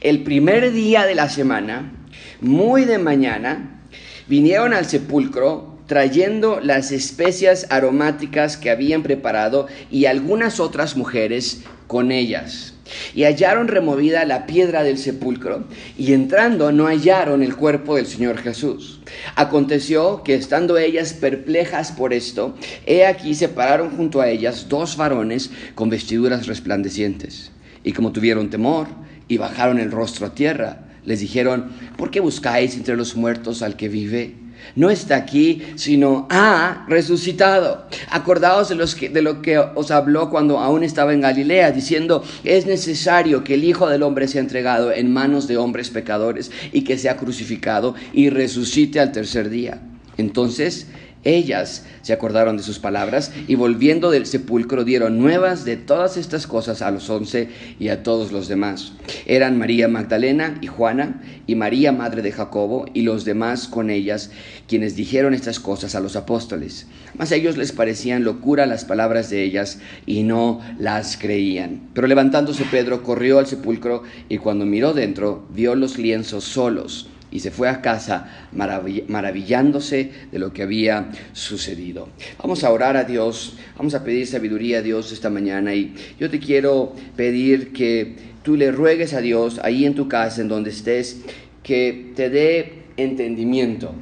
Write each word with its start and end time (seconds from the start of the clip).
el 0.00 0.22
primer 0.22 0.72
día 0.72 1.04
de 1.04 1.14
la 1.14 1.28
semana, 1.28 1.92
muy 2.40 2.86
de 2.86 2.98
mañana, 2.98 3.82
vinieron 4.28 4.72
al 4.72 4.86
sepulcro 4.86 5.78
trayendo 5.86 6.60
las 6.60 6.90
especias 6.90 7.66
aromáticas 7.68 8.56
que 8.56 8.70
habían 8.70 9.02
preparado 9.02 9.66
y 9.90 10.06
algunas 10.06 10.58
otras 10.58 10.96
mujeres 10.96 11.62
con 11.86 12.12
ellas. 12.12 12.74
Y 13.14 13.24
hallaron 13.24 13.68
removida 13.68 14.24
la 14.24 14.46
piedra 14.46 14.82
del 14.82 14.98
sepulcro, 14.98 15.64
y 15.96 16.12
entrando 16.12 16.72
no 16.72 16.86
hallaron 16.86 17.42
el 17.42 17.54
cuerpo 17.54 17.96
del 17.96 18.06
Señor 18.06 18.38
Jesús. 18.38 19.00
Aconteció 19.36 20.24
que 20.24 20.34
estando 20.34 20.76
ellas 20.78 21.12
perplejas 21.12 21.92
por 21.92 22.12
esto, 22.12 22.56
he 22.86 23.06
aquí 23.06 23.34
se 23.34 23.48
pararon 23.48 23.90
junto 23.90 24.20
a 24.20 24.28
ellas 24.28 24.66
dos 24.68 24.96
varones 24.96 25.50
con 25.74 25.90
vestiduras 25.90 26.46
resplandecientes. 26.46 27.52
Y 27.84 27.92
como 27.92 28.12
tuvieron 28.12 28.50
temor 28.50 28.88
y 29.30 29.38
bajaron 29.38 29.78
el 29.78 29.92
rostro 29.92 30.26
a 30.26 30.34
tierra, 30.34 30.80
les 31.06 31.20
dijeron, 31.20 31.70
¿por 31.96 32.10
qué 32.10 32.20
buscáis 32.20 32.74
entre 32.74 32.96
los 32.96 33.16
muertos 33.16 33.62
al 33.62 33.76
que 33.76 33.88
vive? 33.88 34.34
No 34.74 34.90
está 34.90 35.16
aquí, 35.16 35.62
sino 35.76 36.26
ha 36.30 36.84
resucitado. 36.88 37.86
Acordaos 38.10 38.68
de, 38.68 38.74
los 38.74 38.94
que, 38.94 39.08
de 39.08 39.22
lo 39.22 39.40
que 39.40 39.56
os 39.58 39.90
habló 39.92 40.30
cuando 40.30 40.58
aún 40.58 40.82
estaba 40.82 41.14
en 41.14 41.20
Galilea, 41.20 41.70
diciendo, 41.70 42.24
es 42.44 42.66
necesario 42.66 43.44
que 43.44 43.54
el 43.54 43.64
Hijo 43.64 43.88
del 43.88 44.02
Hombre 44.02 44.28
sea 44.28 44.40
entregado 44.40 44.92
en 44.92 45.12
manos 45.12 45.46
de 45.46 45.56
hombres 45.56 45.90
pecadores 45.90 46.50
y 46.72 46.82
que 46.82 46.98
sea 46.98 47.16
crucificado 47.16 47.94
y 48.12 48.30
resucite 48.30 48.98
al 48.98 49.12
tercer 49.12 49.48
día. 49.48 49.80
Entonces 50.18 50.88
ellas 51.22 51.84
se 52.00 52.14
acordaron 52.14 52.56
de 52.56 52.62
sus 52.62 52.78
palabras 52.78 53.30
y 53.46 53.54
volviendo 53.54 54.10
del 54.10 54.24
sepulcro 54.24 54.84
dieron 54.84 55.18
nuevas 55.18 55.66
de 55.66 55.76
todas 55.76 56.16
estas 56.16 56.46
cosas 56.46 56.80
a 56.80 56.90
los 56.90 57.10
once 57.10 57.48
y 57.78 57.88
a 57.88 58.02
todos 58.02 58.32
los 58.32 58.48
demás. 58.48 58.94
Eran 59.26 59.58
María 59.58 59.86
Magdalena 59.88 60.56
y 60.62 60.66
Juana 60.66 61.22
y 61.46 61.56
María 61.56 61.92
madre 61.92 62.22
de 62.22 62.32
Jacobo 62.32 62.86
y 62.94 63.02
los 63.02 63.26
demás 63.26 63.68
con 63.68 63.90
ellas 63.90 64.30
quienes 64.66 64.96
dijeron 64.96 65.34
estas 65.34 65.60
cosas 65.60 65.94
a 65.94 66.00
los 66.00 66.16
apóstoles. 66.16 66.86
Mas 67.18 67.32
a 67.32 67.36
ellos 67.36 67.58
les 67.58 67.72
parecían 67.72 68.24
locura 68.24 68.64
las 68.64 68.86
palabras 68.86 69.28
de 69.28 69.42
ellas 69.42 69.78
y 70.06 70.22
no 70.22 70.60
las 70.78 71.18
creían. 71.18 71.90
Pero 71.92 72.06
levantándose 72.06 72.64
Pedro 72.70 73.02
corrió 73.02 73.38
al 73.38 73.46
sepulcro 73.46 74.04
y 74.30 74.38
cuando 74.38 74.64
miró 74.64 74.94
dentro 74.94 75.46
vio 75.50 75.74
los 75.74 75.98
lienzos 75.98 76.44
solos 76.44 77.08
y 77.30 77.40
se 77.40 77.50
fue 77.50 77.68
a 77.68 77.80
casa 77.80 78.48
maravillándose 78.52 80.10
de 80.30 80.38
lo 80.38 80.52
que 80.52 80.62
había 80.62 81.10
sucedido. 81.32 82.08
Vamos 82.38 82.64
a 82.64 82.70
orar 82.70 82.96
a 82.96 83.04
Dios, 83.04 83.56
vamos 83.76 83.94
a 83.94 84.04
pedir 84.04 84.26
sabiduría 84.26 84.78
a 84.78 84.82
Dios 84.82 85.12
esta 85.12 85.30
mañana 85.30 85.74
y 85.74 85.94
yo 86.18 86.28
te 86.30 86.38
quiero 86.38 86.94
pedir 87.16 87.72
que 87.72 88.16
tú 88.42 88.56
le 88.56 88.72
ruegues 88.72 89.14
a 89.14 89.20
Dios 89.20 89.60
ahí 89.62 89.84
en 89.84 89.94
tu 89.94 90.08
casa, 90.08 90.40
en 90.40 90.48
donde 90.48 90.70
estés, 90.70 91.20
que 91.62 92.12
te 92.16 92.30
dé 92.30 92.84
entendimiento 92.96 93.94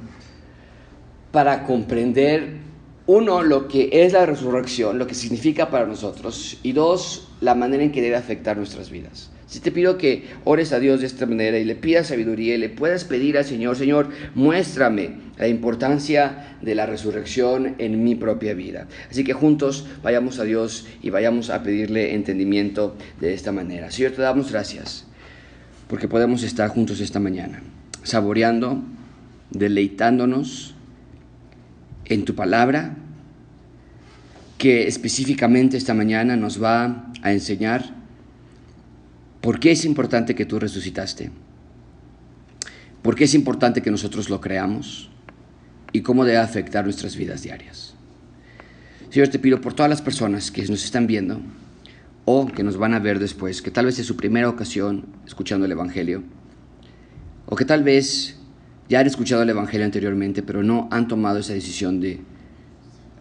para 1.33 1.65
comprender, 1.65 2.69
uno, 3.07 3.43
lo 3.43 3.69
que 3.69 3.89
es 3.93 4.13
la 4.13 4.27
resurrección, 4.27 4.99
lo 4.99 5.07
que 5.07 5.15
significa 5.15 5.71
para 5.71 5.87
nosotros, 5.87 6.59
y 6.63 6.73
dos, 6.73 7.29
la 7.41 7.55
manera 7.55 7.83
en 7.83 7.93
que 7.93 8.03
debe 8.03 8.17
afectar 8.17 8.57
nuestras 8.57 8.91
vidas. 8.91 9.31
Si 9.49 9.61
te 9.61 9.73
pido 9.73 9.97
que 9.97 10.27
ores 10.45 10.75
a 10.75 10.79
Dios 10.79 11.01
de 11.01 11.07
esta 11.07 11.25
manera 11.25 11.59
y 11.59 11.65
le 11.65 11.75
pidas 11.75 12.09
sabiduría 12.09 12.55
y 12.55 12.59
le 12.59 12.69
puedas 12.69 13.05
pedir 13.05 13.39
al 13.39 13.47
Señor, 13.47 13.77
Señor, 13.77 14.11
muéstrame 14.35 15.13
la 15.39 15.49
importancia 15.49 16.59
de 16.61 16.75
la 16.75 16.85
resurrección 16.85 17.75
en 17.79 18.05
mi 18.05 18.15
propia 18.15 18.53
vida. 18.53 18.89
Así 19.11 19.25
que 19.25 19.33
juntos 19.33 19.87
vayamos 20.03 20.39
a 20.39 20.45
Dios 20.45 20.87
y 21.03 21.09
vayamos 21.09 21.49
a 21.49 21.63
pedirle 21.63 22.15
entendimiento 22.15 22.95
de 23.23 23.33
esta 23.33 23.51
manera. 23.51 23.91
Señor, 23.91 24.13
te 24.13 24.21
damos 24.21 24.53
gracias 24.53 25.07
porque 25.89 26.09
podemos 26.09 26.43
estar 26.43 26.69
juntos 26.69 27.01
esta 27.01 27.19
mañana, 27.19 27.63
saboreando, 28.03 28.83
deleitándonos 29.51 30.75
en 32.05 32.27
tu 32.27 32.35
palabra, 32.35 32.97
que 34.59 34.87
específicamente 34.87 35.79
esta 35.79 35.95
mañana 35.95 36.37
nos 36.37 36.63
va 36.63 37.11
a 37.23 37.33
enseñar 37.33 37.98
¿Por 39.41 39.61
qué 39.61 39.71
es 39.71 39.85
importante 39.85 40.35
que 40.35 40.47
tú 40.47 40.59
resucitaste? 40.59 41.31
¿Por 43.03 43.15
qué 43.15 43.25
es 43.25 43.35
importante 43.35 43.83
que 43.83 43.91
nosotros 43.91 44.29
lo 44.31 44.41
creamos? 44.41 45.11
¿Y 45.93 46.03
cómo 46.03 46.25
debe 46.25 46.39
afectar 46.39 46.85
nuestras 46.85 47.17
vidas 47.17 47.43
diarias? 47.43 47.95
Señor, 49.11 49.29
te 49.29 49.39
pido 49.39 49.61
por 49.61 49.75
todas 49.75 49.89
las 49.89 50.03
personas 50.03 50.51
que 50.51 50.63
nos 50.63 50.85
están 50.85 51.07
viendo 51.07 51.41
o 52.25 52.47
que 52.47 52.63
nos 52.63 52.77
van 52.77 52.93
a 52.93 52.99
ver 52.99 53.19
después, 53.19 53.63
que 53.63 53.71
tal 53.71 53.87
vez 53.87 53.99
es 53.99 54.07
su 54.07 54.17
primera 54.17 54.49
ocasión 54.51 55.07
escuchando 55.27 55.65
el 55.65 55.73
Evangelio, 55.73 56.25
o 57.47 57.57
que 57.57 57.65
tal 57.65 57.83
vez 57.83 58.39
ya 58.89 59.01
han 59.01 59.07
escuchado 59.07 59.43
el 59.43 59.49
Evangelio 59.49 59.87
anteriormente, 59.87 60.43
pero 60.43 60.63
no 60.63 60.89
han 60.91 61.09
tomado 61.09 61.39
esa 61.39 61.55
decisión 61.55 62.01
de 62.01 62.21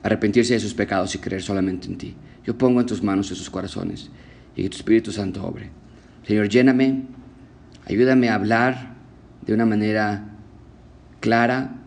arrepentirse 0.03 0.55
de 0.55 0.59
sus 0.59 0.73
pecados 0.73 1.16
y 1.16 1.19
creer 1.19 1.41
solamente 1.41 1.88
en 1.88 1.97
ti. 1.97 2.16
Yo 2.44 2.57
pongo 2.57 2.81
en 2.81 2.85
tus 2.85 3.01
manos 3.01 3.31
esos 3.31 3.49
corazones 3.49 4.09
y 4.55 4.63
que 4.63 4.69
tu 4.69 4.78
Espíritu 4.78 5.11
Santo 5.13 5.45
obre. 5.45 5.69
Señor, 6.27 6.49
lléname, 6.49 7.03
ayúdame 7.85 8.27
a 8.27 8.35
hablar 8.35 8.95
de 9.45 9.53
una 9.53 9.65
manera 9.65 10.35
clara, 11.21 11.77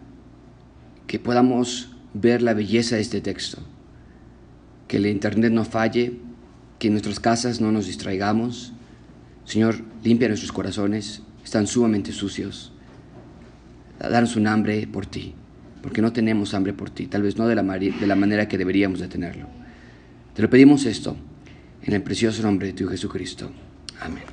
que 1.07 1.19
podamos 1.19 1.95
ver 2.15 2.41
la 2.41 2.55
belleza 2.55 2.97
de 2.97 3.03
este 3.03 3.21
texto, 3.21 3.59
que 4.89 4.97
el 4.97 5.05
Internet 5.05 5.53
no 5.53 5.67
falle, 5.67 6.19
que 6.79 6.87
en 6.87 6.95
nuestras 6.95 7.21
casas 7.21 7.61
no 7.61 7.71
nos 7.71 7.87
distraigamos. 7.87 8.73
Señor, 9.45 9.83
limpia 10.03 10.29
nuestros 10.29 10.53
corazones, 10.53 11.21
están 11.45 11.67
sumamente 11.67 12.11
sucios. 12.11 12.73
Danos 13.99 14.37
un 14.37 14.47
hambre 14.47 14.87
por 14.87 15.05
ti, 15.05 15.35
porque 15.83 16.01
no 16.01 16.15
tenemos 16.15 16.55
hambre 16.55 16.73
por 16.73 16.89
ti, 16.89 17.09
tal 17.09 17.21
vez 17.21 17.37
no 17.37 17.47
de 17.47 17.57
la, 17.57 17.63
de 17.63 18.07
la 18.07 18.17
manera 18.17 18.49
que 18.49 18.57
deberíamos 18.57 19.01
de 19.01 19.09
tenerlo. 19.09 19.49
Te 20.33 20.41
lo 20.41 20.49
pedimos 20.49 20.87
esto 20.87 21.15
en 21.83 21.93
el 21.93 22.03
precioso 22.03 22.43
nombre 22.43 22.69
de 22.69 22.73
tu 22.73 22.89
Jesucristo. 22.89 23.51
Amén. 24.01 24.25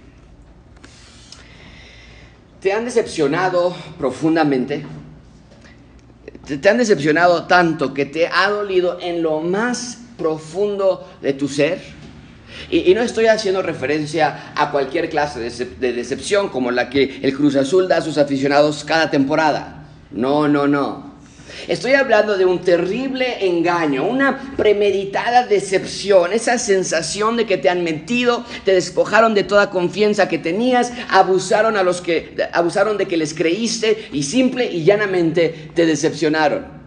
¿Te 2.61 2.73
han 2.73 2.85
decepcionado 2.85 3.75
profundamente? 3.97 4.85
¿Te 6.45 6.69
han 6.69 6.77
decepcionado 6.77 7.45
tanto 7.45 7.93
que 7.93 8.05
te 8.05 8.27
ha 8.27 8.49
dolido 8.49 8.97
en 9.01 9.21
lo 9.21 9.41
más 9.41 9.99
profundo 10.17 11.07
de 11.21 11.33
tu 11.33 11.47
ser? 11.47 11.81
Y, 12.69 12.93
no 12.93 13.01
estoy 13.01 13.27
haciendo 13.27 13.61
referencia 13.61 14.53
a 14.55 14.71
cualquier 14.71 15.09
clase 15.09 15.39
de 15.39 15.93
decepción 15.93 16.49
como 16.49 16.71
la 16.71 16.89
que 16.89 17.19
el 17.21 17.35
Cruz 17.35 17.55
Azul 17.55 17.87
da 17.87 17.97
a 17.97 18.01
sus 18.01 18.17
aficionados 18.17 18.83
cada 18.83 19.11
temporada. 19.11 19.85
No, 20.11 20.47
no, 20.47 20.67
no. 20.67 21.06
Estoy 21.67 21.93
hablando 21.93 22.37
de 22.37 22.45
un 22.45 22.61
terrible 22.61 23.45
engaño, 23.45 24.05
una 24.05 24.53
premeditada 24.55 25.45
decepción, 25.45 26.33
esa 26.33 26.57
sensación 26.57 27.37
de 27.37 27.45
que 27.45 27.57
te 27.57 27.69
han 27.69 27.83
mentido, 27.83 28.45
te 28.63 28.73
despojaron 28.73 29.33
de 29.33 29.43
toda 29.43 29.69
confianza 29.69 30.27
que 30.27 30.37
tenías, 30.37 30.93
abusaron 31.09 31.77
a 31.77 31.83
los 31.83 32.01
que 32.01 32.35
abusaron 32.53 32.97
de 32.97 33.07
que 33.07 33.17
les 33.17 33.33
creíste 33.33 34.09
y 34.11 34.23
simple 34.23 34.65
y 34.71 34.83
llanamente 34.83 35.71
te 35.73 35.85
decepcionaron. 35.85 36.77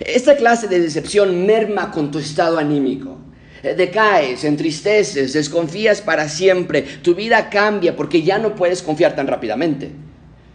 Esta 0.00 0.36
clase 0.36 0.68
de 0.68 0.80
decepción 0.80 1.46
merma 1.46 1.90
con 1.90 2.10
tu 2.10 2.18
estado 2.18 2.58
anímico. 2.58 3.18
Decaes, 3.62 4.44
entristeces, 4.44 5.32
desconfías 5.32 6.00
para 6.00 6.28
siempre. 6.28 6.82
Tu 6.82 7.14
vida 7.14 7.50
cambia 7.50 7.94
porque 7.96 8.22
ya 8.22 8.38
no 8.38 8.54
puedes 8.54 8.82
confiar 8.82 9.14
tan 9.14 9.26
rápidamente. 9.26 9.90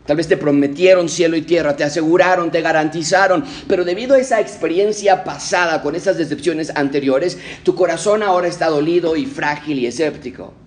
Tal 0.06 0.18
vez 0.18 0.28
te 0.28 0.38
prometieron 0.38 1.10
cielo 1.10 1.36
y 1.36 1.42
tierra, 1.42 1.76
te 1.76 1.84
aseguraron, 1.84 2.52
te 2.52 2.62
garantizaron, 2.62 3.44
pero 3.68 3.84
debido 3.84 4.16
a 4.16 4.20
esa 4.20 4.40
experiencia 4.40 5.24
pasada 5.24 5.82
con 5.82 5.96
esas 5.96 6.18
decepciones 6.18 6.72
anteriores, 6.76 7.38
tu 7.64 7.74
corazón 7.76 8.22
ahora 8.22 8.48
está 8.48 8.68
dolido 8.68 9.16
y 9.16 9.26
frágil 9.26 9.80
y 9.80 9.88
escéptico. 9.88 10.65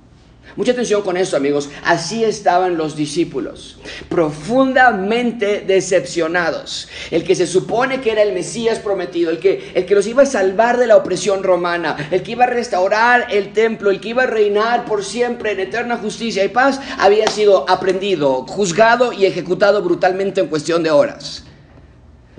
Mucha 0.59 0.73
atención 0.73 1.03
con 1.03 1.17
eso, 1.17 1.37
amigos. 1.37 1.71
Así 1.85 2.25
estaban 2.25 2.77
los 2.77 2.97
discípulos, 2.97 3.79
profundamente 4.09 5.61
decepcionados. 5.61 6.89
El 7.13 7.23
que 7.23 7.37
se 7.37 7.47
supone 7.47 8.01
que 8.01 8.11
era 8.11 8.23
el 8.23 8.33
Mesías 8.33 8.81
prometido, 8.81 9.31
el 9.31 9.39
que, 9.39 9.71
el 9.77 9.87
que 9.87 9.95
los 9.95 10.09
iba 10.09 10.25
a 10.25 10.27
salvar 10.27 10.77
de 10.77 10.89
la 10.89 10.97
opresión 10.97 11.45
romana, 11.45 12.09
el 12.11 12.25
que 12.25 12.33
iba 12.33 12.43
a 12.43 12.49
restaurar 12.49 13.29
el 13.31 13.53
templo, 13.53 13.93
el 13.93 14.01
que 14.01 14.09
iba 14.09 14.25
a 14.25 14.27
reinar 14.27 14.85
por 14.85 15.05
siempre 15.05 15.53
en 15.53 15.61
eterna 15.61 15.97
justicia 15.97 16.45
y 16.45 16.49
paz, 16.49 16.81
había 16.99 17.29
sido 17.29 17.65
aprendido, 17.71 18.45
juzgado 18.49 19.13
y 19.13 19.27
ejecutado 19.27 19.81
brutalmente 19.81 20.41
en 20.41 20.49
cuestión 20.49 20.83
de 20.83 20.91
horas. 20.91 21.45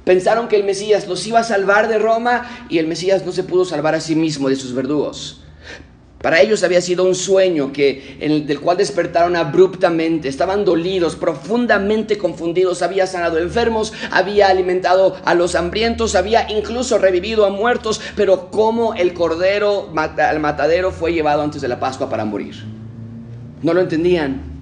Pensaron 0.04 0.50
que 0.50 0.58
el 0.58 0.66
Mesías 0.66 1.08
los 1.08 1.26
iba 1.26 1.40
a 1.40 1.44
salvar 1.46 1.88
de 1.88 2.00
Roma 2.00 2.66
y 2.68 2.80
el 2.80 2.88
Mesías 2.88 3.26
no 3.26 3.32
se 3.32 3.44
pudo 3.44 3.64
salvar 3.64 3.96
a 3.96 4.02
sí 4.02 4.14
mismo 4.14 4.50
de 4.50 4.58
sus 4.58 4.74
verdugos. 4.74 5.40
Para 6.22 6.42
ellos 6.42 6.64
había 6.64 6.82
sido 6.82 7.06
un 7.06 7.16
sueño 7.16 7.72
que, 7.72 8.18
del 8.46 8.60
cual 8.60 8.76
despertaron 8.76 9.38
abruptamente, 9.38 10.28
estaban 10.28 10.66
dolidos, 10.66 11.16
profundamente 11.16 12.18
confundidos, 12.18 12.82
había 12.82 13.08
sanado 13.08 13.40
enfermos, 13.40 13.94
había 14.12 14.50
alimentado 14.50 15.16
a 15.24 15.34
los 15.34 15.56
hambrientos, 15.56 16.16
había 16.16 16.52
incluso 16.52 16.98
revivido 16.98 17.46
a 17.46 17.50
muertos, 17.50 18.02
pero 18.18 18.52
como 18.52 18.94
el 18.96 19.14
cordero 19.14 19.94
al 20.18 20.40
matadero 20.42 20.92
fue 20.92 21.14
llevado 21.14 21.42
antes 21.42 21.62
de 21.62 21.70
la 21.70 21.80
Pascua 21.80 22.10
para 22.10 22.26
morir. 22.26 22.66
No 23.64 23.74
lo 23.74 23.80
entendían. 23.80 24.59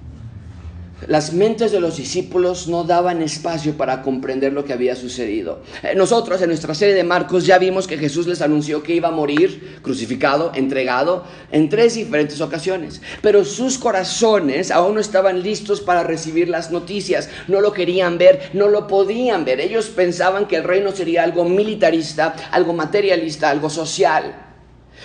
Las 1.06 1.32
mentes 1.32 1.70
de 1.70 1.78
los 1.78 1.96
discípulos 1.96 2.66
no 2.66 2.82
daban 2.82 3.22
espacio 3.22 3.76
para 3.76 4.02
comprender 4.02 4.52
lo 4.52 4.64
que 4.64 4.72
había 4.72 4.96
sucedido. 4.96 5.60
Eh, 5.84 5.94
nosotros 5.94 6.42
en 6.42 6.48
nuestra 6.48 6.74
serie 6.74 6.94
de 6.94 7.04
Marcos 7.04 7.46
ya 7.46 7.58
vimos 7.58 7.86
que 7.86 7.98
Jesús 7.98 8.26
les 8.26 8.42
anunció 8.42 8.82
que 8.82 8.94
iba 8.94 9.08
a 9.08 9.12
morir 9.12 9.78
crucificado, 9.82 10.50
entregado, 10.54 11.24
en 11.52 11.68
tres 11.68 11.94
diferentes 11.94 12.40
ocasiones. 12.40 13.00
Pero 13.22 13.44
sus 13.44 13.78
corazones 13.78 14.72
aún 14.72 14.94
no 14.94 15.00
estaban 15.00 15.42
listos 15.42 15.80
para 15.80 16.02
recibir 16.02 16.48
las 16.48 16.72
noticias. 16.72 17.30
No 17.46 17.60
lo 17.60 17.72
querían 17.72 18.18
ver, 18.18 18.50
no 18.52 18.66
lo 18.66 18.88
podían 18.88 19.44
ver. 19.44 19.60
Ellos 19.60 19.86
pensaban 19.86 20.48
que 20.48 20.56
el 20.56 20.64
reino 20.64 20.90
sería 20.90 21.22
algo 21.22 21.44
militarista, 21.44 22.34
algo 22.50 22.72
materialista, 22.72 23.50
algo 23.50 23.70
social. 23.70 24.34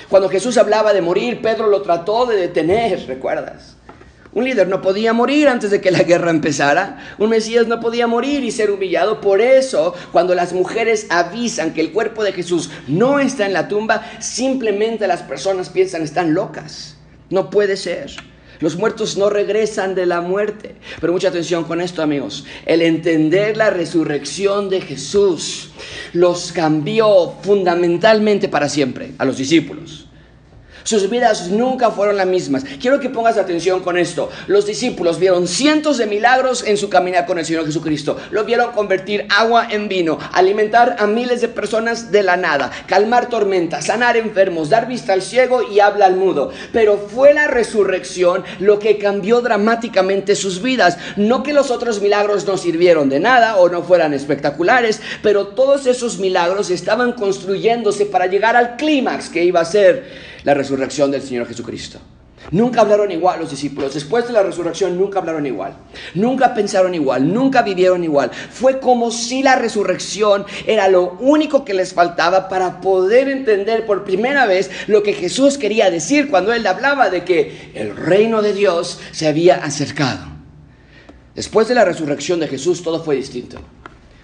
Cuando 0.09 0.27
Jesús 0.27 0.57
hablaba 0.57 0.91
de 0.91 1.01
morir, 1.01 1.39
Pedro 1.39 1.67
lo 1.67 1.83
trató 1.83 2.25
de 2.25 2.35
detener, 2.35 3.05
¿recuerdas? 3.07 3.75
Un 4.35 4.45
líder 4.45 4.67
no 4.67 4.81
podía 4.81 5.13
morir 5.13 5.47
antes 5.47 5.69
de 5.69 5.79
que 5.79 5.91
la 5.91 6.03
guerra 6.03 6.31
empezara. 6.31 7.15
Un 7.19 7.29
Mesías 7.29 7.67
no 7.67 7.79
podía 7.79 8.07
morir 8.07 8.43
y 8.43 8.51
ser 8.51 8.71
humillado. 8.71 9.21
Por 9.21 9.41
eso, 9.41 9.93
cuando 10.11 10.33
las 10.33 10.53
mujeres 10.53 11.05
avisan 11.09 11.73
que 11.73 11.81
el 11.81 11.91
cuerpo 11.91 12.23
de 12.23 12.33
Jesús 12.33 12.71
no 12.87 13.19
está 13.19 13.45
en 13.45 13.53
la 13.53 13.67
tumba, 13.67 14.03
simplemente 14.19 15.07
las 15.07 15.21
personas 15.21 15.69
piensan 15.69 16.01
están 16.01 16.33
locas. 16.33 16.97
No 17.29 17.51
puede 17.51 17.77
ser. 17.77 18.11
Los 18.59 18.75
muertos 18.75 19.17
no 19.17 19.29
regresan 19.29 19.93
de 19.93 20.05
la 20.05 20.21
muerte. 20.21 20.75
Pero 20.99 21.13
mucha 21.13 21.27
atención 21.27 21.65
con 21.65 21.81
esto, 21.81 22.01
amigos. 22.01 22.45
El 22.65 22.81
entender 22.81 23.57
la 23.57 23.69
resurrección 23.69 24.69
de 24.69 24.81
Jesús 24.81 25.69
los 26.13 26.51
cambió 26.51 27.35
fundamentalmente 27.41 28.47
para 28.47 28.69
siempre 28.69 29.11
a 29.17 29.25
los 29.25 29.37
discípulos. 29.37 30.07
Sus 30.83 31.09
vidas 31.09 31.47
nunca 31.49 31.91
fueron 31.91 32.17
las 32.17 32.27
mismas. 32.27 32.63
Quiero 32.81 32.99
que 32.99 33.09
pongas 33.09 33.37
atención 33.37 33.81
con 33.81 33.97
esto. 33.97 34.29
Los 34.47 34.65
discípulos 34.65 35.19
vieron 35.19 35.47
cientos 35.47 35.97
de 35.97 36.05
milagros 36.05 36.63
en 36.65 36.77
su 36.77 36.89
caminar 36.89 37.25
con 37.25 37.39
el 37.39 37.45
Señor 37.45 37.65
Jesucristo. 37.65 38.17
Lo 38.31 38.43
vieron 38.43 38.71
convertir 38.71 39.25
agua 39.29 39.67
en 39.69 39.87
vino, 39.87 40.19
alimentar 40.33 40.97
a 40.99 41.07
miles 41.07 41.41
de 41.41 41.47
personas 41.47 42.11
de 42.11 42.23
la 42.23 42.37
nada, 42.37 42.71
calmar 42.87 43.29
tormentas, 43.29 43.85
sanar 43.85 44.17
enfermos, 44.17 44.69
dar 44.69 44.87
vista 44.87 45.13
al 45.13 45.21
ciego 45.21 45.61
y 45.71 45.79
habla 45.79 46.05
al 46.05 46.15
mudo. 46.15 46.51
Pero 46.71 46.97
fue 46.97 47.33
la 47.33 47.47
resurrección 47.47 48.43
lo 48.59 48.79
que 48.79 48.97
cambió 48.97 49.41
dramáticamente 49.41 50.35
sus 50.35 50.61
vidas. 50.61 50.97
No 51.15 51.43
que 51.43 51.53
los 51.53 51.71
otros 51.71 52.01
milagros 52.01 52.45
no 52.45 52.57
sirvieron 52.57 53.09
de 53.09 53.19
nada 53.19 53.57
o 53.57 53.69
no 53.69 53.83
fueran 53.83 54.13
espectaculares, 54.13 55.01
pero 55.21 55.47
todos 55.47 55.85
esos 55.85 56.19
milagros 56.19 56.69
estaban 56.69 57.13
construyéndose 57.13 58.05
para 58.05 58.27
llegar 58.27 58.55
al 58.55 58.75
clímax 58.75 59.29
que 59.29 59.43
iba 59.43 59.61
a 59.61 59.65
ser 59.65 60.32
la 60.43 60.53
resurrección 60.53 61.11
del 61.11 61.21
Señor 61.21 61.47
Jesucristo. 61.47 61.99
Nunca 62.51 62.81
hablaron 62.81 63.09
igual 63.11 63.39
los 63.39 63.51
discípulos. 63.51 63.93
Después 63.93 64.27
de 64.27 64.33
la 64.33 64.43
resurrección 64.43 64.97
nunca 64.97 65.19
hablaron 65.19 65.45
igual. 65.45 65.75
Nunca 66.13 66.53
pensaron 66.53 66.93
igual. 66.93 67.33
Nunca 67.33 67.61
vivieron 67.61 68.03
igual. 68.03 68.31
Fue 68.31 68.79
como 68.79 69.11
si 69.11 69.43
la 69.43 69.55
resurrección 69.55 70.45
era 70.67 70.89
lo 70.89 71.13
único 71.19 71.63
que 71.63 71.73
les 71.73 71.93
faltaba 71.93 72.49
para 72.49 72.81
poder 72.81 73.29
entender 73.29 73.85
por 73.85 74.03
primera 74.03 74.45
vez 74.45 74.69
lo 74.87 75.03
que 75.03 75.13
Jesús 75.13 75.57
quería 75.57 75.89
decir 75.89 76.29
cuando 76.29 76.53
él 76.53 76.67
hablaba 76.67 77.09
de 77.09 77.23
que 77.23 77.71
el 77.75 77.95
reino 77.95 78.41
de 78.41 78.53
Dios 78.53 78.99
se 79.11 79.27
había 79.27 79.63
acercado. 79.63 80.25
Después 81.35 81.67
de 81.67 81.75
la 81.75 81.85
resurrección 81.85 82.39
de 82.39 82.47
Jesús 82.47 82.83
todo 82.83 83.03
fue 83.03 83.15
distinto. 83.15 83.59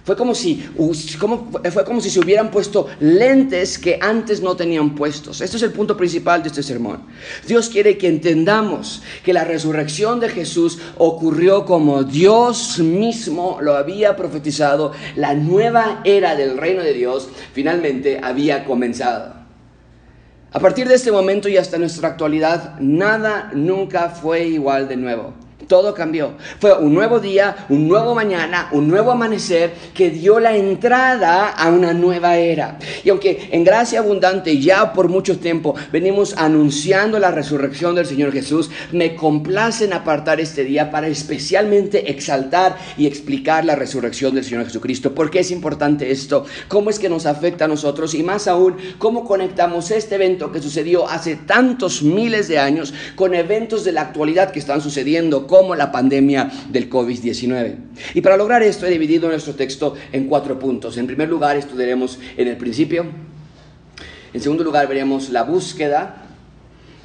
Fue 0.09 0.17
como 0.17 0.33
si, 0.33 0.56
fue 0.56 1.85
como 1.85 2.01
si 2.01 2.09
se 2.09 2.19
hubieran 2.19 2.50
puesto 2.50 2.88
lentes 3.00 3.77
que 3.77 4.00
antes 4.01 4.41
no 4.41 4.56
tenían 4.56 4.95
puestos. 4.95 5.39
Este 5.39 5.57
es 5.57 5.61
el 5.61 5.71
punto 5.71 5.95
principal 5.95 6.41
de 6.41 6.50
este 6.50 6.63
sermón. 6.63 7.03
Dios 7.47 7.69
quiere 7.69 7.95
que 7.95 8.07
entendamos 8.07 9.03
que 9.23 9.33
la 9.33 9.44
resurrección 9.44 10.19
de 10.19 10.29
Jesús 10.29 10.79
ocurrió 10.97 11.63
como 11.63 12.03
Dios 12.03 12.79
mismo 12.79 13.59
lo 13.61 13.75
había 13.75 14.15
profetizado. 14.15 14.94
La 15.15 15.35
nueva 15.35 16.01
era 16.03 16.35
del 16.35 16.57
reino 16.57 16.81
de 16.81 16.95
Dios 16.95 17.29
finalmente 17.53 18.19
había 18.23 18.65
comenzado. 18.65 19.35
A 20.51 20.59
partir 20.59 20.88
de 20.88 20.95
este 20.95 21.11
momento 21.11 21.47
y 21.50 21.57
hasta 21.57 21.77
nuestra 21.77 22.07
actualidad, 22.07 22.79
nada 22.79 23.51
nunca 23.53 24.09
fue 24.09 24.47
igual 24.47 24.88
de 24.88 24.97
nuevo. 24.97 25.35
Todo 25.69 25.94
cambió. 25.94 26.33
Fue 26.60 26.74
un 26.74 26.95
nuevo 26.95 27.19
día, 27.19 27.68
un 27.69 27.88
nuevo 27.88 28.16
mañana, 28.16 28.69
un 28.71 28.88
nuevo 28.88 29.12
amanecer 29.12 29.71
que 29.94 30.10
dio 30.10 30.39
la 30.39 30.56
entrada 30.56 31.50
a 31.50 31.69
una 31.69 31.94
nueva 31.94 32.38
era. 32.38 32.80
Y 33.04 33.10
aunque 33.12 33.50
en 33.51 33.63
gracia 33.63 34.00
abundante 34.00 34.60
ya 34.60 34.94
por 34.94 35.10
mucho 35.10 35.38
tiempo 35.38 35.75
venimos 35.92 36.36
anunciando 36.36 37.19
la 37.19 37.30
resurrección 37.30 37.94
del 37.94 38.07
Señor 38.07 38.31
Jesús, 38.31 38.71
me 38.92 39.13
complace 39.16 39.86
en 39.86 39.94
apartar 39.94 40.39
este 40.39 40.63
día 40.63 40.89
para 40.89 41.07
especialmente 41.07 42.10
exaltar 42.10 42.75
y 42.98 43.06
explicar 43.06 43.63
la 43.63 43.75
resurrección 43.75 44.33
del 44.33 44.45
Señor 44.45 44.66
Jesucristo. 44.66 45.13
¿Por 45.13 45.30
qué 45.30 45.42
es 45.42 45.51
importante 45.51 46.10
esto? 46.10 46.48
¿Cómo 46.68 46.89
es 46.89 46.98
que 46.98 47.10
nos 47.10 47.27
afecta 47.27 47.66
a 47.66 47.68
nosotros? 47.68 48.16
Y 48.16 48.24
más 48.24 48.48
aún, 48.48 48.75
¿cómo 48.98 49.24
conectamos 49.24 49.92
este 49.92 50.16
evento 50.16 50.51
que 50.51 50.63
sucedió 50.63 51.07
hace 51.07 51.36
tantos 51.36 52.01
miles 52.01 52.48
de 52.48 52.57
años 52.57 52.92
con 53.16 53.36
eventos 53.36 53.83
de 53.83 53.92
la 53.92 54.01
actualidad 54.01 54.50
que 54.50 54.57
están 54.57 54.81
sucediendo? 54.81 55.45
Como 55.59 55.75
la 55.75 55.91
pandemia 55.91 56.50
del 56.69 56.89
COVID-19. 56.89 57.75
Y 58.13 58.21
para 58.21 58.38
lograr 58.38 58.63
esto 58.63 58.85
he 58.85 58.89
dividido 58.89 59.27
nuestro 59.27 59.56
texto 59.56 59.94
en 60.13 60.27
cuatro 60.27 60.57
puntos. 60.57 60.95
En 60.95 61.06
primer 61.06 61.27
lugar 61.27 61.57
estudiaremos 61.57 62.17
en 62.38 62.47
el 62.47 62.56
principio, 62.56 63.06
en 64.33 64.39
segundo 64.39 64.63
lugar 64.63 64.88
veremos 64.88 65.29
la 65.31 65.44
búsqueda 65.44 66.23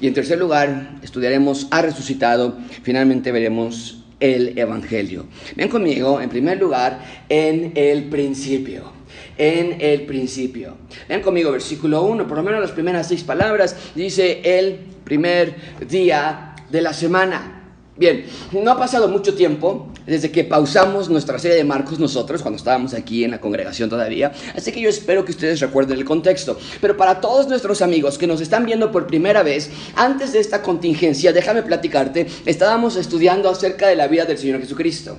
y 0.00 0.06
en 0.06 0.14
tercer 0.14 0.38
lugar 0.38 1.00
estudiaremos 1.02 1.66
ha 1.72 1.82
resucitado, 1.82 2.56
finalmente 2.84 3.32
veremos 3.32 4.04
el 4.20 4.56
Evangelio. 4.56 5.26
Ven 5.56 5.68
conmigo, 5.68 6.20
en 6.20 6.28
primer 6.28 6.60
lugar, 6.60 7.00
en 7.28 7.72
el 7.74 8.04
principio 8.04 8.92
en 9.36 9.80
el 9.80 10.02
principio. 10.02 10.76
Ven 11.08 11.20
conmigo, 11.20 11.50
versículo 11.50 12.02
1, 12.04 12.28
por 12.28 12.36
lo 12.36 12.44
menos 12.44 12.60
las 12.60 12.70
primeras 12.70 13.08
seis 13.08 13.24
palabras, 13.24 13.74
dice 13.96 14.40
el 14.44 14.78
primer 15.02 15.56
día 15.88 16.54
de 16.70 16.82
la 16.82 16.92
semana. 16.92 17.53
Bien, 17.96 18.26
no 18.50 18.72
ha 18.72 18.76
pasado 18.76 19.06
mucho 19.06 19.34
tiempo 19.34 19.86
desde 20.04 20.32
que 20.32 20.42
pausamos 20.42 21.08
nuestra 21.08 21.38
serie 21.38 21.56
de 21.56 21.62
Marcos 21.62 22.00
nosotros, 22.00 22.42
cuando 22.42 22.56
estábamos 22.56 22.92
aquí 22.92 23.22
en 23.22 23.30
la 23.30 23.40
congregación 23.40 23.88
todavía, 23.88 24.32
así 24.56 24.72
que 24.72 24.80
yo 24.80 24.88
espero 24.88 25.24
que 25.24 25.30
ustedes 25.30 25.60
recuerden 25.60 25.98
el 25.98 26.04
contexto. 26.04 26.58
Pero 26.80 26.96
para 26.96 27.20
todos 27.20 27.46
nuestros 27.46 27.82
amigos 27.82 28.18
que 28.18 28.26
nos 28.26 28.40
están 28.40 28.66
viendo 28.66 28.90
por 28.90 29.06
primera 29.06 29.44
vez, 29.44 29.70
antes 29.94 30.32
de 30.32 30.40
esta 30.40 30.60
contingencia, 30.60 31.32
déjame 31.32 31.62
platicarte, 31.62 32.26
estábamos 32.46 32.96
estudiando 32.96 33.48
acerca 33.48 33.86
de 33.86 33.94
la 33.94 34.08
vida 34.08 34.24
del 34.24 34.38
Señor 34.38 34.60
Jesucristo. 34.60 35.16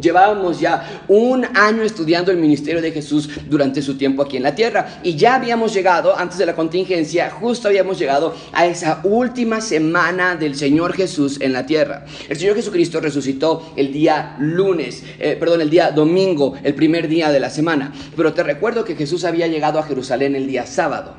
Llevábamos 0.00 0.58
ya 0.58 1.04
un 1.06 1.44
año 1.54 1.82
estudiando 1.82 2.32
el 2.32 2.36
ministerio 2.36 2.82
de 2.82 2.90
Jesús 2.90 3.30
durante 3.48 3.80
su 3.80 3.96
tiempo 3.96 4.22
aquí 4.22 4.36
en 4.36 4.42
la 4.42 4.54
tierra 4.54 5.00
y 5.04 5.14
ya 5.14 5.36
habíamos 5.36 5.72
llegado, 5.72 6.18
antes 6.18 6.36
de 6.36 6.46
la 6.46 6.56
contingencia, 6.56 7.30
justo 7.30 7.68
habíamos 7.68 7.96
llegado 7.98 8.34
a 8.52 8.66
esa 8.66 9.00
última 9.04 9.60
semana 9.60 10.34
del 10.34 10.56
Señor 10.56 10.94
Jesús 10.94 11.40
en 11.40 11.52
la 11.52 11.64
tierra. 11.64 12.04
El 12.28 12.36
Señor 12.36 12.56
Jesucristo 12.56 12.98
resucitó 13.00 13.72
el 13.76 13.92
día 13.92 14.34
lunes, 14.40 15.04
eh, 15.20 15.36
perdón, 15.38 15.60
el 15.60 15.70
día 15.70 15.92
domingo, 15.92 16.54
el 16.64 16.74
primer 16.74 17.06
día 17.06 17.30
de 17.30 17.38
la 17.38 17.50
semana. 17.50 17.92
Pero 18.16 18.32
te 18.32 18.42
recuerdo 18.42 18.84
que 18.84 18.96
Jesús 18.96 19.24
había 19.24 19.46
llegado 19.46 19.78
a 19.78 19.84
Jerusalén 19.84 20.34
el 20.34 20.48
día 20.48 20.66
sábado. 20.66 21.14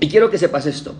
Y 0.00 0.08
quiero 0.08 0.30
que 0.30 0.38
sepas 0.38 0.64
esto. 0.64 0.94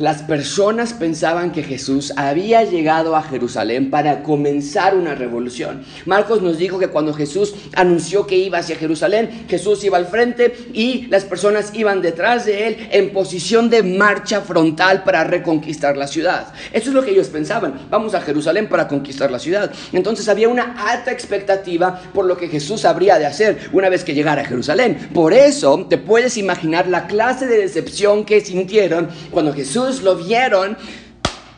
Las 0.00 0.22
personas 0.22 0.92
pensaban 0.92 1.52
que 1.52 1.62
Jesús 1.62 2.12
había 2.16 2.64
llegado 2.64 3.14
a 3.14 3.22
Jerusalén 3.22 3.90
para 3.90 4.24
comenzar 4.24 4.96
una 4.96 5.14
revolución. 5.14 5.84
Marcos 6.04 6.42
nos 6.42 6.58
dijo 6.58 6.80
que 6.80 6.88
cuando 6.88 7.14
Jesús 7.14 7.54
anunció 7.76 8.26
que 8.26 8.36
iba 8.36 8.58
hacia 8.58 8.74
Jerusalén, 8.74 9.44
Jesús 9.48 9.84
iba 9.84 9.96
al 9.96 10.06
frente 10.06 10.52
y 10.72 11.06
las 11.06 11.24
personas 11.24 11.70
iban 11.74 12.02
detrás 12.02 12.44
de 12.44 12.66
él 12.66 12.88
en 12.90 13.12
posición 13.12 13.70
de 13.70 13.84
marcha 13.84 14.40
frontal 14.40 15.04
para 15.04 15.22
reconquistar 15.22 15.96
la 15.96 16.08
ciudad. 16.08 16.52
Eso 16.72 16.88
es 16.88 16.94
lo 16.94 17.04
que 17.04 17.12
ellos 17.12 17.28
pensaban. 17.28 17.86
Vamos 17.88 18.16
a 18.16 18.20
Jerusalén 18.20 18.68
para 18.68 18.88
conquistar 18.88 19.30
la 19.30 19.38
ciudad. 19.38 19.70
Entonces 19.92 20.28
había 20.28 20.48
una 20.48 20.74
alta 20.90 21.12
expectativa 21.12 22.02
por 22.12 22.24
lo 22.24 22.36
que 22.36 22.48
Jesús 22.48 22.84
habría 22.84 23.16
de 23.20 23.26
hacer 23.26 23.70
una 23.72 23.88
vez 23.88 24.02
que 24.02 24.14
llegara 24.14 24.42
a 24.42 24.46
Jerusalén. 24.46 25.10
Por 25.14 25.32
eso 25.32 25.86
te 25.88 25.98
puedes 25.98 26.36
imaginar 26.36 26.88
la 26.88 27.06
clase 27.06 27.46
de 27.46 27.58
decepción 27.58 28.24
que 28.24 28.40
sintieron 28.40 29.08
cuando 29.30 29.54
Jesús 29.54 29.83
lo 30.02 30.16
vieron 30.16 30.76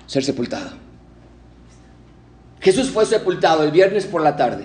ser 0.07 0.25
sepultado. 0.25 0.71
Jesús 2.61 2.91
fue 2.91 3.07
sepultado 3.07 3.63
el 3.63 3.71
viernes 3.71 4.07
por 4.07 4.23
la 4.23 4.37
tarde. 4.37 4.65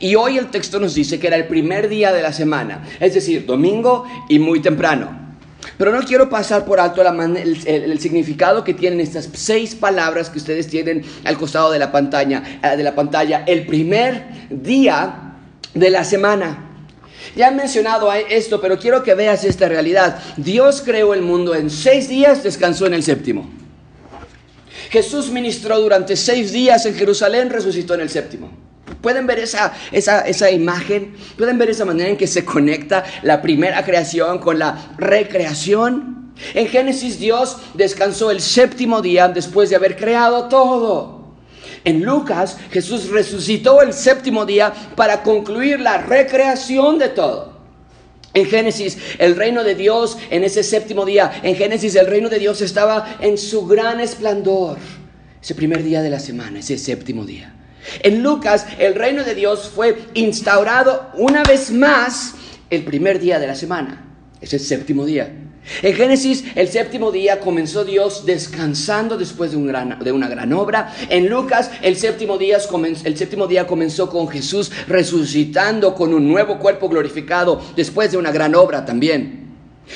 Y 0.00 0.16
hoy 0.16 0.38
el 0.38 0.50
texto 0.50 0.80
nos 0.80 0.94
dice 0.94 1.18
que 1.20 1.28
era 1.28 1.36
el 1.36 1.46
primer 1.46 1.88
día 1.88 2.12
de 2.12 2.22
la 2.22 2.32
semana, 2.32 2.84
es 3.00 3.14
decir, 3.14 3.46
domingo 3.46 4.04
y 4.28 4.38
muy 4.38 4.60
temprano. 4.60 5.28
Pero 5.76 5.92
no 5.92 6.00
quiero 6.02 6.28
pasar 6.28 6.64
por 6.64 6.80
alto 6.80 7.02
el, 7.02 7.66
el, 7.66 8.00
significado 8.00 8.64
que 8.64 8.74
tienen 8.74 9.00
estas 9.00 9.28
seis 9.32 9.74
palabras 9.74 10.30
que 10.30 10.38
ustedes 10.38 10.66
tienen 10.66 11.04
al 11.24 11.38
costado 11.38 11.70
de 11.70 11.78
la 11.78 11.92
pantalla, 11.92 12.42
eh, 12.62 12.76
de 12.76 12.82
la 12.82 12.94
pantalla. 12.94 13.44
El 13.46 13.66
primer 13.66 14.48
día 14.50 15.36
de 15.74 15.90
la 15.90 16.04
semana. 16.04 16.67
Ya 17.38 17.46
he 17.46 17.50
mencionado 17.52 18.12
esto, 18.12 18.60
pero 18.60 18.80
quiero 18.80 19.04
que 19.04 19.14
veas 19.14 19.44
esta 19.44 19.68
realidad. 19.68 20.18
Dios 20.36 20.82
creó 20.84 21.14
el 21.14 21.22
mundo 21.22 21.54
en 21.54 21.70
seis 21.70 22.08
días, 22.08 22.42
descansó 22.42 22.84
en 22.86 22.94
el 22.94 23.04
séptimo. 23.04 23.48
Jesús 24.90 25.30
ministró 25.30 25.78
durante 25.78 26.16
seis 26.16 26.50
días 26.50 26.84
en 26.84 26.96
Jerusalén, 26.96 27.48
resucitó 27.48 27.94
en 27.94 28.00
el 28.00 28.10
séptimo. 28.10 28.50
¿Pueden 29.00 29.28
ver 29.28 29.38
esa, 29.38 29.72
esa, 29.92 30.22
esa, 30.22 30.50
imagen? 30.50 31.14
¿Pueden 31.36 31.58
ver 31.58 31.70
esa 31.70 31.84
manera 31.84 32.08
en 32.08 32.16
que 32.16 32.26
se 32.26 32.44
conecta 32.44 33.04
la 33.22 33.40
primera 33.40 33.84
creación 33.84 34.40
con 34.40 34.58
la 34.58 34.96
recreación? 34.98 36.32
En 36.54 36.66
Génesis 36.66 37.20
Dios 37.20 37.58
descansó 37.74 38.32
el 38.32 38.40
séptimo 38.40 39.00
día 39.00 39.28
después 39.28 39.70
de 39.70 39.76
haber 39.76 39.94
creado 39.94 40.48
todo. 40.48 41.17
En 41.84 42.02
Lucas 42.02 42.58
Jesús 42.70 43.10
resucitó 43.10 43.82
el 43.82 43.92
séptimo 43.92 44.46
día 44.46 44.72
para 44.96 45.22
concluir 45.22 45.80
la 45.80 45.98
recreación 45.98 46.98
de 46.98 47.08
todo. 47.08 47.58
En 48.34 48.46
Génesis, 48.46 48.98
el 49.18 49.36
reino 49.36 49.64
de 49.64 49.74
Dios 49.74 50.18
en 50.30 50.44
ese 50.44 50.62
séptimo 50.62 51.04
día, 51.04 51.40
en 51.42 51.56
Génesis 51.56 51.94
el 51.94 52.06
reino 52.06 52.28
de 52.28 52.38
Dios 52.38 52.60
estaba 52.60 53.16
en 53.20 53.38
su 53.38 53.66
gran 53.66 54.00
esplendor. 54.00 54.78
Ese 55.42 55.54
primer 55.54 55.82
día 55.82 56.02
de 56.02 56.10
la 56.10 56.20
semana, 56.20 56.58
ese 56.58 56.78
séptimo 56.78 57.24
día. 57.24 57.54
En 58.02 58.22
Lucas, 58.22 58.66
el 58.78 58.94
reino 58.94 59.24
de 59.24 59.34
Dios 59.34 59.70
fue 59.74 59.96
instaurado 60.14 61.10
una 61.14 61.42
vez 61.42 61.70
más 61.70 62.34
el 62.70 62.84
primer 62.84 63.18
día 63.18 63.38
de 63.38 63.46
la 63.46 63.54
semana, 63.54 64.04
ese 64.40 64.58
séptimo 64.58 65.06
día. 65.06 65.47
En 65.82 65.94
Génesis, 65.94 66.44
el 66.54 66.68
séptimo 66.68 67.12
día 67.12 67.40
comenzó 67.40 67.84
Dios 67.84 68.24
descansando 68.24 69.16
después 69.16 69.50
de, 69.50 69.56
una 69.58 70.28
gran 70.28 70.52
obra. 70.52 70.94
En 71.08 71.28
Lucas, 71.28 71.70
el 71.82 71.96
séptimo, 71.96 72.38
día, 72.38 72.58
el 73.04 73.16
séptimo 73.16 73.46
día 73.46 73.66
comenzó 73.66 74.08
con 74.08 74.28
Jesús 74.28 74.72
resucitando 74.86 75.94
con 75.94 76.14
un 76.14 76.26
nuevo 76.28 76.58
cuerpo 76.58 76.88
glorificado 76.88 77.60
después 77.76 78.10
de 78.10 78.18
una 78.18 78.32
gran 78.32 78.54
obra 78.54 78.84
también. 78.84 79.48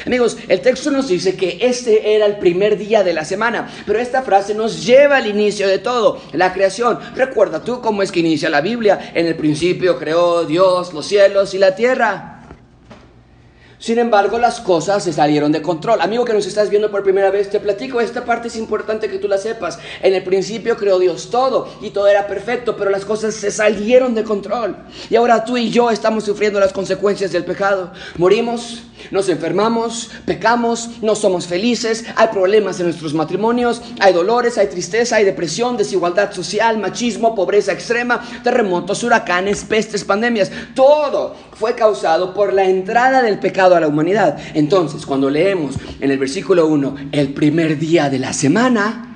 Amigos, 0.06 0.38
el 0.48 0.60
texto 0.60 0.90
nos 0.90 1.08
dice 1.08 1.36
que 1.36 1.58
este 1.60 2.14
era 2.14 2.24
el 2.26 2.38
primer 2.38 2.78
día 2.78 3.04
de 3.04 3.12
la 3.12 3.24
semana, 3.24 3.70
pero 3.86 3.98
esta 3.98 4.22
frase 4.22 4.54
nos 4.54 4.84
lleva 4.84 5.16
al 5.16 5.26
inicio 5.26 5.68
de 5.68 5.78
todo, 5.78 6.20
la 6.32 6.52
creación. 6.52 6.98
Recuerda 7.14 7.62
tú 7.62 7.80
cómo 7.80 8.02
es 8.02 8.10
que 8.10 8.20
inicia 8.20 8.48
la 8.48 8.62
Biblia. 8.62 9.12
En 9.14 9.26
el 9.26 9.36
principio 9.36 9.98
creó 9.98 10.44
Dios 10.44 10.94
los 10.94 11.06
cielos 11.06 11.52
y 11.54 11.58
la 11.58 11.74
tierra. 11.74 12.31
Sin 13.82 13.98
embargo, 13.98 14.38
las 14.38 14.60
cosas 14.60 15.02
se 15.02 15.12
salieron 15.12 15.50
de 15.50 15.60
control. 15.60 16.00
Amigo 16.00 16.24
que 16.24 16.32
nos 16.32 16.46
estás 16.46 16.70
viendo 16.70 16.88
por 16.88 17.02
primera 17.02 17.32
vez, 17.32 17.50
te 17.50 17.58
platico, 17.58 18.00
esta 18.00 18.24
parte 18.24 18.46
es 18.46 18.54
importante 18.54 19.10
que 19.10 19.18
tú 19.18 19.26
la 19.26 19.38
sepas. 19.38 19.80
En 20.00 20.14
el 20.14 20.22
principio 20.22 20.76
creó 20.76 21.00
Dios 21.00 21.30
todo 21.30 21.68
y 21.80 21.90
todo 21.90 22.06
era 22.06 22.28
perfecto, 22.28 22.76
pero 22.76 22.90
las 22.90 23.04
cosas 23.04 23.34
se 23.34 23.50
salieron 23.50 24.14
de 24.14 24.22
control. 24.22 24.76
Y 25.10 25.16
ahora 25.16 25.44
tú 25.44 25.56
y 25.56 25.70
yo 25.70 25.90
estamos 25.90 26.22
sufriendo 26.22 26.60
las 26.60 26.72
consecuencias 26.72 27.32
del 27.32 27.44
pecado. 27.44 27.90
Morimos, 28.18 28.84
nos 29.10 29.28
enfermamos, 29.28 30.10
pecamos, 30.26 30.90
no 31.02 31.16
somos 31.16 31.48
felices, 31.48 32.04
hay 32.14 32.28
problemas 32.28 32.78
en 32.78 32.86
nuestros 32.86 33.14
matrimonios, 33.14 33.82
hay 33.98 34.12
dolores, 34.12 34.58
hay 34.58 34.68
tristeza, 34.68 35.16
hay 35.16 35.24
depresión, 35.24 35.76
desigualdad 35.76 36.32
social, 36.32 36.78
machismo, 36.78 37.34
pobreza 37.34 37.72
extrema, 37.72 38.22
terremotos, 38.44 39.02
huracanes, 39.02 39.64
pestes, 39.64 40.04
pandemias. 40.04 40.52
Todo 40.76 41.34
fue 41.54 41.74
causado 41.74 42.32
por 42.32 42.52
la 42.52 42.64
entrada 42.64 43.22
del 43.22 43.38
pecado 43.38 43.71
a 43.74 43.80
la 43.80 43.88
humanidad. 43.88 44.38
Entonces, 44.54 45.06
cuando 45.06 45.30
leemos 45.30 45.76
en 46.00 46.10
el 46.10 46.18
versículo 46.18 46.66
1, 46.66 46.96
el 47.12 47.32
primer 47.32 47.78
día 47.78 48.10
de 48.10 48.18
la 48.18 48.32
semana, 48.32 49.11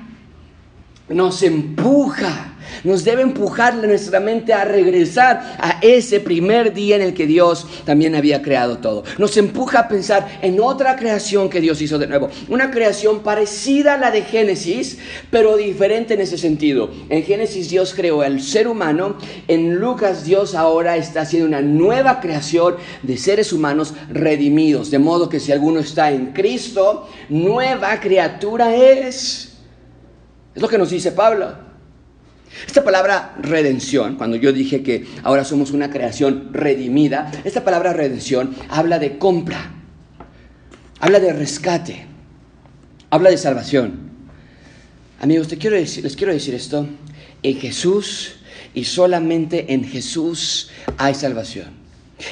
nos 1.09 1.43
empuja 1.43 2.57
nos 2.83 3.03
debe 3.03 3.21
empujar 3.21 3.75
nuestra 3.75 4.19
mente 4.19 4.53
a 4.53 4.65
regresar 4.65 5.57
a 5.59 5.79
ese 5.81 6.19
primer 6.19 6.73
día 6.73 6.95
en 6.95 7.01
el 7.01 7.13
que 7.13 7.27
Dios 7.27 7.65
también 7.85 8.15
había 8.15 8.41
creado 8.41 8.77
todo. 8.77 9.03
Nos 9.17 9.37
empuja 9.37 9.79
a 9.79 9.87
pensar 9.87 10.39
en 10.41 10.59
otra 10.59 10.95
creación 10.95 11.49
que 11.49 11.61
Dios 11.61 11.81
hizo 11.81 11.97
de 11.97 12.07
nuevo. 12.07 12.29
Una 12.49 12.71
creación 12.71 13.21
parecida 13.21 13.95
a 13.95 13.97
la 13.97 14.11
de 14.11 14.21
Génesis, 14.21 14.99
pero 15.31 15.57
diferente 15.57 16.13
en 16.13 16.21
ese 16.21 16.37
sentido. 16.37 16.89
En 17.09 17.23
Génesis 17.23 17.69
Dios 17.69 17.93
creó 17.95 18.21
al 18.21 18.41
ser 18.41 18.67
humano. 18.67 19.17
En 19.47 19.75
Lucas 19.75 20.23
Dios 20.23 20.55
ahora 20.55 20.97
está 20.97 21.21
haciendo 21.21 21.47
una 21.47 21.61
nueva 21.61 22.19
creación 22.19 22.75
de 23.03 23.17
seres 23.17 23.53
humanos 23.53 23.93
redimidos. 24.09 24.91
De 24.91 24.99
modo 24.99 25.29
que 25.29 25.39
si 25.39 25.51
alguno 25.51 25.79
está 25.79 26.11
en 26.11 26.27
Cristo, 26.27 27.09
nueva 27.29 27.99
criatura 27.99 28.75
es. 28.75 29.46
Es 30.57 30.61
lo 30.63 30.67
que 30.67 30.79
nos 30.79 30.89
dice 30.89 31.11
Pablo. 31.11 31.53
Esta 32.65 32.83
palabra 32.83 33.35
redención, 33.39 34.15
cuando 34.15 34.37
yo 34.37 34.51
dije 34.51 34.81
que 34.81 35.05
ahora 35.21 35.43
somos 35.43 35.69
una 35.69 35.91
creación 35.91 36.49
redimida, 36.51 37.31
esta 37.43 37.63
palabra 37.63 37.93
redención 37.93 38.55
habla 38.67 38.97
de 38.97 39.19
compra, 39.19 39.71
habla 40.99 41.19
de 41.19 41.31
rescate, 41.31 42.07
habla 43.11 43.29
de 43.29 43.37
salvación. 43.37 44.09
Amigos, 45.21 45.47
quiero 45.59 45.75
les 45.75 46.15
quiero 46.15 46.33
decir 46.33 46.55
esto, 46.55 46.87
en 47.43 47.59
Jesús 47.59 48.37
y 48.73 48.85
solamente 48.85 49.71
en 49.71 49.83
Jesús 49.83 50.71
hay 50.97 51.13
salvación. 51.13 51.76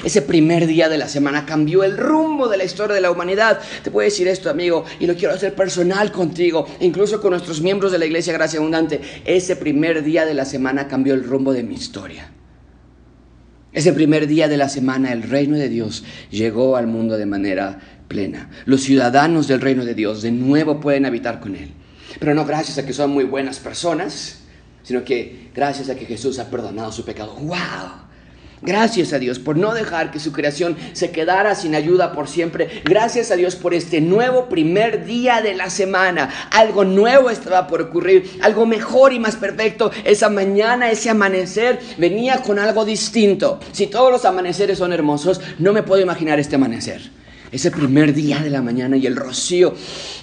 Ese 0.04 0.20
primer 0.22 0.66
día 0.66 0.88
de 0.88 0.98
la 0.98 1.08
semana 1.08 1.46
cambió 1.46 1.84
el 1.84 1.96
rumbo 1.96 2.48
de 2.48 2.56
la 2.56 2.64
historia 2.64 2.94
de 2.94 3.00
la 3.00 3.10
humanidad. 3.10 3.60
Te 3.84 3.90
puedo 3.90 4.04
decir 4.04 4.26
esto, 4.26 4.50
amigo, 4.50 4.84
y 4.98 5.06
lo 5.06 5.14
quiero 5.14 5.34
hacer 5.34 5.54
personal 5.54 6.10
contigo, 6.10 6.66
incluso 6.80 7.20
con 7.20 7.30
nuestros 7.30 7.60
miembros 7.60 7.92
de 7.92 7.98
la 7.98 8.06
Iglesia 8.06 8.32
Gracia 8.32 8.58
Abundante. 8.58 9.00
Ese 9.24 9.54
primer 9.54 10.02
día 10.02 10.26
de 10.26 10.34
la 10.34 10.44
semana 10.44 10.88
cambió 10.88 11.14
el 11.14 11.22
rumbo 11.22 11.52
de 11.52 11.62
mi 11.62 11.74
historia. 11.74 12.32
Ese 13.72 13.92
primer 13.92 14.26
día 14.26 14.48
de 14.48 14.56
la 14.56 14.68
semana 14.68 15.12
el 15.12 15.22
reino 15.22 15.56
de 15.56 15.68
Dios 15.68 16.02
llegó 16.30 16.76
al 16.76 16.86
mundo 16.86 17.16
de 17.16 17.26
manera 17.26 17.78
plena. 18.08 18.50
Los 18.64 18.82
ciudadanos 18.82 19.46
del 19.46 19.60
reino 19.60 19.84
de 19.84 19.94
Dios 19.94 20.22
de 20.22 20.32
nuevo 20.32 20.80
pueden 20.80 21.06
habitar 21.06 21.40
con 21.40 21.54
Él. 21.54 21.72
Pero 22.18 22.34
no 22.34 22.44
gracias 22.44 22.78
a 22.78 22.86
que 22.86 22.92
son 22.92 23.10
muy 23.10 23.24
buenas 23.24 23.58
personas, 23.58 24.40
sino 24.82 25.04
que 25.04 25.50
gracias 25.54 25.90
a 25.90 25.94
que 25.94 26.06
Jesús 26.06 26.38
ha 26.38 26.50
perdonado 26.50 26.90
su 26.90 27.04
pecado. 27.04 27.34
¡Wow! 27.34 28.05
Gracias 28.62 29.12
a 29.12 29.18
Dios 29.18 29.38
por 29.38 29.56
no 29.56 29.74
dejar 29.74 30.10
que 30.10 30.18
su 30.18 30.32
creación 30.32 30.76
se 30.94 31.10
quedara 31.10 31.54
sin 31.54 31.74
ayuda 31.74 32.12
por 32.12 32.26
siempre. 32.26 32.82
Gracias 32.84 33.30
a 33.30 33.36
Dios 33.36 33.54
por 33.54 33.74
este 33.74 34.00
nuevo 34.00 34.48
primer 34.48 35.04
día 35.04 35.42
de 35.42 35.54
la 35.54 35.68
semana. 35.68 36.30
Algo 36.50 36.84
nuevo 36.84 37.28
estaba 37.28 37.66
por 37.66 37.82
ocurrir, 37.82 38.38
algo 38.40 38.64
mejor 38.64 39.12
y 39.12 39.18
más 39.18 39.36
perfecto. 39.36 39.90
Esa 40.04 40.30
mañana, 40.30 40.90
ese 40.90 41.10
amanecer 41.10 41.78
venía 41.98 42.42
con 42.42 42.58
algo 42.58 42.86
distinto. 42.86 43.60
Si 43.72 43.88
todos 43.88 44.10
los 44.10 44.24
amaneceres 44.24 44.78
son 44.78 44.92
hermosos, 44.92 45.40
no 45.58 45.74
me 45.74 45.82
puedo 45.82 46.00
imaginar 46.00 46.40
este 46.40 46.56
amanecer. 46.56 47.10
Ese 47.52 47.70
primer 47.70 48.14
día 48.14 48.38
de 48.38 48.50
la 48.50 48.62
mañana 48.62 48.96
y 48.96 49.06
el 49.06 49.16
rocío 49.16 49.74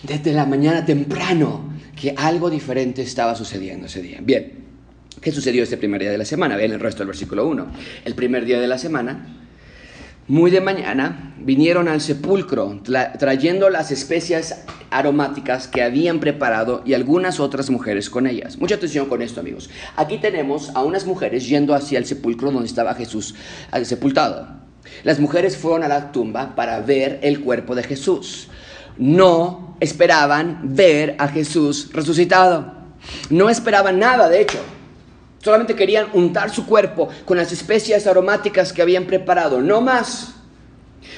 desde 0.02 0.34
la 0.34 0.46
mañana 0.46 0.84
temprano, 0.84 1.72
que 1.96 2.14
algo 2.18 2.50
diferente 2.50 3.04
estaba 3.04 3.36
sucediendo 3.36 3.86
ese 3.86 4.02
día. 4.02 4.18
Bien. 4.22 4.73
¿Qué 5.24 5.32
sucedió 5.32 5.64
ese 5.64 5.78
primer 5.78 6.02
día 6.02 6.12
de 6.12 6.18
la 6.18 6.26
semana? 6.26 6.58
Vean 6.58 6.74
el 6.74 6.82
resto 6.82 7.00
del 7.00 7.08
versículo 7.08 7.48
1. 7.48 7.68
El 8.04 8.14
primer 8.14 8.44
día 8.44 8.60
de 8.60 8.68
la 8.68 8.78
semana, 8.78 9.26
muy 10.28 10.52
de 10.52 10.60
mañana, 10.60 11.34
vinieron 11.40 11.88
al 11.88 12.02
sepulcro 12.02 12.82
trayendo 13.18 13.70
las 13.70 13.92
especias 13.92 14.66
aromáticas 14.90 15.70
que 15.70 15.82
habían 15.82 16.20
preparado 16.20 16.84
y 16.86 16.94
algunas 16.94 17.40
otras 17.40 17.70
mujeres 17.70 18.10
con 18.10 18.28
ellas. 18.28 18.58
Mucha 18.58 18.76
atención 18.76 19.08
con 19.08 19.22
esto, 19.22 19.40
amigos. 19.40 19.70
Aquí 19.96 20.18
tenemos 20.18 20.72
a 20.76 20.84
unas 20.84 21.06
mujeres 21.06 21.48
yendo 21.48 21.74
hacia 21.74 22.00
el 22.00 22.06
sepulcro 22.06 22.52
donde 22.52 22.68
estaba 22.68 22.94
Jesús 22.94 23.34
sepultado. 23.84 24.50
Las 25.06 25.22
mujeres 25.22 25.56
fueron 25.56 25.84
a 25.84 25.88
la 25.88 26.12
tumba 26.12 26.54
para 26.54 26.82
ver 26.82 27.20
el 27.24 27.40
cuerpo 27.40 27.76
de 27.76 27.84
Jesús. 27.84 28.50
No 28.98 29.78
esperaban 29.80 30.76
ver 30.76 31.16
a 31.18 31.30
Jesús 31.30 31.92
resucitado. 31.94 32.74
No 33.30 33.50
esperaban 33.50 34.00
nada, 34.00 34.28
de 34.28 34.42
hecho. 34.42 34.60
Solamente 35.44 35.76
querían 35.76 36.08
untar 36.14 36.50
su 36.52 36.66
cuerpo 36.66 37.10
con 37.26 37.36
las 37.36 37.52
especias 37.52 38.08
aromáticas 38.08 38.72
que 38.72 38.82
habían 38.82 39.04
preparado, 39.04 39.62
no 39.62 39.82
más. 39.82 40.36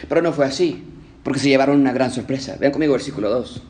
Pero 0.10 0.24
no 0.24 0.34
fue 0.34 0.46
así, 0.46 0.84
porque 1.24 1.40
se 1.40 1.50
llevaron 1.50 1.80
una 1.80 1.94
gran 1.94 2.12
sorpresa. 2.12 2.56
Vean 2.60 2.72
conmigo 2.72 2.94
versículo 2.94 3.30
2. 3.30 3.62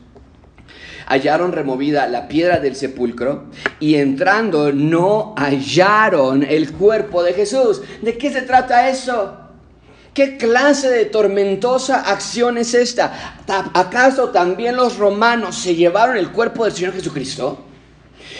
Hallaron 1.08 1.52
removida 1.52 2.08
la 2.08 2.26
piedra 2.26 2.58
del 2.58 2.74
sepulcro 2.74 3.44
y 3.80 3.96
entrando 3.96 4.72
no 4.72 5.34
hallaron 5.36 6.42
el 6.42 6.72
cuerpo 6.72 7.22
de 7.22 7.34
Jesús. 7.34 7.82
¿De 8.00 8.16
qué 8.16 8.32
se 8.32 8.40
trata 8.40 8.88
eso? 8.88 9.36
¿Qué 10.14 10.38
clase 10.38 10.88
de 10.88 11.04
tormentosa 11.04 12.00
acción 12.00 12.56
es 12.56 12.72
esta? 12.72 13.42
¿Acaso 13.74 14.30
también 14.30 14.74
los 14.74 14.96
romanos 14.96 15.56
se 15.56 15.74
llevaron 15.74 16.16
el 16.16 16.30
cuerpo 16.32 16.64
del 16.64 16.72
Señor 16.72 16.94
Jesucristo? 16.94 17.65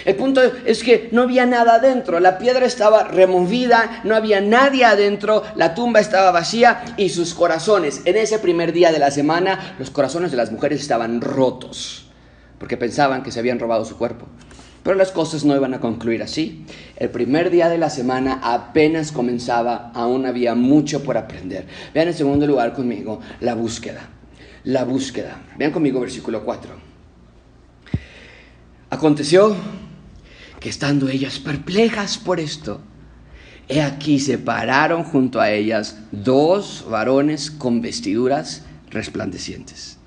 El 0.07 0.15
punto 0.15 0.41
es 0.65 0.85
que 0.85 1.09
no 1.11 1.23
había 1.23 1.47
nada 1.47 1.75
adentro, 1.75 2.21
la 2.21 2.39
piedra 2.39 2.65
estaba 2.65 3.03
removida, 3.03 4.03
no 4.05 4.15
había 4.15 4.41
nadie 4.41 4.85
adentro, 4.85 5.43
la 5.57 5.75
tumba 5.75 5.99
estaba 5.99 6.31
vacía 6.31 6.85
y 6.97 7.09
sus 7.09 7.35
corazones, 7.35 8.03
en 8.05 8.17
ese 8.17 8.39
primer 8.39 8.73
día 8.73 8.93
de 8.93 9.01
la 9.01 9.11
semana, 9.11 9.75
los 9.81 9.91
corazones 9.91 10.31
de 10.31 10.37
las 10.37 10.53
mujeres 10.53 10.81
estaban 10.81 11.21
rotos, 11.21 12.07
porque 12.61 12.77
pensaban 12.77 13.25
que 13.25 13.33
se 13.33 13.41
habían 13.41 13.59
robado 13.59 13.85
su 13.85 13.99
cuerpo. 13.99 14.29
Pero 14.85 14.95
las 14.95 15.11
cosas 15.11 15.45
no 15.45 15.57
iban 15.57 15.75
a 15.75 15.81
concluir 15.81 16.23
así. 16.23 16.65
El 16.95 17.11
primer 17.11 17.51
día 17.51 17.69
de 17.69 17.77
la 17.77 17.91
semana 17.91 18.39
apenas 18.45 19.11
comenzaba, 19.11 19.91
aún 19.93 20.25
había 20.25 20.55
mucho 20.55 21.03
por 21.03 21.19
aprender. 21.19 21.67
Vean 21.93 22.07
en 22.07 22.15
segundo 22.15 22.47
lugar 22.47 22.75
conmigo 22.75 23.19
la 23.41 23.57
búsqueda. 23.57 24.09
La 24.63 24.85
búsqueda. 24.85 25.43
Vean 25.59 25.73
conmigo 25.73 25.99
versículo 25.99 26.45
4. 26.45 26.71
Aconteció 28.91 29.57
que 30.61 30.69
estando 30.69 31.09
ellas 31.09 31.39
perplejas 31.39 32.19
por 32.19 32.41
esto, 32.41 32.81
he 33.69 33.83
aquí 33.83 34.21
se 34.21 34.39
pararon 34.39 35.05
junto 35.05 35.41
a 35.41 35.51
ellas 35.51 35.99
dos 36.13 36.85
varones 36.89 37.51
con 37.51 37.81
vestiduras 37.81 38.63
resplandecientes. 38.91 39.99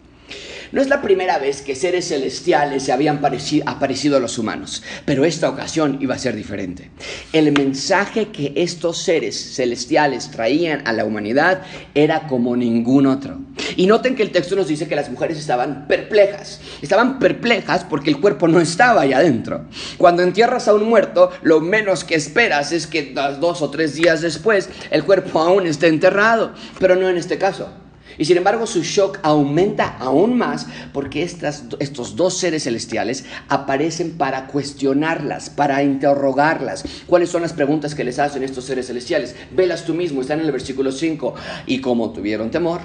No 0.71 0.81
es 0.81 0.87
la 0.87 1.01
primera 1.01 1.39
vez 1.39 1.63
que 1.63 1.73
seres 1.73 2.09
celestiales 2.09 2.83
se 2.83 2.91
habían 2.91 3.19
aparecido 3.65 4.17
a 4.17 4.19
los 4.19 4.37
humanos, 4.37 4.83
pero 5.03 5.25
esta 5.25 5.49
ocasión 5.49 5.97
iba 5.99 6.13
a 6.13 6.19
ser 6.19 6.35
diferente. 6.35 6.91
El 7.33 7.51
mensaje 7.53 8.27
que 8.27 8.53
estos 8.55 8.99
seres 8.99 9.55
celestiales 9.55 10.29
traían 10.29 10.87
a 10.87 10.93
la 10.93 11.05
humanidad 11.05 11.63
era 11.95 12.27
como 12.27 12.55
ningún 12.55 13.07
otro. 13.07 13.39
Y 13.77 13.87
noten 13.87 14.15
que 14.15 14.21
el 14.21 14.31
texto 14.31 14.55
nos 14.55 14.67
dice 14.67 14.87
que 14.87 14.95
las 14.95 15.09
mujeres 15.09 15.39
estaban 15.39 15.87
perplejas. 15.87 16.61
Estaban 16.83 17.17
perplejas 17.17 17.83
porque 17.83 18.11
el 18.11 18.19
cuerpo 18.19 18.47
no 18.47 18.61
estaba 18.61 19.01
allá 19.01 19.17
adentro. 19.17 19.65
Cuando 19.97 20.21
entierras 20.21 20.67
a 20.67 20.75
un 20.75 20.87
muerto, 20.87 21.31
lo 21.41 21.61
menos 21.61 22.03
que 22.03 22.13
esperas 22.13 22.71
es 22.71 22.85
que 22.85 23.15
dos 23.39 23.63
o 23.63 23.71
tres 23.71 23.95
días 23.95 24.21
después 24.21 24.69
el 24.91 25.03
cuerpo 25.03 25.39
aún 25.39 25.65
esté 25.65 25.87
enterrado, 25.87 26.53
pero 26.79 26.95
no 26.95 27.09
en 27.09 27.17
este 27.17 27.39
caso. 27.39 27.69
Y 28.17 28.25
sin 28.25 28.37
embargo 28.37 28.65
su 28.65 28.83
shock 28.83 29.19
aumenta 29.23 29.97
aún 29.99 30.37
más 30.37 30.67
porque 30.93 31.23
estos 31.23 32.15
dos 32.15 32.37
seres 32.37 32.63
celestiales 32.63 33.25
aparecen 33.47 34.17
para 34.17 34.47
cuestionarlas, 34.47 35.49
para 35.49 35.83
interrogarlas. 35.83 36.83
¿Cuáles 37.07 37.29
son 37.29 37.41
las 37.43 37.53
preguntas 37.53 37.95
que 37.95 38.03
les 38.03 38.19
hacen 38.19 38.43
estos 38.43 38.65
seres 38.65 38.87
celestiales? 38.87 39.35
Velas 39.55 39.85
tú 39.85 39.93
mismo, 39.93 40.21
están 40.21 40.39
en 40.39 40.45
el 40.45 40.51
versículo 40.51 40.91
5. 40.91 41.35
Y 41.65 41.81
como 41.81 42.11
tuvieron 42.11 42.51
temor, 42.51 42.81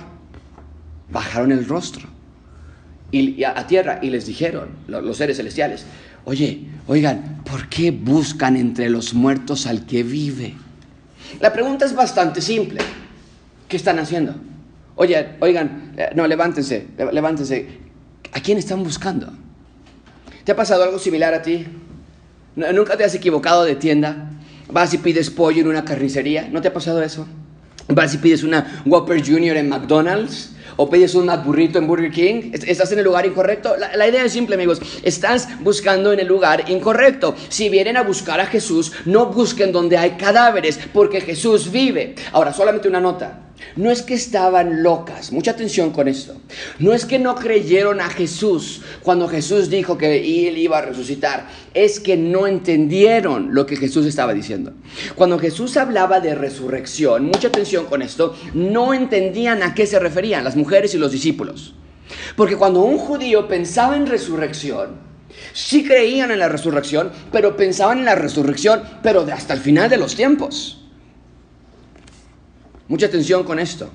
bajaron 1.11 1.53
el 1.53 1.67
rostro 1.67 2.09
y, 3.11 3.45
a, 3.45 3.67
tierra 3.67 4.01
y 4.03 4.11
les 4.11 4.27
dijeron, 4.27 4.71
los 4.89 5.17
seres 5.17 5.37
celestiales, 5.37 5.85
oye, 6.25 6.65
oigan, 6.87 7.43
¿por 7.45 7.69
qué 7.69 7.91
buscan 7.91 8.57
entre 8.57 8.91
los 8.91 9.15
muertos 9.15 9.67
al 9.67 9.87
que 9.87 10.03
vive? 10.03 10.55
La 11.41 11.53
pregunta 11.53 11.85
es 11.85 11.95
bastante 11.95 12.41
simple. 12.41 12.81
¿Qué 13.69 13.77
están 13.77 13.99
haciendo? 13.99 14.35
Oye, 14.97 15.37
oigan, 15.41 15.95
eh, 15.97 16.11
no, 16.15 16.27
levántense, 16.27 16.87
levántense. 17.13 17.67
¿A 18.33 18.41
quién 18.41 18.59
están 18.59 18.83
buscando? 18.83 19.33
¿Te 20.45 20.53
ha 20.53 20.57
pasado 20.57 20.85
algo 20.85 20.99
similar 20.99 21.35
a 21.35 21.43
ti? 21.43 21.67
¿Nunca 22.57 22.97
te 22.97 23.05
has 23.05 23.15
equivocado 23.15 23.65
de 23.65 23.75
tienda? 23.75 24.31
¿Vas 24.71 24.95
y 24.95 24.99
pides 24.99 25.31
pollo 25.31 25.63
en 25.63 25.69
una 25.69 25.85
carnicería? 25.85 26.49
¿No 26.51 26.61
te 26.61 26.69
ha 26.69 26.73
pasado 26.73 27.03
eso? 27.03 27.27
¿Vas 27.89 28.15
y 28.15 28.19
pides 28.19 28.43
una 28.43 28.83
Whopper 28.87 29.25
Junior 29.25 29.57
en 29.57 29.69
McDonald's? 29.69 30.51
¿O 30.77 30.91
pides 30.91 31.15
un 31.15 31.27
McBurrito 31.27 31.79
en 31.79 31.87
Burger 31.87 32.11
King? 32.11 32.51
¿Estás 32.53 32.91
en 32.93 32.99
el 32.99 33.05
lugar 33.05 33.27
incorrecto? 33.27 33.77
La, 33.77 33.97
la, 33.97 34.09
idea 34.09 34.25
es 34.25 34.33
simple, 34.33 34.57
amigos. 34.57 34.81
Estás 35.03 35.49
buscando 35.61 36.13
en 36.13 36.21
el 36.21 36.27
lugar 36.27 36.69
incorrecto. 36.69 37.35
Si 37.49 37.69
vienen 37.69 37.97
a 37.97 38.03
buscar 38.03 38.41
a 38.41 38.47
Jesús, 38.47 38.93
no 39.05 39.27
busquen 39.27 39.71
donde 39.71 39.97
hay 39.97 40.13
cadáveres, 40.13 40.81
porque 40.93 41.21
Jesús 41.21 41.71
vive. 41.71 42.17
Ahora, 42.33 42.53
solamente 42.53 42.89
una 42.89 43.01
nota. 43.01 43.41
No 43.77 43.91
es 43.91 44.03
que 44.03 44.15
estaban 44.15 44.83
locas, 44.83 45.33
mucha 45.33 45.53
atención 45.53 45.91
con 45.91 46.09
esto. 46.09 46.37
No 46.79 46.93
es 46.93 47.05
que 47.05 47.19
no 47.19 47.35
creyeron 47.35 48.01
a 48.01 48.09
Jesús 48.09 48.83
cuando 49.03 49.29
Jesús 49.29 49.69
dijo 49.71 49.99
que 49.99 50.49
él 50.49 50.59
iba 50.59 50.79
a 50.79 50.83
resucitar. 50.83 51.49
Es 51.75 51.99
que 51.99 52.17
no 52.17 52.47
entendieron 52.47 53.55
lo 53.55 53.67
que 53.67 53.77
Jesús 53.77 54.07
estaba 54.07 54.33
diciendo. 54.33 54.73
Cuando 55.15 55.39
Jesús 55.39 55.77
hablaba 55.77 56.21
de 56.21 56.35
resurrección, 56.35 57.27
mucha 57.27 57.49
atención 57.49 57.87
con 57.87 58.03
esto, 58.03 58.37
no 58.55 58.95
entendían 58.95 59.63
a 59.63 59.75
qué 59.75 59.87
se 59.87 59.99
referían 59.99 60.45
las 60.45 60.57
mujeres 60.57 60.95
y 60.95 60.99
los 60.99 61.13
discípulos. 61.13 61.75
Porque 62.37 62.57
cuando 62.57 62.81
un 62.81 62.99
judío 62.99 63.49
pensaba 63.49 63.97
en 63.97 64.07
resurrección, 64.07 64.97
sí 65.53 65.85
creían 65.85 66.31
en 66.31 66.39
la 66.39 66.49
resurrección, 66.49 67.11
pero 67.33 67.57
pensaban 67.57 67.99
en 67.99 68.05
la 68.05 68.15
resurrección, 68.15 68.83
pero 69.03 69.27
hasta 69.33 69.55
el 69.55 69.61
final 69.61 69.91
de 69.91 69.97
los 69.97 70.15
tiempos. 70.15 70.84
Mucha 72.89 73.07
atención 73.07 73.45
con 73.45 73.59
esto. 73.59 73.91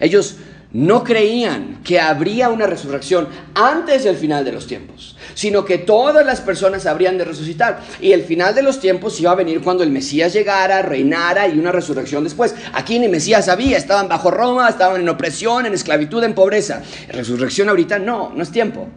Ellos 0.00 0.36
no 0.70 1.02
creían 1.02 1.80
que 1.82 1.98
habría 1.98 2.50
una 2.50 2.66
resurrección 2.66 3.26
antes 3.54 4.04
del 4.04 4.16
final 4.16 4.44
de 4.44 4.52
los 4.52 4.66
tiempos, 4.66 5.16
sino 5.34 5.64
que 5.64 5.78
todas 5.78 6.26
las 6.26 6.42
personas 6.42 6.84
habrían 6.84 7.16
de 7.16 7.24
resucitar. 7.24 7.80
Y 8.00 8.12
el 8.12 8.22
final 8.22 8.54
de 8.54 8.62
los 8.62 8.78
tiempos 8.78 9.18
iba 9.18 9.30
a 9.30 9.34
venir 9.34 9.62
cuando 9.62 9.82
el 9.82 9.90
Mesías 9.90 10.32
llegara, 10.32 10.82
reinara 10.82 11.48
y 11.48 11.58
una 11.58 11.72
resurrección 11.72 12.22
después. 12.22 12.54
Aquí 12.74 12.98
ni 12.98 13.08
Mesías 13.08 13.48
había, 13.48 13.78
estaban 13.78 14.08
bajo 14.08 14.30
Roma, 14.30 14.68
estaban 14.68 15.00
en 15.00 15.08
opresión, 15.08 15.64
en 15.64 15.72
esclavitud, 15.72 16.22
en 16.22 16.34
pobreza. 16.34 16.82
Resurrección 17.08 17.70
ahorita 17.70 17.98
no, 17.98 18.32
no 18.34 18.42
es 18.42 18.50
tiempo. 18.50 18.88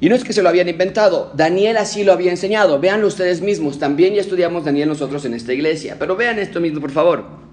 Y 0.00 0.08
no 0.08 0.14
es 0.14 0.24
que 0.24 0.32
se 0.32 0.42
lo 0.42 0.48
habían 0.48 0.68
inventado, 0.68 1.32
Daniel 1.34 1.76
así 1.76 2.04
lo 2.04 2.12
había 2.12 2.30
enseñado. 2.30 2.78
Véanlo 2.78 3.06
ustedes 3.06 3.40
mismos, 3.40 3.78
también 3.78 4.14
ya 4.14 4.20
estudiamos 4.20 4.64
Daniel 4.64 4.88
nosotros 4.88 5.24
en 5.24 5.34
esta 5.34 5.52
iglesia, 5.52 5.96
pero 5.98 6.16
vean 6.16 6.38
esto 6.38 6.60
mismo, 6.60 6.80
por 6.80 6.92
favor. 6.92 7.47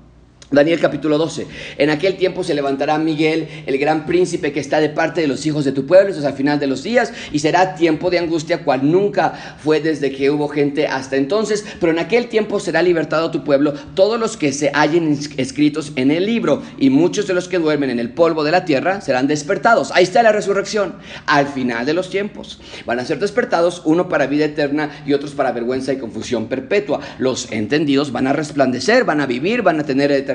Daniel 0.52 0.80
capítulo 0.80 1.18
12. 1.18 1.48
En 1.80 1.90
aquel 1.90 2.18
tiempo 2.18 2.44
se 2.44 2.54
levantará 2.54 3.00
Miguel, 3.00 3.48
el 3.66 3.80
gran 3.80 4.06
príncipe 4.06 4.52
que 4.52 4.60
está 4.60 4.80
de 4.80 4.90
parte 4.90 5.22
de 5.22 5.28
los 5.28 5.44
hijos 5.48 5.66
de 5.66 5.72
tu 5.72 5.88
pueblo, 5.88 6.12
eso 6.12 6.20
es 6.20 6.26
al 6.26 6.36
final 6.36 6.60
de 6.60 6.68
los 6.68 6.84
días, 6.84 7.12
y 7.32 7.40
será 7.40 7.74
tiempo 7.74 8.12
de 8.12 8.20
angustia 8.20 8.64
cual 8.64 8.92
nunca 8.92 9.58
fue 9.58 9.82
desde 9.82 10.12
que 10.12 10.30
hubo 10.30 10.48
gente 10.48 10.86
hasta 10.86 11.16
entonces, 11.16 11.66
pero 11.80 11.92
en 11.92 11.98
aquel 11.98 12.28
tiempo 12.28 12.60
será 12.60 12.84
libertado 12.84 13.32
tu 13.32 13.44
pueblo 13.44 13.74
todos 13.96 14.20
los 14.20 14.38
que 14.38 14.52
se 14.52 14.70
hallen 14.72 15.18
escritos 15.38 15.94
en 15.96 16.12
el 16.12 16.28
libro, 16.28 16.62
y 16.78 16.92
muchos 16.92 17.26
de 17.26 17.34
los 17.34 17.48
que 17.48 17.58
duermen 17.58 17.90
en 17.90 17.98
el 17.98 18.12
polvo 18.12 18.44
de 18.44 18.52
la 18.52 18.66
tierra 18.66 19.02
serán 19.02 19.26
despertados. 19.26 19.92
Ahí 19.94 20.04
está 20.04 20.22
la 20.22 20.32
resurrección, 20.32 20.94
al 21.26 21.48
final 21.48 21.88
de 21.88 21.96
los 21.96 22.12
tiempos. 22.12 22.60
Van 22.86 23.00
a 23.00 23.06
ser 23.06 23.18
despertados, 23.18 23.82
uno 23.84 24.10
para 24.10 24.28
vida 24.28 24.46
eterna 24.46 24.92
y 25.08 25.14
otros 25.14 25.32
para 25.32 25.52
vergüenza 25.52 25.92
y 25.92 25.98
confusión 25.98 26.46
perpetua. 26.48 27.00
Los 27.18 27.52
entendidos 27.52 28.12
van 28.12 28.28
a 28.28 28.34
resplandecer, 28.34 29.06
van 29.06 29.22
a 29.22 29.26
vivir, 29.26 29.64
van 29.64 29.80
a 29.80 29.86
tener 29.86 30.12
eternidad 30.12 30.35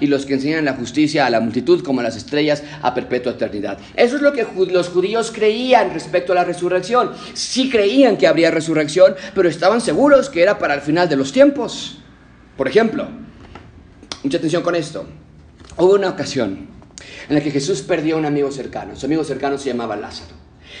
y 0.00 0.06
los 0.06 0.26
que 0.26 0.34
enseñan 0.34 0.64
la 0.64 0.74
justicia 0.74 1.26
a 1.26 1.30
la 1.30 1.40
multitud 1.40 1.82
como 1.82 2.02
las 2.02 2.16
estrellas 2.16 2.62
a 2.82 2.94
perpetua 2.94 3.32
eternidad. 3.32 3.78
Eso 3.94 4.16
es 4.16 4.22
lo 4.22 4.32
que 4.32 4.46
los 4.70 4.88
judíos 4.88 5.32
creían 5.34 5.92
respecto 5.92 6.32
a 6.32 6.36
la 6.36 6.44
resurrección. 6.44 7.12
Sí 7.34 7.70
creían 7.70 8.16
que 8.16 8.26
habría 8.26 8.50
resurrección, 8.50 9.14
pero 9.34 9.48
estaban 9.48 9.80
seguros 9.80 10.28
que 10.28 10.42
era 10.42 10.58
para 10.58 10.74
el 10.74 10.80
final 10.80 11.08
de 11.08 11.16
los 11.16 11.32
tiempos. 11.32 11.98
Por 12.56 12.68
ejemplo, 12.68 13.08
mucha 14.22 14.38
atención 14.38 14.62
con 14.62 14.74
esto. 14.74 15.06
Hubo 15.76 15.94
una 15.94 16.10
ocasión 16.10 16.68
en 17.28 17.34
la 17.34 17.40
que 17.40 17.50
Jesús 17.50 17.82
perdió 17.82 18.16
a 18.16 18.18
un 18.18 18.26
amigo 18.26 18.50
cercano. 18.50 18.96
Su 18.96 19.06
amigo 19.06 19.24
cercano 19.24 19.58
se 19.58 19.70
llamaba 19.70 19.96
Lázaro. 19.96 20.34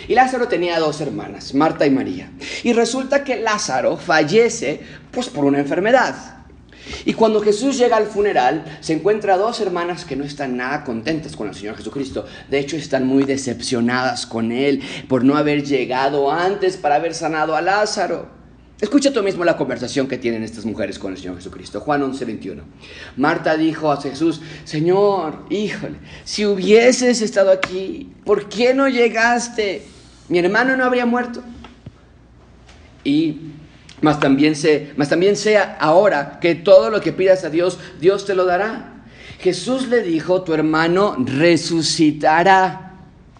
Y 0.08 0.14
Lázaro 0.14 0.48
tenía 0.48 0.78
dos 0.78 1.00
hermanas, 1.00 1.54
Marta 1.54 1.86
y 1.86 1.90
María. 1.90 2.30
Y 2.62 2.72
resulta 2.72 3.24
que 3.24 3.40
Lázaro 3.40 3.96
fallece 3.96 4.80
pues 5.10 5.28
por 5.28 5.44
una 5.44 5.58
enfermedad. 5.58 6.41
Y 7.04 7.14
cuando 7.14 7.40
Jesús 7.40 7.78
llega 7.78 7.96
al 7.96 8.06
funeral, 8.06 8.64
se 8.80 8.92
encuentra 8.92 9.36
dos 9.36 9.60
hermanas 9.60 10.04
que 10.04 10.16
no 10.16 10.24
están 10.24 10.56
nada 10.56 10.84
contentas 10.84 11.36
con 11.36 11.48
el 11.48 11.54
Señor 11.54 11.76
Jesucristo. 11.76 12.24
De 12.50 12.58
hecho, 12.58 12.76
están 12.76 13.06
muy 13.06 13.24
decepcionadas 13.24 14.26
con 14.26 14.52
Él 14.52 14.82
por 15.08 15.24
no 15.24 15.36
haber 15.36 15.64
llegado 15.64 16.30
antes 16.30 16.76
para 16.76 16.96
haber 16.96 17.14
sanado 17.14 17.56
a 17.56 17.62
Lázaro. 17.62 18.42
Escucha 18.82 19.12
tú 19.12 19.22
mismo 19.22 19.44
la 19.44 19.56
conversación 19.56 20.08
que 20.08 20.18
tienen 20.18 20.42
estas 20.42 20.64
mujeres 20.64 20.98
con 20.98 21.12
el 21.12 21.18
Señor 21.18 21.36
Jesucristo. 21.36 21.80
Juan 21.80 22.02
11, 22.02 22.24
21. 22.24 22.62
Marta 23.16 23.56
dijo 23.56 23.92
a 23.92 24.00
Jesús, 24.00 24.40
Señor, 24.64 25.46
híjole, 25.50 25.98
si 26.24 26.44
hubieses 26.46 27.22
estado 27.22 27.52
aquí, 27.52 28.12
¿por 28.24 28.48
qué 28.48 28.74
no 28.74 28.88
llegaste? 28.88 29.82
Mi 30.28 30.40
hermano 30.40 30.76
no 30.76 30.84
habría 30.84 31.06
muerto. 31.06 31.44
Y 33.04 33.52
mas 34.02 34.20
también, 34.20 34.54
también 35.08 35.36
sea 35.36 35.78
ahora 35.80 36.38
que 36.40 36.54
todo 36.54 36.90
lo 36.90 37.00
que 37.00 37.12
pidas 37.12 37.44
a 37.44 37.50
Dios, 37.50 37.78
Dios 38.00 38.26
te 38.26 38.34
lo 38.34 38.44
dará. 38.44 39.04
Jesús 39.38 39.88
le 39.88 40.02
dijo, 40.02 40.42
tu 40.42 40.52
hermano 40.52 41.16
resucitará. 41.18 42.90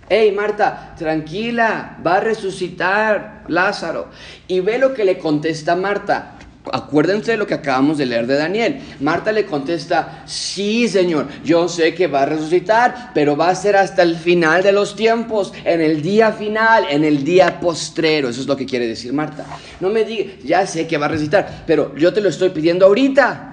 Hey 0.08 0.32
Marta, 0.32 0.94
tranquila, 0.98 1.98
va 2.04 2.16
a 2.16 2.20
resucitar 2.20 3.44
Lázaro. 3.48 4.08
Y 4.46 4.60
ve 4.60 4.78
lo 4.78 4.94
que 4.94 5.04
le 5.04 5.18
contesta 5.18 5.76
Marta. 5.76 6.38
Acuérdense 6.70 7.32
de 7.32 7.36
lo 7.36 7.46
que 7.46 7.54
acabamos 7.54 7.98
de 7.98 8.06
leer 8.06 8.26
de 8.26 8.36
Daniel. 8.36 8.80
Marta 9.00 9.32
le 9.32 9.46
contesta, 9.46 10.22
sí 10.26 10.86
Señor, 10.88 11.26
yo 11.44 11.68
sé 11.68 11.94
que 11.94 12.06
va 12.06 12.22
a 12.22 12.26
resucitar, 12.26 13.10
pero 13.14 13.36
va 13.36 13.48
a 13.48 13.54
ser 13.54 13.76
hasta 13.76 14.02
el 14.02 14.16
final 14.16 14.62
de 14.62 14.72
los 14.72 14.94
tiempos, 14.94 15.52
en 15.64 15.80
el 15.80 16.02
día 16.02 16.32
final, 16.32 16.84
en 16.88 17.04
el 17.04 17.24
día 17.24 17.58
postrero. 17.58 18.28
Eso 18.28 18.40
es 18.40 18.46
lo 18.46 18.56
que 18.56 18.66
quiere 18.66 18.86
decir 18.86 19.12
Marta. 19.12 19.44
No 19.80 19.90
me 19.90 20.04
diga, 20.04 20.32
ya 20.44 20.66
sé 20.66 20.86
que 20.86 20.98
va 20.98 21.06
a 21.06 21.10
resucitar, 21.10 21.64
pero 21.66 21.94
yo 21.96 22.12
te 22.12 22.20
lo 22.20 22.28
estoy 22.28 22.50
pidiendo 22.50 22.86
ahorita. 22.86 23.51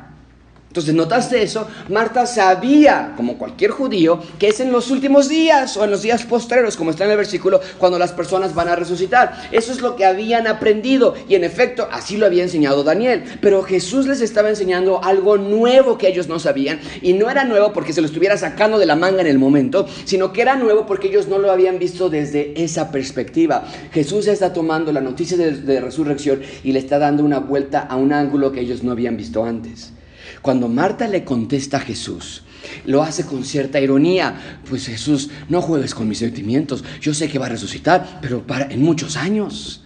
Entonces, 0.69 0.93
¿notaste 0.93 1.41
eso? 1.41 1.67
Marta 1.89 2.27
sabía, 2.27 3.13
como 3.17 3.39
cualquier 3.39 3.71
judío, 3.71 4.19
que 4.37 4.49
es 4.49 4.59
en 4.59 4.71
los 4.71 4.91
últimos 4.91 5.27
días 5.27 5.75
o 5.77 5.83
en 5.83 5.89
los 5.89 6.03
días 6.03 6.25
postreros, 6.25 6.77
como 6.77 6.91
está 6.91 7.05
en 7.05 7.11
el 7.11 7.17
versículo, 7.17 7.59
cuando 7.79 7.97
las 7.97 8.11
personas 8.11 8.53
van 8.53 8.67
a 8.67 8.75
resucitar. 8.75 9.49
Eso 9.51 9.71
es 9.71 9.81
lo 9.81 9.95
que 9.95 10.05
habían 10.05 10.45
aprendido 10.45 11.15
y 11.27 11.33
en 11.33 11.43
efecto 11.43 11.87
así 11.91 12.17
lo 12.17 12.27
había 12.27 12.43
enseñado 12.43 12.83
Daniel. 12.83 13.23
Pero 13.41 13.63
Jesús 13.63 14.05
les 14.05 14.21
estaba 14.21 14.49
enseñando 14.49 15.03
algo 15.03 15.37
nuevo 15.37 15.97
que 15.97 16.07
ellos 16.07 16.27
no 16.27 16.37
sabían 16.37 16.79
y 17.01 17.13
no 17.13 17.31
era 17.31 17.45
nuevo 17.45 17.73
porque 17.73 17.91
se 17.91 18.01
lo 18.01 18.05
estuviera 18.05 18.37
sacando 18.37 18.77
de 18.77 18.85
la 18.85 18.95
manga 18.95 19.21
en 19.21 19.27
el 19.27 19.39
momento, 19.39 19.87
sino 20.05 20.33
que 20.33 20.43
era 20.43 20.55
nuevo 20.55 20.85
porque 20.85 21.07
ellos 21.07 21.27
no 21.27 21.39
lo 21.39 21.51
habían 21.51 21.79
visto 21.79 22.11
desde 22.11 22.53
esa 22.63 22.91
perspectiva. 22.91 23.65
Jesús 23.91 24.27
está 24.27 24.53
tomando 24.53 24.91
la 24.91 25.01
noticia 25.01 25.35
de, 25.35 25.51
de 25.51 25.81
resurrección 25.81 26.41
y 26.63 26.73
le 26.73 26.79
está 26.79 26.99
dando 26.99 27.23
una 27.23 27.39
vuelta 27.39 27.79
a 27.79 27.95
un 27.95 28.13
ángulo 28.13 28.51
que 28.51 28.59
ellos 28.59 28.83
no 28.83 28.91
habían 28.91 29.17
visto 29.17 29.43
antes. 29.43 29.93
Cuando 30.41 30.67
Marta 30.67 31.07
le 31.07 31.23
contesta 31.23 31.77
a 31.77 31.81
Jesús, 31.81 32.43
lo 32.85 33.03
hace 33.03 33.25
con 33.25 33.43
cierta 33.43 33.79
ironía. 33.79 34.59
Pues 34.69 34.85
Jesús, 34.87 35.29
no 35.49 35.61
juegues 35.61 35.93
con 35.93 36.07
mis 36.07 36.19
sentimientos. 36.19 36.83
Yo 37.01 37.13
sé 37.13 37.29
que 37.29 37.39
va 37.39 37.47
a 37.47 37.49
resucitar, 37.49 38.19
pero 38.21 38.45
para, 38.45 38.71
en 38.71 38.81
muchos 38.81 39.17
años. 39.17 39.83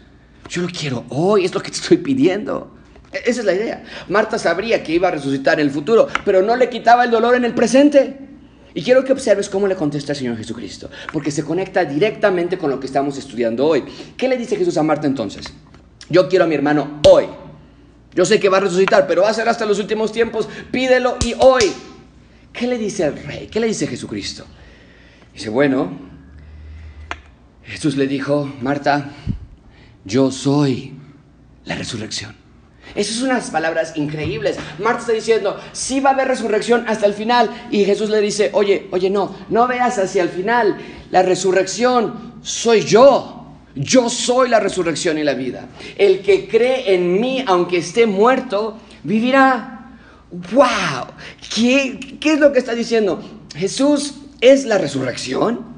Yo 0.50 0.62
lo 0.62 0.68
quiero 0.68 1.06
hoy, 1.10 1.46
es 1.46 1.54
lo 1.54 1.62
que 1.62 1.72
te 1.72 1.78
estoy 1.78 1.98
pidiendo. 1.98 2.76
E, 3.12 3.30
esa 3.30 3.40
es 3.40 3.46
la 3.46 3.54
idea. 3.54 3.84
Marta 4.10 4.38
sabría 4.38 4.84
que 4.84 4.94
iba 4.94 5.08
a 5.08 5.12
resucitar 5.12 5.60
en 5.60 5.68
el 5.68 5.72
futuro, 5.72 6.08
pero 6.26 6.42
no 6.42 6.56
le 6.56 6.70
quitaba 6.70 7.06
el 7.06 7.12
dolor 7.12 7.36
en 7.36 7.46
el 7.46 7.54
presente. 7.54 8.20
Y 8.76 8.82
quiero 8.82 9.04
que 9.04 9.14
observes 9.14 9.50
cómo 9.50 9.68
le 9.68 9.76
contesta 9.76 10.14
el 10.14 10.18
Señor 10.18 10.38
Jesucristo, 10.38 10.90
porque 11.12 11.30
se 11.30 11.44
conecta 11.44 11.86
directamente 11.86 12.58
con 12.58 12.72
lo 12.72 12.80
que 12.80 12.88
estamos 12.88 13.18
estudiando 13.18 13.68
hoy. 13.68 13.84
¿Qué 14.18 14.28
le 14.28 14.36
dice 14.36 14.56
Jesús 14.56 14.78
a 14.78 14.84
Marta 14.84 15.06
entonces? 15.06 15.46
Yo 16.10 16.28
quiero 16.28 16.46
a 16.46 16.48
mi 16.48 16.56
hermano 16.56 17.00
hoy. 17.08 17.26
Yo 18.16 18.26
sé 18.26 18.40
que 18.40 18.50
va 18.50 18.58
a 18.58 18.62
resucitar, 18.62 19.08
pero 19.08 19.24
va 19.24 19.30
a 19.30 19.34
ser 19.34 19.50
hasta 19.50 19.66
los 19.66 19.80
últimos 19.80 20.12
tiempos. 20.12 20.48
Pídelo 20.72 21.18
y 21.26 21.34
hoy. 21.40 21.74
¿Qué 22.52 22.68
le 22.68 22.78
dice 22.78 23.06
el 23.06 23.24
rey? 23.24 23.48
¿Qué 23.48 23.60
le 23.60 23.68
dice 23.68 23.88
Jesucristo? 23.88 24.46
Dice, 25.34 25.50
bueno, 25.50 25.92
Jesús 27.64 27.98
le 27.98 28.06
dijo, 28.06 28.52
Marta, 28.62 29.10
yo 30.06 30.32
soy 30.32 30.94
la 31.66 31.76
resurrección. 31.76 32.36
Esas 32.96 33.16
son 33.16 33.30
unas 33.30 33.50
palabras 33.50 33.94
increíbles. 33.96 34.58
Marta 34.78 35.00
está 35.00 35.14
diciendo, 35.14 35.60
sí 35.72 36.00
va 36.00 36.12
a 36.12 36.14
haber 36.14 36.28
resurrección 36.28 36.86
hasta 36.88 37.08
el 37.08 37.14
final. 37.14 37.50
Y 37.72 37.86
Jesús 37.86 38.10
le 38.10 38.22
dice, 38.22 38.52
oye, 38.54 38.88
oye, 38.92 39.10
no, 39.10 39.36
no 39.50 39.68
veas 39.68 39.98
hacia 39.98 40.22
el 40.22 40.30
final. 40.30 40.78
La 41.10 41.24
resurrección 41.24 42.36
soy 42.44 42.82
yo. 42.82 43.43
Yo 43.76 44.10
soy 44.10 44.50
la 44.50 44.60
resurrección 44.60 45.18
y 45.18 45.24
la 45.24 45.34
vida. 45.34 45.68
El 45.98 46.22
que 46.22 46.48
cree 46.48 46.94
en 46.94 47.20
mí, 47.20 47.44
aunque 47.48 47.78
esté 47.78 48.06
muerto, 48.06 48.78
vivirá. 49.04 49.98
¡Wow! 50.32 51.08
¿Qué, 51.54 52.18
es 52.24 52.40
lo 52.40 52.52
que 52.52 52.60
está 52.60 52.74
diciendo? 52.74 53.22
Jesús 53.56 54.16
es 54.42 54.66
la 54.66 54.78
resurrección. 54.78 55.73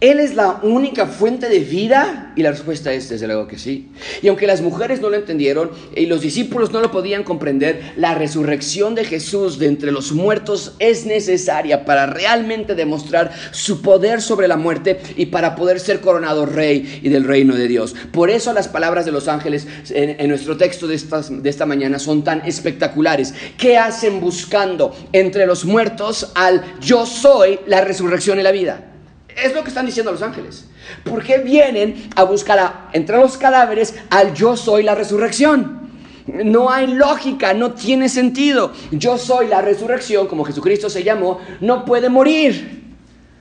¿Él 0.00 0.20
es 0.20 0.36
la 0.36 0.60
única 0.62 1.06
fuente 1.06 1.48
de 1.48 1.58
vida? 1.58 2.32
Y 2.36 2.42
la 2.42 2.52
respuesta 2.52 2.92
es 2.92 3.08
desde 3.08 3.26
luego 3.26 3.48
que 3.48 3.58
sí. 3.58 3.88
Y 4.22 4.28
aunque 4.28 4.46
las 4.46 4.60
mujeres 4.60 5.00
no 5.00 5.10
lo 5.10 5.16
entendieron 5.16 5.72
y 5.96 6.06
los 6.06 6.20
discípulos 6.20 6.70
no 6.70 6.80
lo 6.80 6.92
podían 6.92 7.24
comprender, 7.24 7.94
la 7.96 8.14
resurrección 8.14 8.94
de 8.94 9.04
Jesús 9.04 9.58
de 9.58 9.66
entre 9.66 9.90
los 9.90 10.12
muertos 10.12 10.76
es 10.78 11.04
necesaria 11.04 11.84
para 11.84 12.06
realmente 12.06 12.76
demostrar 12.76 13.32
su 13.50 13.82
poder 13.82 14.22
sobre 14.22 14.46
la 14.46 14.56
muerte 14.56 15.00
y 15.16 15.26
para 15.26 15.56
poder 15.56 15.80
ser 15.80 16.00
coronado 16.00 16.46
rey 16.46 17.00
y 17.02 17.08
del 17.08 17.24
reino 17.24 17.56
de 17.56 17.66
Dios. 17.66 17.96
Por 18.12 18.30
eso 18.30 18.52
las 18.52 18.68
palabras 18.68 19.04
de 19.04 19.10
los 19.10 19.26
ángeles 19.26 19.66
en, 19.90 20.28
nuestro 20.28 20.56
texto 20.56 20.86
de, 20.86 20.96
de 20.96 21.50
esta 21.50 21.66
mañana 21.66 21.98
son 21.98 22.22
tan 22.22 22.46
espectaculares. 22.46 23.34
¿Qué 23.56 23.76
hacen 23.76 24.20
buscando 24.20 24.94
entre 25.12 25.44
los 25.44 25.64
muertos 25.64 26.30
al 26.36 26.62
yo 26.80 27.04
soy 27.04 27.58
la 27.66 27.80
resurrección 27.80 28.38
y 28.38 28.42
la 28.44 28.52
vida? 28.52 28.94
Es 29.42 29.54
lo 29.54 29.62
que 29.62 29.68
están 29.68 29.86
diciendo 29.86 30.10
los 30.10 30.22
ángeles. 30.22 30.64
¿Por 31.04 31.22
qué 31.22 31.38
vienen 31.38 32.10
a 32.16 32.24
buscar 32.24 32.88
entre 32.92 33.16
los 33.18 33.36
cadáveres 33.36 33.94
al 34.10 34.34
yo 34.34 34.56
soy 34.56 34.82
la 34.82 34.94
resurrección? 34.94 35.78
No 36.26 36.70
hay 36.70 36.88
lógica, 36.88 37.54
no 37.54 37.72
tiene 37.72 38.08
sentido. 38.08 38.72
Yo 38.90 39.16
soy 39.16 39.46
la 39.46 39.62
resurrección, 39.62 40.26
como 40.26 40.44
Jesucristo 40.44 40.90
se 40.90 41.04
llamó, 41.04 41.40
no 41.60 41.84
puede 41.84 42.08
morir. 42.08 42.96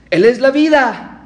Él 0.10 0.23
es 0.23 0.39
la 0.39 0.51
vida. 0.51 1.16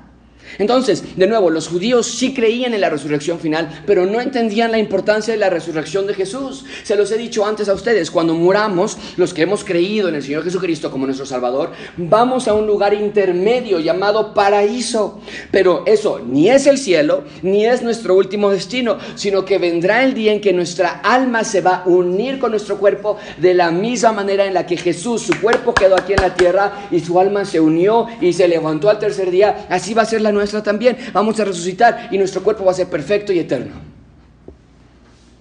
Entonces, 0.57 1.15
de 1.15 1.27
nuevo, 1.27 1.49
los 1.49 1.67
judíos 1.67 2.07
sí 2.07 2.33
creían 2.33 2.73
en 2.73 2.81
la 2.81 2.89
resurrección 2.89 3.39
final, 3.39 3.83
pero 3.85 4.05
no 4.05 4.21
entendían 4.21 4.71
la 4.71 4.79
importancia 4.79 5.33
de 5.33 5.39
la 5.39 5.49
resurrección 5.49 6.07
de 6.07 6.13
Jesús. 6.13 6.65
Se 6.83 6.95
los 6.95 7.11
he 7.11 7.17
dicho 7.17 7.45
antes 7.45 7.69
a 7.69 7.73
ustedes, 7.73 8.11
cuando 8.11 8.33
muramos, 8.33 8.97
los 9.17 9.33
que 9.33 9.43
hemos 9.43 9.63
creído 9.63 10.09
en 10.09 10.15
el 10.15 10.23
Señor 10.23 10.43
Jesucristo 10.43 10.91
como 10.91 11.05
nuestro 11.05 11.25
Salvador, 11.25 11.71
vamos 11.97 12.47
a 12.47 12.53
un 12.53 12.67
lugar 12.67 12.93
intermedio 12.93 13.79
llamado 13.79 14.33
paraíso. 14.33 15.19
Pero 15.51 15.83
eso 15.85 16.21
ni 16.25 16.49
es 16.49 16.67
el 16.67 16.77
cielo, 16.77 17.23
ni 17.41 17.65
es 17.65 17.81
nuestro 17.81 18.15
último 18.15 18.49
destino, 18.49 18.97
sino 19.15 19.45
que 19.45 19.57
vendrá 19.57 20.03
el 20.03 20.13
día 20.13 20.33
en 20.33 20.41
que 20.41 20.53
nuestra 20.53 21.01
alma 21.03 21.43
se 21.43 21.61
va 21.61 21.77
a 21.77 21.87
unir 21.87 22.39
con 22.39 22.51
nuestro 22.51 22.77
cuerpo 22.77 23.17
de 23.37 23.53
la 23.53 23.71
misma 23.71 24.11
manera 24.11 24.45
en 24.45 24.53
la 24.53 24.65
que 24.65 24.77
Jesús, 24.77 25.21
su 25.21 25.39
cuerpo 25.39 25.73
quedó 25.73 25.95
aquí 25.95 26.13
en 26.13 26.21
la 26.21 26.33
tierra 26.33 26.87
y 26.91 26.99
su 26.99 27.19
alma 27.19 27.45
se 27.45 27.59
unió 27.59 28.07
y 28.19 28.33
se 28.33 28.47
levantó 28.47 28.89
al 28.89 28.99
tercer 28.99 29.31
día. 29.31 29.67
Así 29.69 29.93
va 29.93 30.03
a 30.03 30.05
ser 30.05 30.21
la 30.21 30.31
nuestra 30.41 30.63
también. 30.63 30.97
Vamos 31.13 31.39
a 31.39 31.45
resucitar 31.45 32.09
y 32.11 32.17
nuestro 32.17 32.43
cuerpo 32.43 32.65
va 32.65 32.71
a 32.71 32.75
ser 32.75 32.87
perfecto 32.87 33.31
y 33.31 33.39
eterno. 33.39 33.73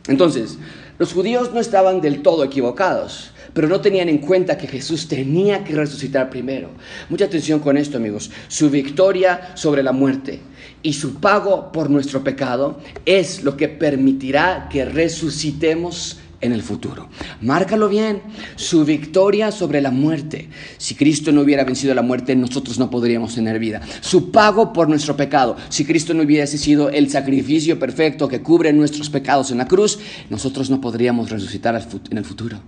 Entonces, 0.06 0.58
los 0.98 1.12
judíos 1.12 1.52
no 1.52 1.60
estaban 1.60 2.00
del 2.00 2.22
todo 2.22 2.44
equivocados, 2.44 3.32
pero 3.54 3.68
no 3.68 3.80
tenían 3.80 4.08
en 4.08 4.18
cuenta 4.18 4.58
que 4.58 4.66
Jesús 4.66 5.08
tenía 5.08 5.64
que 5.64 5.74
resucitar 5.74 6.30
primero. 6.30 6.70
Mucha 7.08 7.24
atención 7.24 7.60
con 7.60 7.76
esto, 7.76 7.96
amigos. 7.96 8.30
Su 8.48 8.70
victoria 8.70 9.52
sobre 9.54 9.82
la 9.82 9.92
muerte 9.92 10.40
y 10.82 10.92
su 10.92 11.14
pago 11.14 11.72
por 11.72 11.90
nuestro 11.90 12.22
pecado 12.22 12.80
es 13.06 13.42
lo 13.42 13.56
que 13.56 13.68
permitirá 13.68 14.68
que 14.70 14.84
resucitemos 14.84 16.19
en 16.40 16.52
el 16.52 16.62
futuro. 16.62 17.08
Márcalo 17.40 17.88
bien, 17.88 18.22
su 18.56 18.84
victoria 18.84 19.52
sobre 19.52 19.80
la 19.80 19.90
muerte. 19.90 20.48
Si 20.78 20.94
Cristo 20.94 21.32
no 21.32 21.42
hubiera 21.42 21.64
vencido 21.64 21.94
la 21.94 22.02
muerte, 22.02 22.34
nosotros 22.36 22.78
no 22.78 22.90
podríamos 22.90 23.34
tener 23.34 23.58
vida. 23.58 23.80
Su 24.00 24.30
pago 24.30 24.72
por 24.72 24.88
nuestro 24.88 25.16
pecado. 25.16 25.56
Si 25.68 25.84
Cristo 25.84 26.14
no 26.14 26.22
hubiese 26.22 26.58
sido 26.58 26.90
el 26.90 27.10
sacrificio 27.10 27.78
perfecto 27.78 28.28
que 28.28 28.42
cubre 28.42 28.72
nuestros 28.72 29.10
pecados 29.10 29.50
en 29.50 29.58
la 29.58 29.68
cruz, 29.68 29.98
nosotros 30.30 30.70
no 30.70 30.80
podríamos 30.80 31.30
resucitar 31.30 31.80
en 32.10 32.18
el 32.18 32.24
futuro. 32.24 32.60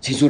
Sin 0.00 0.14
su, 0.14 0.28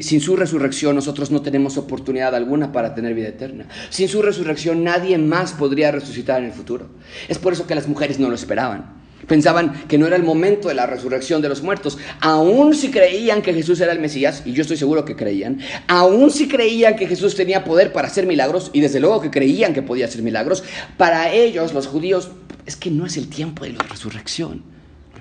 sin 0.00 0.20
su, 0.20 0.36
resurrección 0.36 0.94
nosotros 0.94 1.32
no 1.32 1.42
tenemos 1.42 1.76
oportunidad 1.76 2.36
alguna 2.36 2.70
para 2.70 2.94
tener 2.94 3.14
vida 3.14 3.28
eterna. 3.28 3.66
Sin 3.90 4.08
su 4.08 4.22
resurrección 4.22 4.84
nadie 4.84 5.18
más 5.18 5.54
podría 5.54 5.90
resucitar 5.90 6.38
en 6.38 6.46
el 6.46 6.52
futuro. 6.52 6.86
Es 7.26 7.38
por 7.38 7.52
eso 7.52 7.66
que 7.66 7.74
las 7.74 7.88
mujeres 7.88 8.20
no 8.20 8.28
lo 8.28 8.36
esperaban. 8.36 8.97
Pensaban 9.28 9.86
que 9.86 9.98
no 9.98 10.06
era 10.06 10.16
el 10.16 10.22
momento 10.22 10.68
de 10.68 10.74
la 10.74 10.86
resurrección 10.86 11.42
de 11.42 11.50
los 11.50 11.62
muertos. 11.62 11.98
Aún 12.20 12.74
si 12.74 12.90
creían 12.90 13.42
que 13.42 13.52
Jesús 13.52 13.80
era 13.80 13.92
el 13.92 14.00
Mesías, 14.00 14.42
y 14.44 14.52
yo 14.52 14.62
estoy 14.62 14.78
seguro 14.78 15.04
que 15.04 15.14
creían, 15.14 15.60
aún 15.86 16.30
si 16.30 16.48
creían 16.48 16.96
que 16.96 17.06
Jesús 17.06 17.36
tenía 17.36 17.62
poder 17.62 17.92
para 17.92 18.08
hacer 18.08 18.26
milagros, 18.26 18.70
y 18.72 18.80
desde 18.80 19.00
luego 19.00 19.20
que 19.20 19.30
creían 19.30 19.74
que 19.74 19.82
podía 19.82 20.06
hacer 20.06 20.22
milagros, 20.22 20.64
para 20.96 21.32
ellos, 21.32 21.74
los 21.74 21.86
judíos, 21.86 22.30
es 22.66 22.76
que 22.76 22.90
no 22.90 23.06
es 23.06 23.16
el 23.16 23.28
tiempo 23.28 23.64
de 23.64 23.74
la 23.74 23.84
resurrección, 23.84 24.62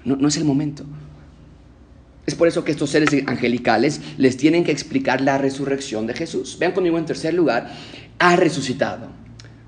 no, 0.06 0.16
no 0.16 0.30
es 0.30 0.38
el 0.38 0.46
momento. 0.46 0.86
Es 2.26 2.36
por 2.36 2.48
eso 2.48 2.64
que 2.64 2.72
estos 2.72 2.90
seres 2.90 3.10
angelicales 3.26 4.02
les 4.18 4.36
tienen 4.36 4.64
que 4.64 4.72
explicar 4.72 5.22
la 5.22 5.38
resurrección 5.38 6.08
de 6.08 6.14
Jesús. 6.14 6.58
Vean 6.60 6.74
conmigo 6.74 6.98
en 6.98 7.06
tercer 7.06 7.34
lugar, 7.34 7.72
ha 8.20 8.36
resucitado. 8.36 9.27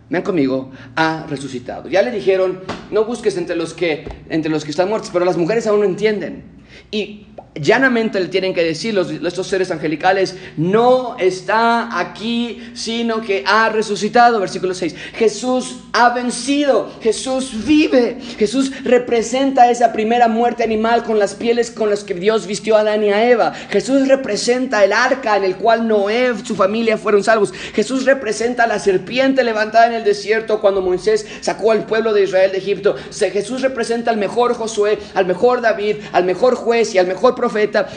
Vean 0.09 0.23
conmigo, 0.23 0.71
ha 0.95 1.25
resucitado. 1.29 1.87
Ya 1.87 2.01
le 2.01 2.11
dijeron, 2.11 2.61
no 2.91 3.05
busques 3.05 3.37
entre 3.37 3.55
los 3.55 3.73
que, 3.73 4.07
entre 4.29 4.51
los 4.51 4.63
que 4.63 4.71
están 4.71 4.89
muertos, 4.89 5.11
pero 5.13 5.23
las 5.23 5.37
mujeres 5.37 5.67
aún 5.67 5.81
no 5.81 5.85
entienden. 5.85 6.43
Y 6.91 7.27
llanamente 7.61 8.19
le 8.19 8.27
tienen 8.27 8.53
que 8.53 8.63
decir 8.63 8.93
los, 8.93 9.09
estos 9.11 9.47
seres 9.47 9.71
angelicales, 9.71 10.35
no 10.57 11.17
está 11.17 11.99
aquí, 11.99 12.71
sino 12.73 13.21
que 13.21 13.43
ha 13.45 13.69
resucitado. 13.69 14.39
Versículo 14.39 14.73
6. 14.73 14.95
Jesús 15.13 15.77
ha 15.93 16.09
vencido, 16.13 16.91
Jesús 17.01 17.65
vive, 17.65 18.17
Jesús 18.37 18.71
representa 18.83 19.69
esa 19.69 19.91
primera 19.91 20.27
muerte 20.27 20.63
animal 20.63 21.03
con 21.03 21.19
las 21.19 21.35
pieles 21.35 21.71
con 21.71 21.89
las 21.89 22.03
que 22.03 22.13
Dios 22.13 22.47
vistió 22.47 22.77
a 22.77 22.81
Adán 22.81 23.03
y 23.03 23.09
a 23.09 23.29
Eva. 23.29 23.53
Jesús 23.69 24.07
representa 24.07 24.83
el 24.83 24.93
arca 24.93 25.37
en 25.37 25.43
el 25.43 25.55
cual 25.55 25.87
Noé, 25.87 26.33
su 26.43 26.55
familia 26.55 26.97
fueron 26.97 27.23
salvos. 27.23 27.53
Jesús 27.73 28.05
representa 28.05 28.67
la 28.67 28.79
serpiente 28.79 29.43
levantada 29.43 29.87
en 29.87 29.93
el 29.93 30.03
desierto 30.03 30.61
cuando 30.61 30.81
Moisés 30.81 31.25
sacó 31.41 31.71
al 31.71 31.85
pueblo 31.85 32.13
de 32.13 32.23
Israel 32.23 32.51
de 32.51 32.57
Egipto. 32.57 32.95
Jesús 33.11 33.61
representa 33.61 34.11
al 34.11 34.17
mejor 34.17 34.53
Josué, 34.53 34.99
al 35.13 35.25
mejor 35.25 35.61
David, 35.61 35.97
al 36.11 36.23
mejor 36.23 36.55
juez 36.55 36.93
y 36.95 36.97
al 36.97 37.07
mejor 37.07 37.35
profeta, 37.35 37.48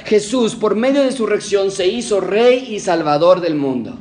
Jesús, 0.05 0.55
por 0.55 0.75
medio 0.75 1.03
de 1.03 1.12
su 1.12 1.27
resurrección, 1.27 1.71
se 1.71 1.87
hizo 1.87 2.21
rey 2.21 2.75
y 2.75 2.81
salvador 2.81 3.41
del 3.41 3.55
mundo. 3.55 3.99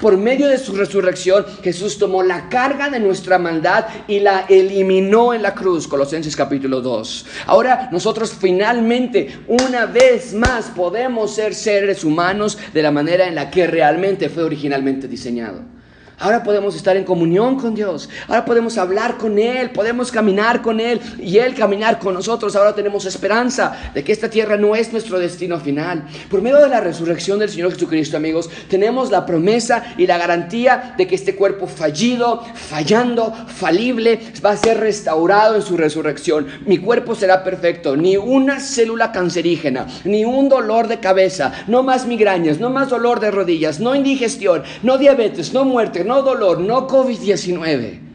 Por 0.00 0.16
medio 0.16 0.48
de 0.48 0.58
su 0.58 0.74
resurrección, 0.74 1.44
Jesús 1.62 1.98
tomó 1.98 2.22
la 2.22 2.48
carga 2.48 2.88
de 2.88 3.00
nuestra 3.00 3.38
maldad 3.38 3.86
y 4.08 4.20
la 4.20 4.46
eliminó 4.48 5.34
en 5.34 5.42
la 5.42 5.54
cruz. 5.54 5.86
Colosenses 5.86 6.36
capítulo 6.36 6.80
2. 6.80 7.26
Ahora 7.46 7.88
nosotros 7.92 8.32
finalmente, 8.32 9.40
una 9.48 9.86
vez 9.86 10.34
más, 10.34 10.66
podemos 10.66 11.34
ser 11.34 11.54
seres 11.54 12.04
humanos 12.04 12.58
de 12.72 12.82
la 12.82 12.90
manera 12.90 13.26
en 13.26 13.34
la 13.34 13.50
que 13.50 13.66
realmente 13.66 14.28
fue 14.28 14.44
originalmente 14.44 15.08
diseñado. 15.08 15.62
Ahora 16.22 16.44
podemos 16.44 16.76
estar 16.76 16.96
en 16.96 17.02
comunión 17.02 17.58
con 17.58 17.74
Dios. 17.74 18.08
Ahora 18.28 18.44
podemos 18.44 18.78
hablar 18.78 19.18
con 19.18 19.40
Él. 19.40 19.70
Podemos 19.70 20.12
caminar 20.12 20.62
con 20.62 20.78
Él 20.78 21.00
y 21.18 21.38
Él 21.38 21.52
caminar 21.52 21.98
con 21.98 22.14
nosotros. 22.14 22.54
Ahora 22.54 22.76
tenemos 22.76 23.06
esperanza 23.06 23.76
de 23.92 24.04
que 24.04 24.12
esta 24.12 24.30
tierra 24.30 24.56
no 24.56 24.76
es 24.76 24.92
nuestro 24.92 25.18
destino 25.18 25.58
final. 25.58 26.04
Por 26.30 26.40
medio 26.40 26.58
de 26.58 26.68
la 26.68 26.80
resurrección 26.80 27.40
del 27.40 27.50
Señor 27.50 27.72
Jesucristo, 27.72 28.16
amigos, 28.16 28.48
tenemos 28.68 29.10
la 29.10 29.26
promesa 29.26 29.82
y 29.98 30.06
la 30.06 30.16
garantía 30.16 30.94
de 30.96 31.08
que 31.08 31.16
este 31.16 31.34
cuerpo 31.34 31.66
fallido, 31.66 32.44
fallando, 32.54 33.34
falible, 33.48 34.20
va 34.46 34.50
a 34.50 34.56
ser 34.56 34.78
restaurado 34.78 35.56
en 35.56 35.62
su 35.62 35.76
resurrección. 35.76 36.46
Mi 36.66 36.78
cuerpo 36.78 37.16
será 37.16 37.42
perfecto. 37.42 37.96
Ni 37.96 38.16
una 38.16 38.60
célula 38.60 39.10
cancerígena, 39.10 39.88
ni 40.04 40.24
un 40.24 40.48
dolor 40.48 40.86
de 40.86 41.00
cabeza, 41.00 41.52
no 41.66 41.82
más 41.82 42.06
migrañas, 42.06 42.60
no 42.60 42.70
más 42.70 42.90
dolor 42.90 43.18
de 43.18 43.32
rodillas, 43.32 43.80
no 43.80 43.96
indigestión, 43.96 44.62
no 44.84 44.98
diabetes, 44.98 45.52
no 45.52 45.64
muerte, 45.64 46.04
no 46.04 46.11
dolor, 46.20 46.58
no 46.58 46.86
COVID-19. 46.86 48.11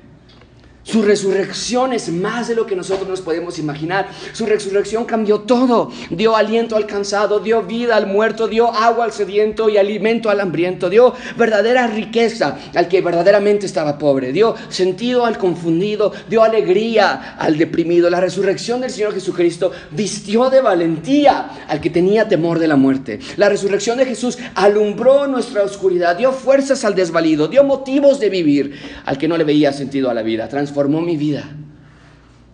Su 0.88 1.02
resurrección 1.02 1.92
es 1.92 2.08
más 2.08 2.48
de 2.48 2.56
lo 2.56 2.66
que 2.66 2.74
nosotros 2.74 3.10
nos 3.10 3.20
podemos 3.20 3.60
imaginar. 3.60 4.08
Su 4.32 4.46
resurrección 4.46 5.04
cambió 5.04 5.42
todo. 5.42 5.92
Dio 6.10 6.38
aliento 6.38 6.78
al 6.78 6.86
cansado, 6.86 7.42
dio 7.42 7.64
vida 7.64 7.98
al 7.98 8.08
muerto, 8.08 8.48
dio 8.48 8.72
agua 8.72 9.04
al 9.04 9.12
sediento 9.12 9.68
y 9.68 9.76
alimento 9.76 10.30
al 10.30 10.40
hambriento. 10.40 10.90
Dio 10.90 11.14
verdadera 11.36 11.88
riqueza 11.88 12.58
al 12.74 12.88
que 12.88 13.02
verdaderamente 13.02 13.66
estaba 13.66 13.98
pobre. 13.98 14.32
Dio 14.32 14.56
sentido 14.70 15.26
al 15.26 15.38
confundido, 15.38 16.14
dio 16.30 16.42
alegría 16.42 17.36
al 17.38 17.58
deprimido. 17.58 18.10
La 18.10 18.22
resurrección 18.22 18.80
del 18.80 18.92
Señor 18.92 19.14
Jesucristo 19.14 19.74
vistió 19.92 20.50
de 20.50 20.62
valentía 20.62 21.66
al 21.68 21.82
que 21.82 21.90
tenía 21.90 22.30
temor 22.30 22.60
de 22.60 22.68
la 22.70 22.78
muerte. 22.78 23.20
La 23.36 23.50
resurrección 23.50 23.98
de 23.98 24.06
Jesús 24.06 24.38
alumbró 24.56 25.28
nuestra 25.28 25.64
oscuridad, 25.64 26.16
dio 26.16 26.32
fuerzas 26.32 26.86
al 26.86 26.96
desvalido, 26.96 27.50
dio 27.50 27.66
motivos 27.66 28.22
de 28.22 28.30
vivir 28.30 28.80
al 29.04 29.18
que 29.18 29.28
no 29.28 29.36
le 29.36 29.44
veía 29.44 29.74
sentido 29.74 30.10
a 30.10 30.14
la 30.14 30.22
vida 30.22 30.48
mi 30.86 31.18
vida, 31.18 31.50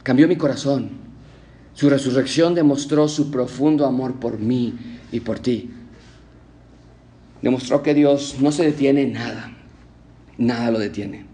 cambió 0.03 0.27
mi 0.27 0.37
corazón. 0.37 0.89
Su 1.73 1.89
resurrección 1.89 2.55
demostró 2.55 3.07
su 3.07 3.31
profundo 3.31 3.85
amor 3.85 4.19
por 4.19 4.39
mí 4.39 4.73
y 5.11 5.19
por 5.19 5.39
ti. 5.39 5.69
Demostró 7.41 7.83
que 7.83 7.93
Dios 7.93 8.37
no 8.39 8.51
se 8.51 8.63
detiene 8.63 9.01
en 9.01 9.13
nada, 9.13 9.51
nada 10.37 10.71
lo 10.71 10.79
detiene 10.79 11.33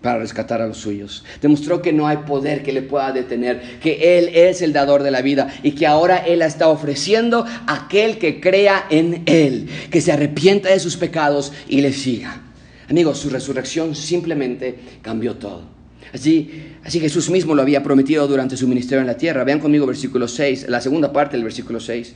para 0.00 0.18
rescatar 0.18 0.60
a 0.60 0.66
los 0.66 0.76
suyos. 0.76 1.24
Demostró 1.40 1.80
que 1.80 1.92
no 1.92 2.06
hay 2.06 2.18
poder 2.18 2.62
que 2.62 2.74
le 2.74 2.82
pueda 2.82 3.10
detener, 3.10 3.78
que 3.80 4.18
Él 4.18 4.30
es 4.34 4.60
el 4.60 4.74
dador 4.74 5.02
de 5.02 5.10
la 5.10 5.22
vida 5.22 5.52
y 5.62 5.72
que 5.72 5.86
ahora 5.86 6.18
Él 6.18 6.40
la 6.40 6.46
está 6.46 6.68
ofreciendo 6.68 7.44
a 7.44 7.84
aquel 7.84 8.18
que 8.18 8.38
crea 8.38 8.86
en 8.90 9.22
Él, 9.26 9.68
que 9.90 10.02
se 10.02 10.12
arrepienta 10.12 10.68
de 10.68 10.78
sus 10.78 10.98
pecados 10.98 11.52
y 11.68 11.80
le 11.80 11.92
siga. 11.92 12.42
Amigos, 12.88 13.18
su 13.18 13.30
resurrección 13.30 13.94
simplemente 13.94 14.78
cambió 15.00 15.36
todo. 15.36 15.73
Así, 16.14 16.76
así 16.84 17.00
Jesús 17.00 17.28
mismo 17.28 17.56
lo 17.56 17.62
había 17.62 17.82
prometido 17.82 18.28
durante 18.28 18.56
su 18.56 18.68
ministerio 18.68 19.00
en 19.00 19.08
la 19.08 19.16
tierra. 19.16 19.42
Vean 19.42 19.58
conmigo 19.58 19.84
versículo 19.84 20.28
6, 20.28 20.66
la 20.68 20.80
segunda 20.80 21.12
parte 21.12 21.36
del 21.36 21.42
versículo 21.42 21.80
6. 21.80 22.14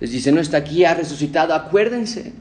Les 0.00 0.10
dice, 0.10 0.32
no 0.32 0.40
está 0.40 0.56
aquí, 0.56 0.86
ha 0.86 0.94
resucitado. 0.94 1.52
Acuérdense 1.52 2.32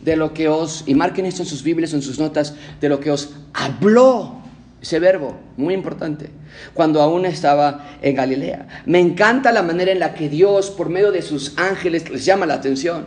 de 0.00 0.16
lo 0.16 0.32
que 0.32 0.48
os, 0.48 0.84
y 0.86 0.94
marquen 0.94 1.26
esto 1.26 1.42
en 1.42 1.48
sus 1.48 1.64
Biblias, 1.64 1.92
en 1.92 2.02
sus 2.02 2.20
notas, 2.20 2.54
de 2.80 2.88
lo 2.88 3.00
que 3.00 3.10
os 3.10 3.30
habló. 3.52 4.36
Ese 4.80 4.98
verbo, 4.98 5.38
muy 5.58 5.74
importante, 5.74 6.30
cuando 6.72 7.02
aún 7.02 7.26
estaba 7.26 7.98
en 8.00 8.14
Galilea. 8.14 8.82
Me 8.86 8.98
encanta 8.98 9.52
la 9.52 9.62
manera 9.62 9.92
en 9.92 9.98
la 9.98 10.14
que 10.14 10.28
Dios, 10.28 10.70
por 10.70 10.88
medio 10.88 11.10
de 11.10 11.20
sus 11.20 11.58
ángeles, 11.58 12.08
les 12.08 12.24
llama 12.24 12.46
la 12.46 12.54
atención. 12.54 13.06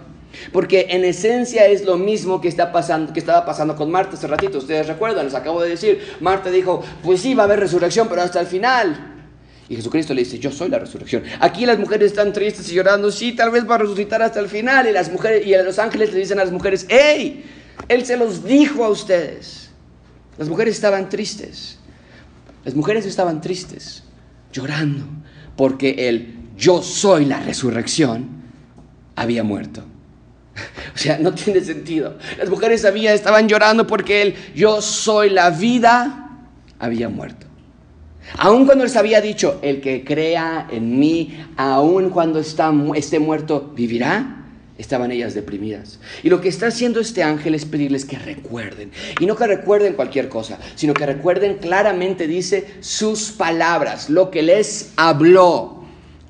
Porque 0.52 0.88
en 0.89 1.06
esencia 1.06 1.67
es 1.67 1.86
lo 1.86 1.98
mismo 1.98 2.41
que, 2.41 2.48
está 2.48 2.72
pasando, 2.72 3.13
que 3.13 3.19
estaba 3.19 3.46
pasando 3.46 3.76
con 3.76 3.91
Marta 3.91 4.15
hace 4.15 4.28
ratito. 4.28 4.58
Ustedes 4.58 4.88
recuerdan, 4.88 5.26
les 5.26 5.36
acabo 5.36 5.62
de 5.62 5.69
decir, 5.69 6.00
Marta 6.19 6.50
dijo, 6.50 6.84
pues 7.04 7.22
sí, 7.22 7.34
va 7.34 7.43
a 7.43 7.46
haber 7.46 7.60
resurrección, 7.60 8.08
pero 8.08 8.22
hasta 8.22 8.39
el 8.39 8.48
final. 8.48 9.13
Y 9.69 9.76
Jesucristo 9.76 10.13
le 10.13 10.24
dice, 10.24 10.39
yo 10.39 10.52
soy 10.52 10.69
la 10.69 10.80
resurrección. 10.80 11.24
Aquí 11.39 11.65
las 11.65 11.80
mujeres 11.80 12.12
están 12.12 12.34
tristes 12.34 12.69
y 12.72 12.76
llorando, 12.76 13.12
sí, 13.12 13.34
tal 13.34 13.52
vez 13.52 13.69
va 13.69 13.76
a 13.76 13.80
resucitar 13.80 14.22
hasta 14.22 14.39
el 14.39 14.48
final. 14.48 14.88
Y 14.88 14.91
las 14.91 15.12
mujeres 15.12 15.46
y 15.46 15.56
los 15.56 15.80
ángeles 15.80 16.12
le 16.12 16.19
dicen 16.19 16.39
a 16.39 16.43
las 16.43 16.52
mujeres, 16.52 16.86
hey, 16.89 17.46
Él 17.88 18.06
se 18.06 18.17
los 18.17 18.43
dijo 18.43 18.84
a 18.84 18.89
ustedes. 18.89 19.69
Las 20.38 20.50
mujeres 20.50 20.76
estaban 20.76 21.10
tristes. 21.10 21.78
Las 22.65 22.76
mujeres 22.76 23.06
estaban 23.06 23.41
tristes, 23.41 24.04
llorando, 24.54 25.06
porque 25.58 26.08
el 26.08 26.36
yo 26.56 26.82
soy 26.82 27.26
la 27.26 27.41
resurrección 27.41 28.43
había 29.15 29.43
muerto. 29.43 29.84
O 30.96 30.98
sea, 30.98 31.18
no 31.18 31.34
tiene 31.34 31.62
sentido. 31.62 32.18
Las 32.38 32.50
mujeres 32.50 32.82
sabían, 32.82 33.16
estaban 33.16 33.48
llorando 33.48 33.88
porque 33.88 34.22
él, 34.22 34.36
yo 34.56 34.82
soy 34.82 35.30
la 35.30 35.50
vida, 35.50 36.30
había 36.80 37.10
muerto. 37.10 37.48
Aun 38.38 38.66
cuando 38.66 38.84
les 38.84 38.96
había 38.96 39.22
dicho, 39.22 39.60
el 39.62 39.82
que 39.82 40.04
crea 40.04 40.68
en 40.72 41.00
mí, 41.00 41.38
aun 41.58 42.10
cuando 42.10 42.39
está, 42.39 42.72
esté 42.96 43.20
muerto, 43.20 43.74
vivirá, 43.76 44.44
estaban 44.78 45.12
ellas 45.12 45.34
deprimidas. 45.34 46.00
Y 46.24 46.30
lo 46.30 46.42
que 46.42 46.50
está 46.50 46.68
haciendo 46.68 47.00
este 47.00 47.22
ángel 47.24 47.54
es 47.56 47.66
pedirles 47.66 48.06
que 48.06 48.18
recuerden. 48.18 48.92
Y 49.20 49.26
no 49.26 49.36
que 49.36 49.46
recuerden 49.46 49.94
cualquier 49.94 50.30
cosa, 50.30 50.58
sino 50.76 50.94
que 50.94 51.06
recuerden 51.06 51.58
claramente, 51.58 52.28
dice, 52.28 52.76
sus 52.80 53.32
palabras, 53.32 54.10
lo 54.10 54.32
que 54.32 54.42
les 54.42 54.92
habló. 54.96 55.83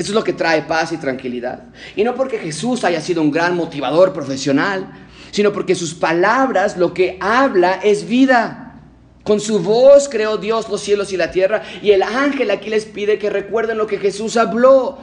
Eso 0.03 0.11
es 0.11 0.15
lo 0.15 0.23
que 0.25 0.33
trae 0.33 0.63
paz 0.63 0.91
y 0.91 0.97
tranquilidad. 0.97 1.63
Y 1.95 2.03
no 2.03 2.13
porque 2.13 2.37
Jesús 2.37 2.83
haya 2.83 2.99
sido 2.99 3.21
un 3.21 3.31
gran 3.31 3.55
motivador 3.55 4.11
profesional, 4.11 4.91
sino 5.31 5.53
porque 5.53 5.75
sus 5.75 5.93
palabras, 5.93 6.75
lo 6.75 6.93
que 6.93 7.17
habla 7.21 7.79
es 7.81 8.05
vida. 8.05 8.81
Con 9.23 9.39
su 9.39 9.59
voz 9.59 10.09
creó 10.09 10.35
Dios 10.35 10.67
los 10.67 10.81
cielos 10.81 11.13
y 11.13 11.17
la 11.17 11.31
tierra. 11.31 11.63
Y 11.81 11.91
el 11.91 12.03
ángel 12.03 12.51
aquí 12.51 12.69
les 12.69 12.83
pide 12.83 13.17
que 13.17 13.29
recuerden 13.29 13.77
lo 13.77 13.87
que 13.87 13.97
Jesús 13.97 14.35
habló. 14.35 14.97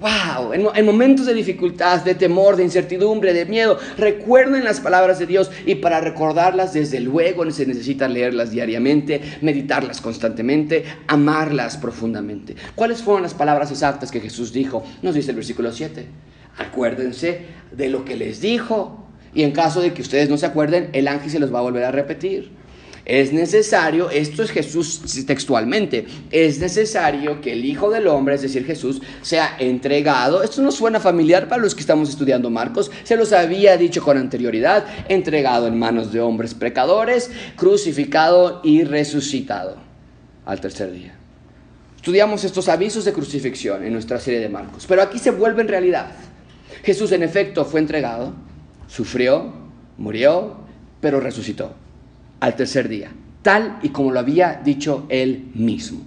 Wow, 0.00 0.54
en, 0.54 0.86
momentos 0.86 1.26
de 1.26 1.34
dificultad, 1.34 2.02
de 2.02 2.14
temor, 2.14 2.56
de 2.56 2.64
incertidumbre, 2.64 3.34
de 3.34 3.44
miedo, 3.44 3.78
recuerden 3.98 4.64
las 4.64 4.80
palabras 4.80 5.18
de 5.18 5.26
Dios 5.26 5.50
y 5.66 5.74
para 5.74 6.00
recordarlas, 6.00 6.72
desde 6.72 7.00
luego, 7.00 7.48
se 7.50 7.66
necesita 7.66 8.08
leerlas 8.08 8.50
diariamente, 8.50 9.20
meditarlas 9.42 10.00
constantemente, 10.00 10.84
amarlas 11.06 11.76
profundamente. 11.76 12.56
¿Cuáles 12.74 13.02
fueron 13.02 13.22
las 13.22 13.34
palabras 13.34 13.70
exactas 13.70 14.10
que 14.10 14.20
Jesús 14.20 14.54
dijo? 14.54 14.82
Nos 15.02 15.14
dice 15.14 15.32
el 15.32 15.36
versículo 15.36 15.70
7. 15.70 16.06
Acuérdense 16.56 17.42
de 17.70 17.90
lo 17.90 18.02
que 18.06 18.16
les 18.16 18.40
dijo. 18.40 19.06
Y 19.34 19.42
en 19.42 19.52
caso 19.52 19.82
de 19.82 19.92
que 19.92 20.00
ustedes 20.00 20.30
no 20.30 20.38
se 20.38 20.46
acuerden, 20.46 20.88
el 20.94 21.08
ángel 21.08 21.30
se 21.30 21.38
los 21.38 21.52
va 21.52 21.58
a 21.58 21.62
volver 21.62 21.84
a 21.84 21.92
repetir. 21.92 22.59
Es 23.04 23.32
necesario, 23.32 24.10
esto 24.10 24.42
es 24.42 24.50
Jesús 24.50 25.00
textualmente, 25.26 26.06
es 26.30 26.58
necesario 26.58 27.40
que 27.40 27.54
el 27.54 27.64
Hijo 27.64 27.90
del 27.90 28.06
Hombre, 28.06 28.34
es 28.34 28.42
decir, 28.42 28.64
Jesús, 28.64 29.00
sea 29.22 29.56
entregado. 29.58 30.42
Esto 30.42 30.60
no 30.62 30.70
suena 30.70 31.00
familiar 31.00 31.48
para 31.48 31.62
los 31.62 31.74
que 31.74 31.80
estamos 31.80 32.10
estudiando 32.10 32.50
Marcos, 32.50 32.90
se 33.04 33.16
los 33.16 33.32
había 33.32 33.76
dicho 33.76 34.02
con 34.02 34.18
anterioridad, 34.18 34.86
entregado 35.08 35.66
en 35.66 35.78
manos 35.78 36.12
de 36.12 36.20
hombres 36.20 36.54
pecadores, 36.54 37.30
crucificado 37.56 38.60
y 38.62 38.84
resucitado 38.84 39.76
al 40.44 40.60
tercer 40.60 40.92
día. 40.92 41.14
Estudiamos 41.96 42.44
estos 42.44 42.68
avisos 42.68 43.04
de 43.04 43.12
crucifixión 43.12 43.84
en 43.84 43.92
nuestra 43.92 44.20
serie 44.20 44.40
de 44.40 44.48
Marcos, 44.48 44.84
pero 44.86 45.02
aquí 45.02 45.18
se 45.18 45.30
vuelve 45.30 45.62
en 45.62 45.68
realidad. 45.68 46.12
Jesús 46.82 47.12
en 47.12 47.22
efecto 47.22 47.64
fue 47.64 47.80
entregado, 47.80 48.34
sufrió, 48.88 49.52
murió, 49.98 50.56
pero 51.00 51.20
resucitó 51.20 51.74
al 52.40 52.56
tercer 52.56 52.88
día, 52.88 53.12
tal 53.42 53.78
y 53.82 53.90
como 53.90 54.10
lo 54.10 54.20
había 54.20 54.60
dicho 54.64 55.06
él 55.08 55.50
mismo. 55.54 56.00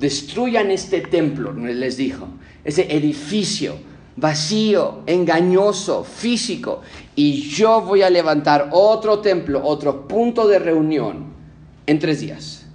Destruyan 0.00 0.70
este 0.70 1.00
templo, 1.02 1.52
les 1.52 1.96
dijo, 1.96 2.28
ese 2.64 2.94
edificio 2.94 3.76
vacío, 4.16 5.02
engañoso, 5.06 6.04
físico, 6.04 6.82
y 7.16 7.42
yo 7.42 7.80
voy 7.82 8.02
a 8.02 8.10
levantar 8.10 8.70
otro 8.72 9.20
templo, 9.20 9.64
otro 9.64 10.06
punto 10.06 10.46
de 10.46 10.58
reunión 10.58 11.26
en 11.86 11.98
tres 11.98 12.20
días. 12.20 12.66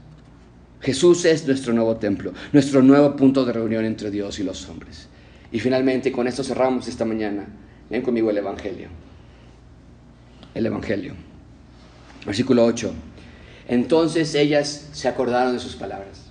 Jesús 0.82 1.26
es 1.26 1.46
nuestro 1.46 1.74
nuevo 1.74 1.98
templo, 1.98 2.34
nuestro 2.54 2.82
nuevo 2.82 3.16
punto 3.16 3.46
de 3.46 3.54
reunión 3.54 3.86
entre 3.86 4.12
Dios 4.12 4.40
y 4.40 4.44
los 4.44 4.68
hombres. 4.70 5.08
Y 5.52 5.60
finalmente, 5.60 6.12
con 6.12 6.28
esto 6.28 6.44
cerramos 6.44 6.88
esta 6.88 7.06
mañana. 7.06 7.48
Ven 7.90 8.02
conmigo 8.02 8.30
el 8.30 8.38
Evangelio. 8.38 8.88
El 10.54 10.66
Evangelio. 10.66 11.29
Versículo 12.26 12.66
8. 12.66 12.94
Entonces 13.68 14.36
ellas 14.36 14.88
se 14.92 15.08
acordaron 15.08 15.54
de 15.54 15.60
sus 15.60 15.76
palabras. 15.76 16.30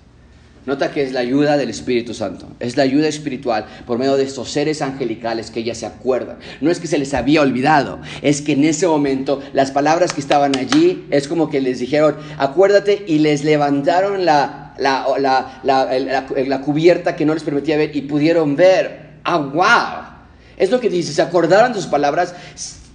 Nota 0.65 0.91
que 0.91 1.01
es 1.01 1.13
la 1.13 1.21
ayuda 1.21 1.57
del 1.57 1.69
Espíritu 1.69 2.13
Santo, 2.13 2.47
es 2.59 2.75
la 2.75 2.83
ayuda 2.83 3.07
espiritual 3.07 3.65
por 3.87 3.97
medio 3.97 4.17
de 4.17 4.23
estos 4.23 4.51
seres 4.51 4.81
angelicales 4.81 5.51
que 5.51 5.61
ella 5.61 5.73
se 5.73 5.85
acuerdan. 5.85 6.37
No 6.59 6.69
es 6.69 6.79
que 6.79 6.87
se 6.87 6.97
les 6.97 7.13
había 7.13 7.41
olvidado, 7.41 7.99
es 8.21 8.41
que 8.41 8.51
en 8.51 8.65
ese 8.65 8.85
momento 8.85 9.41
las 9.53 9.71
palabras 9.71 10.13
que 10.13 10.21
estaban 10.21 10.57
allí 10.57 11.05
es 11.09 11.27
como 11.27 11.49
que 11.49 11.61
les 11.61 11.79
dijeron, 11.79 12.17
acuérdate 12.37 13.03
y 13.07 13.19
les 13.19 13.43
levantaron 13.45 14.25
la, 14.25 14.75
la, 14.77 15.61
la, 15.63 16.61
cubierta 16.61 17.15
que 17.15 17.25
no 17.25 17.33
les 17.33 17.43
permitía 17.43 17.77
ver 17.77 17.95
y 17.95 18.01
pudieron 18.01 18.55
ver. 18.55 19.09
¡Ah, 19.23 19.37
wow! 19.37 20.09
Es 20.57 20.69
lo 20.71 20.79
que 20.79 20.89
dice, 20.89 21.13
se 21.13 21.21
acordaron 21.21 21.71
de 21.71 21.79
sus 21.79 21.89
palabras, 21.89 22.35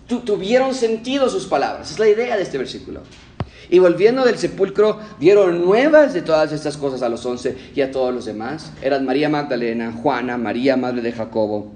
tuvieron 0.07 0.75
sentido 0.75 1.29
sus 1.29 1.47
palabras. 1.47 1.91
Es 1.91 1.99
la 1.99 2.09
idea 2.09 2.37
de 2.37 2.43
este 2.43 2.59
versículo. 2.59 3.01
Y 3.71 3.79
volviendo 3.79 4.25
del 4.25 4.39
sepulcro, 4.39 5.01
dieron 5.19 5.65
nuevas 5.65 6.13
de 6.13 6.23
todas 6.23 6.53
estas 6.53 6.77
cosas 6.77 7.03
a 7.03 7.09
los 7.09 7.25
once 7.25 7.57
y 7.75 7.81
a 7.81 7.91
todos 7.91 8.15
los 8.15 8.25
demás. 8.25 8.73
Eran 8.83 9.05
María 9.05 9.29
Magdalena, 9.29 9.93
Juana, 9.93 10.37
María, 10.37 10.77
madre 10.77 11.01
de 11.01 11.13
Jacobo, 11.13 11.73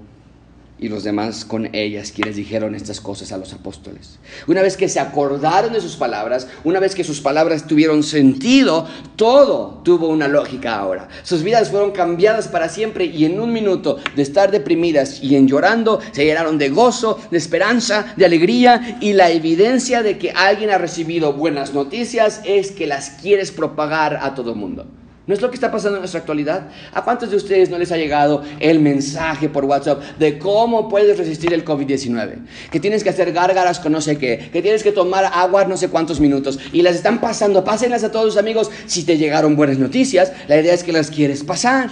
y 0.79 0.89
los 0.89 1.03
demás 1.03 1.45
con 1.45 1.73
ellas 1.73 2.11
quienes 2.11 2.35
dijeron 2.35 2.75
estas 2.75 3.01
cosas 3.01 3.31
a 3.31 3.37
los 3.37 3.53
apóstoles. 3.53 4.19
Una 4.47 4.61
vez 4.61 4.77
que 4.77 4.89
se 4.89 4.99
acordaron 4.99 5.73
de 5.73 5.81
sus 5.81 5.95
palabras, 5.95 6.47
una 6.63 6.79
vez 6.79 6.95
que 6.95 7.03
sus 7.03 7.21
palabras 7.21 7.67
tuvieron 7.67 8.03
sentido, 8.03 8.87
todo 9.15 9.81
tuvo 9.83 10.07
una 10.07 10.27
lógica 10.27 10.75
ahora. 10.75 11.09
Sus 11.23 11.43
vidas 11.43 11.69
fueron 11.69 11.91
cambiadas 11.91 12.47
para 12.47 12.69
siempre 12.69 13.05
y 13.05 13.25
en 13.25 13.39
un 13.39 13.51
minuto 13.51 13.97
de 14.15 14.21
estar 14.21 14.51
deprimidas 14.51 15.21
y 15.21 15.35
en 15.35 15.47
llorando, 15.47 15.99
se 16.11 16.25
llenaron 16.25 16.57
de 16.57 16.69
gozo, 16.69 17.19
de 17.31 17.37
esperanza, 17.37 18.13
de 18.15 18.25
alegría 18.25 18.97
y 19.01 19.13
la 19.13 19.31
evidencia 19.31 20.03
de 20.03 20.17
que 20.17 20.31
alguien 20.31 20.69
ha 20.69 20.77
recibido 20.77 21.33
buenas 21.33 21.73
noticias 21.73 22.41
es 22.45 22.71
que 22.71 22.87
las 22.87 23.11
quieres 23.21 23.51
propagar 23.51 24.19
a 24.21 24.35
todo 24.35 24.51
el 24.51 24.57
mundo. 24.57 24.85
¿No 25.29 25.35
es 25.35 25.43
lo 25.43 25.51
que 25.51 25.57
está 25.57 25.69
pasando 25.69 25.97
en 25.97 26.01
nuestra 26.01 26.21
actualidad? 26.21 26.69
¿A 26.91 27.03
cuántos 27.03 27.29
de 27.29 27.35
ustedes 27.35 27.69
no 27.69 27.77
les 27.77 27.91
ha 27.91 27.97
llegado 27.97 28.41
el 28.59 28.79
mensaje 28.79 29.47
por 29.47 29.63
WhatsApp 29.63 30.01
de 30.17 30.39
cómo 30.39 30.89
puedes 30.89 31.19
resistir 31.19 31.53
el 31.53 31.63
COVID-19? 31.63 32.47
Que 32.71 32.79
tienes 32.79 33.03
que 33.03 33.11
hacer 33.11 33.31
gárgaras 33.31 33.79
con 33.79 33.91
no 33.91 34.01
sé 34.01 34.17
qué, 34.17 34.49
que 34.51 34.63
tienes 34.63 34.81
que 34.81 34.91
tomar 34.91 35.25
agua 35.25 35.65
no 35.65 35.77
sé 35.77 35.89
cuántos 35.89 36.19
minutos 36.19 36.57
y 36.73 36.81
las 36.81 36.95
están 36.95 37.21
pasando. 37.21 37.63
Pásenlas 37.63 38.03
a 38.03 38.11
todos 38.11 38.25
tus 38.25 38.37
amigos. 38.37 38.71
Si 38.87 39.03
te 39.03 39.19
llegaron 39.19 39.55
buenas 39.55 39.77
noticias, 39.77 40.33
la 40.47 40.59
idea 40.59 40.73
es 40.73 40.83
que 40.83 40.91
las 40.91 41.11
quieres 41.11 41.43
pasar. 41.43 41.91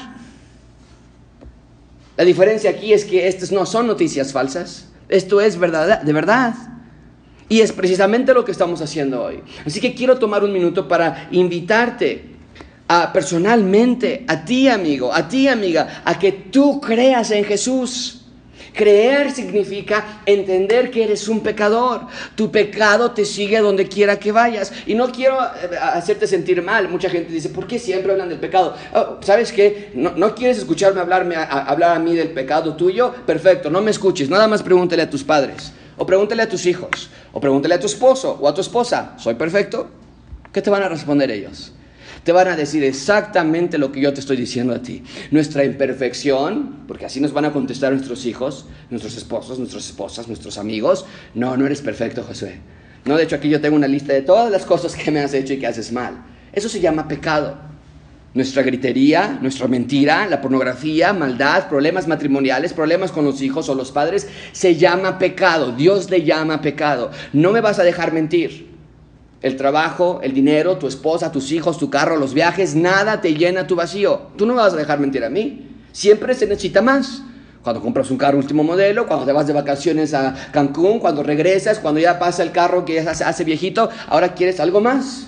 La 2.16 2.26
diferencia 2.26 2.72
aquí 2.72 2.92
es 2.92 3.06
que 3.06 3.28
estas 3.28 3.52
no 3.52 3.68
son 3.68 3.86
noticias 3.86 4.34
falsas. 4.34 4.88
Esto 5.10 5.42
es 5.42 5.60
verdad, 5.60 6.02
de 6.02 6.12
verdad. 6.12 6.56
Y 7.50 7.62
es 7.62 7.72
precisamente 7.72 8.34
lo 8.34 8.44
que 8.44 8.52
estamos 8.52 8.82
haciendo 8.82 9.22
hoy. 9.22 9.44
Así 9.64 9.80
que 9.80 9.94
quiero 9.94 10.18
tomar 10.18 10.44
un 10.44 10.52
minuto 10.52 10.88
para 10.88 11.28
invitarte 11.30 12.37
a, 12.88 13.12
personalmente, 13.12 14.24
a 14.28 14.46
ti 14.46 14.68
amigo, 14.68 15.14
a 15.14 15.28
ti 15.28 15.48
amiga, 15.48 16.02
a 16.06 16.18
que 16.18 16.32
tú 16.32 16.80
creas 16.80 17.32
en 17.32 17.44
Jesús. 17.44 18.14
Creer 18.74 19.32
significa 19.32 20.22
entender 20.24 20.92
que 20.92 21.04
eres 21.04 21.28
un 21.28 21.40
pecador. 21.40 22.02
Tu 22.36 22.52
pecado 22.52 23.10
te 23.10 23.26
sigue 23.26 23.58
donde 23.58 23.88
quiera 23.88 24.20
que 24.20 24.32
vayas. 24.32 24.72
Y 24.86 24.94
no 24.94 25.12
quiero 25.12 25.40
eh, 25.42 25.76
hacerte 25.82 26.28
sentir 26.28 26.62
mal. 26.62 26.88
Mucha 26.88 27.10
gente 27.10 27.34
dice, 27.34 27.50
¿por 27.50 27.66
qué 27.66 27.80
siempre 27.80 28.12
hablan 28.12 28.30
del 28.30 28.38
pecado? 28.38 28.76
Oh, 28.94 29.18
¿Sabes 29.22 29.52
qué? 29.52 29.90
No, 29.96 30.36
quieres 30.36 30.60
escucharme 30.60 31.02
hablarme, 31.02 31.36
hablar 31.36 31.96
a 31.96 32.00
mí 32.00 32.16
del 32.16 32.30
pecado 32.30 32.76
tuyo? 32.76 33.12
Perfecto, 33.26 33.72
no 33.72 33.82
me 33.82 33.90
escuches. 33.90 34.30
Nada 34.30 34.48
más 34.48 34.62
pregúntale 34.62 35.02
a 35.02 35.10
tus 35.10 35.24
padres. 35.24 35.74
O 35.98 36.06
pregúntale 36.06 36.44
a 36.44 36.50
tus 36.50 36.68
hijos. 36.68 37.10
O 37.34 37.42
pregúntale 37.42 37.74
a 37.74 37.80
tu 37.80 37.88
esposo 37.88 38.38
o 38.40 38.48
a 38.48 38.54
tu 38.54 38.62
esposa. 38.62 39.16
¿Soy 39.18 39.34
perfecto? 39.34 39.90
¿Qué 40.54 40.62
te 40.62 40.70
van 40.70 40.84
a 40.84 40.90
responder 40.90 41.32
ellos? 41.32 41.74
Te 42.24 42.32
van 42.32 42.48
a 42.48 42.56
decir 42.56 42.84
exactamente 42.84 43.78
lo 43.78 43.92
que 43.92 44.02
yo 44.02 44.14
te 44.14 44.20
estoy 44.20 44.38
diciendo 44.38 44.74
a 44.74 44.82
ti. 44.82 45.04
Nuestra 45.32 45.64
imperfección, 45.64 46.84
porque 46.88 47.06
así 47.06 47.20
nos 47.20 47.34
van 47.34 47.46
a 47.46 47.54
contestar 47.54 47.92
nuestros 47.94 48.26
hijos, 48.26 48.66
nuestros 48.90 49.18
esposos, 49.18 49.60
nuestras 49.60 49.86
esposas, 49.86 50.28
nuestros 50.28 50.58
amigos. 50.58 51.06
No, 51.34 51.56
no 51.58 51.66
eres 51.66 51.82
perfecto, 51.82 52.24
Josué. 52.24 52.60
No, 53.06 53.16
de 53.16 53.24
hecho 53.24 53.36
aquí 53.36 53.50
yo 53.50 53.62
tengo 53.62 53.76
una 53.76 53.88
lista 53.88 54.14
de 54.14 54.22
todas 54.22 54.52
las 54.52 54.66
cosas 54.66 54.96
que 54.96 55.12
me 55.12 55.22
has 55.22 55.34
hecho 55.34 55.54
y 55.54 55.60
que 55.60 55.68
haces 55.68 55.92
mal. 55.92 56.26
Eso 56.52 56.70
se 56.70 56.80
llama 56.80 57.08
pecado. 57.08 57.58
Nuestra 58.34 58.62
gritería, 58.62 59.40
nuestra 59.42 59.68
mentira, 59.68 60.28
la 60.28 60.42
pornografía, 60.42 61.14
maldad, 61.14 61.70
problemas 61.70 62.08
matrimoniales, 62.08 62.74
problemas 62.74 63.12
con 63.12 63.26
los 63.26 63.42
hijos 63.42 63.70
o 63.70 63.76
los 63.76 63.92
padres, 63.92 64.28
se 64.52 64.76
llama 64.76 65.18
pecado. 65.18 65.72
Dios 65.72 66.10
le 66.10 66.24
llama 66.24 66.62
pecado. 66.62 67.12
No 67.34 67.52
me 67.52 67.62
vas 67.62 67.80
a 67.80 67.84
dejar 67.84 68.14
mentir. 68.14 68.77
El 69.42 69.56
trabajo, 69.56 70.20
el 70.24 70.34
dinero, 70.34 70.78
tu 70.78 70.88
esposa, 70.88 71.32
tus 71.32 71.52
hijos, 71.52 71.78
tu 71.78 71.90
carro, 71.90 72.18
los 72.18 72.34
viajes, 72.34 72.76
nada 72.76 73.22
te 73.22 73.36
llena 73.36 73.68
tu 73.68 73.76
vacío. 73.76 74.22
Tú 74.36 74.46
no 74.46 74.54
me 74.54 74.62
vas 74.62 74.74
a 74.74 74.78
dejar 74.78 75.00
mentir 75.00 75.24
a 75.24 75.30
mí. 75.30 75.76
Siempre 75.92 76.34
se 76.34 76.48
necesita 76.48 76.82
más. 76.82 77.22
Cuando 77.64 77.82
compras 77.82 78.10
un 78.10 78.18
carro 78.18 78.38
último 78.38 78.64
modelo, 78.64 79.08
cuando 79.08 79.26
te 79.26 79.34
vas 79.34 79.46
de 79.46 79.54
vacaciones 79.54 80.14
a 80.14 80.34
Cancún, 80.52 81.00
cuando 81.00 81.22
regresas, 81.22 81.80
cuando 81.80 82.00
ya 82.00 82.18
pasa 82.18 82.42
el 82.42 82.52
carro 82.52 82.86
que 82.86 82.96
ya 82.96 83.14
se 83.14 83.24
hace 83.24 83.44
viejito, 83.44 83.90
ahora 84.08 84.34
quieres 84.34 84.60
algo 84.60 84.82
más. 84.82 85.28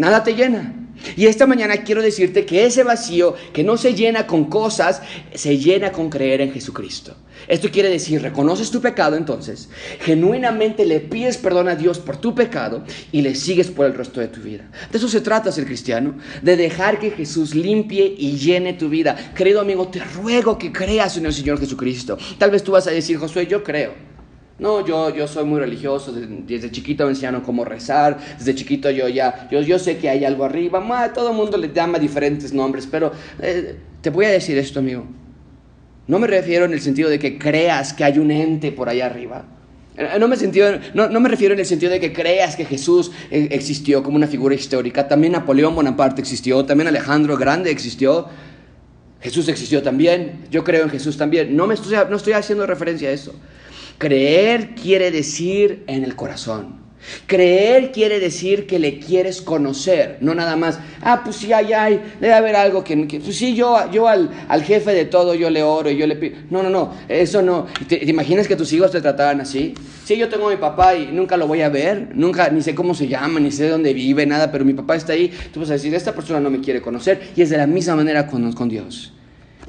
Nada 0.00 0.24
te 0.24 0.34
llena. 0.34 0.74
Y 1.14 1.26
esta 1.26 1.46
mañana 1.46 1.76
quiero 1.84 2.00
decirte 2.00 2.46
que 2.46 2.64
ese 2.64 2.84
vacío 2.84 3.34
que 3.52 3.62
no 3.62 3.76
se 3.76 3.92
llena 3.92 4.26
con 4.26 4.46
cosas, 4.46 5.02
se 5.34 5.58
llena 5.58 5.92
con 5.92 6.08
creer 6.08 6.40
en 6.40 6.52
Jesucristo. 6.52 7.14
Esto 7.46 7.70
quiere 7.70 7.90
decir, 7.90 8.22
reconoces 8.22 8.70
tu 8.70 8.80
pecado 8.80 9.16
entonces, 9.16 9.68
genuinamente 10.00 10.86
le 10.86 11.00
pides 11.00 11.36
perdón 11.36 11.68
a 11.68 11.76
Dios 11.76 11.98
por 11.98 12.16
tu 12.16 12.34
pecado 12.34 12.82
y 13.12 13.20
le 13.20 13.34
sigues 13.34 13.68
por 13.68 13.84
el 13.84 13.94
resto 13.94 14.20
de 14.20 14.28
tu 14.28 14.40
vida. 14.40 14.70
De 14.90 14.96
eso 14.96 15.08
se 15.08 15.20
trata 15.20 15.52
ser 15.52 15.66
cristiano, 15.66 16.16
de 16.40 16.56
dejar 16.56 16.98
que 16.98 17.10
Jesús 17.10 17.54
limpie 17.54 18.14
y 18.16 18.38
llene 18.38 18.72
tu 18.72 18.88
vida. 18.88 19.32
Querido 19.34 19.60
amigo, 19.60 19.88
te 19.88 20.00
ruego 20.00 20.56
que 20.56 20.72
creas 20.72 21.18
en 21.18 21.26
el 21.26 21.34
Señor 21.34 21.60
Jesucristo. 21.60 22.16
Tal 22.38 22.50
vez 22.50 22.64
tú 22.64 22.72
vas 22.72 22.86
a 22.86 22.90
decir, 22.90 23.18
Josué, 23.18 23.46
yo 23.46 23.62
creo. 23.62 24.09
No, 24.60 24.86
yo, 24.86 25.08
yo 25.14 25.26
soy 25.26 25.46
muy 25.46 25.58
religioso, 25.58 26.12
desde, 26.12 26.70
chiquito 26.70 27.04
me 27.04 27.10
enseñaron 27.10 27.40
cómo 27.40 27.64
rezar, 27.64 28.18
desde 28.38 28.54
chiquito 28.54 28.90
yo 28.90 29.08
ya, 29.08 29.48
yo, 29.50 29.62
yo 29.62 29.78
sé 29.78 29.96
que 29.96 30.10
hay 30.10 30.22
algo 30.26 30.44
arriba, 30.44 31.12
todo 31.14 31.30
el 31.30 31.36
mundo 31.36 31.56
le 31.56 31.72
llama 31.72 31.98
diferentes 31.98 32.52
nombres, 32.52 32.86
pero 32.86 33.10
eh, 33.40 33.76
te 34.02 34.10
voy 34.10 34.26
a 34.26 34.28
decir 34.28 34.58
esto, 34.58 34.80
amigo. 34.80 35.06
No 36.06 36.18
me 36.18 36.26
refiero 36.26 36.66
en 36.66 36.74
el 36.74 36.80
sentido 36.82 37.08
de 37.08 37.18
que 37.18 37.38
creas 37.38 37.94
que 37.94 38.04
hay 38.04 38.18
un 38.18 38.30
ente 38.30 38.70
por 38.70 38.90
allá 38.90 39.06
arriba. 39.06 39.46
Eh, 39.96 40.18
no 40.18 40.28
me, 40.28 40.36
sentido, 40.36 40.78
no, 40.92 41.08
no 41.08 41.20
me 41.20 41.30
refiero 41.30 41.54
en 41.54 41.60
el 41.60 41.66
sentido 41.66 41.90
de 41.90 41.98
que 41.98 42.12
creas 42.12 42.54
que 42.54 42.66
Jesús 42.66 43.12
eh, 43.30 43.48
existió 43.52 44.02
como 44.02 44.16
una 44.16 44.26
figura 44.26 44.54
histórica. 44.54 45.08
También 45.08 45.32
Napoleón 45.32 45.74
Bonaparte 45.74 46.20
existió, 46.20 46.66
también 46.66 46.88
Alejandro 46.88 47.38
Grande 47.38 47.70
existió. 47.70 48.28
Jesús 49.22 49.48
existió 49.48 49.82
también. 49.82 50.46
Yo 50.50 50.64
creo 50.64 50.84
en 50.84 50.90
Jesús 50.90 51.16
también. 51.16 51.56
No, 51.56 51.66
me 51.66 51.74
estoy, 51.74 51.96
no 52.10 52.16
estoy 52.16 52.34
haciendo 52.34 52.66
referencia 52.66 53.08
a 53.08 53.12
eso. 53.12 53.34
Creer 54.00 54.70
quiere 54.74 55.10
decir 55.10 55.84
en 55.86 56.04
el 56.04 56.16
corazón. 56.16 56.80
Creer 57.26 57.92
quiere 57.92 58.18
decir 58.18 58.66
que 58.66 58.78
le 58.78 58.98
quieres 58.98 59.42
conocer, 59.42 60.16
no 60.22 60.34
nada 60.34 60.56
más, 60.56 60.78
ah, 61.02 61.20
pues 61.22 61.36
sí, 61.36 61.52
hay, 61.52 61.74
hay, 61.74 62.00
debe 62.18 62.32
haber 62.32 62.56
algo 62.56 62.82
que, 62.82 62.96
pues 62.96 63.36
sí, 63.36 63.54
yo, 63.54 63.90
yo 63.92 64.08
al, 64.08 64.30
jefe 64.64 64.92
de 64.94 65.04
todo 65.04 65.34
yo 65.34 65.50
le 65.50 65.62
oro 65.62 65.90
yo 65.90 66.06
le 66.06 66.16
pido. 66.16 66.38
No, 66.48 66.62
no, 66.62 66.70
no, 66.70 66.94
eso 67.10 67.42
no. 67.42 67.66
¿Te, 67.88 67.98
¿Te, 67.98 68.10
imaginas 68.10 68.48
que 68.48 68.56
tus 68.56 68.72
hijos 68.72 68.90
te 68.90 69.02
trataban 69.02 69.42
así? 69.42 69.74
Sí, 70.06 70.16
yo 70.16 70.30
tengo 70.30 70.48
a 70.48 70.50
mi 70.50 70.56
papá 70.56 70.94
y 70.94 71.08
nunca 71.08 71.36
lo 71.36 71.46
voy 71.46 71.60
a 71.60 71.68
ver, 71.68 72.08
nunca, 72.14 72.48
ni 72.48 72.62
sé 72.62 72.74
cómo 72.74 72.94
se 72.94 73.06
llama, 73.06 73.38
ni 73.38 73.50
sé 73.50 73.68
dónde 73.68 73.92
vive, 73.92 74.24
nada, 74.24 74.50
pero 74.50 74.64
mi 74.64 74.72
papá 74.72 74.96
está 74.96 75.12
ahí. 75.12 75.30
Tú 75.52 75.60
vas 75.60 75.68
a 75.68 75.74
decir, 75.74 75.94
esta 75.94 76.14
persona 76.14 76.40
no 76.40 76.48
me 76.48 76.62
quiere 76.62 76.80
conocer 76.80 77.20
y 77.36 77.42
es 77.42 77.50
de 77.50 77.58
la 77.58 77.66
misma 77.66 77.96
manera 77.96 78.26
con 78.26 78.70
Dios. 78.70 79.12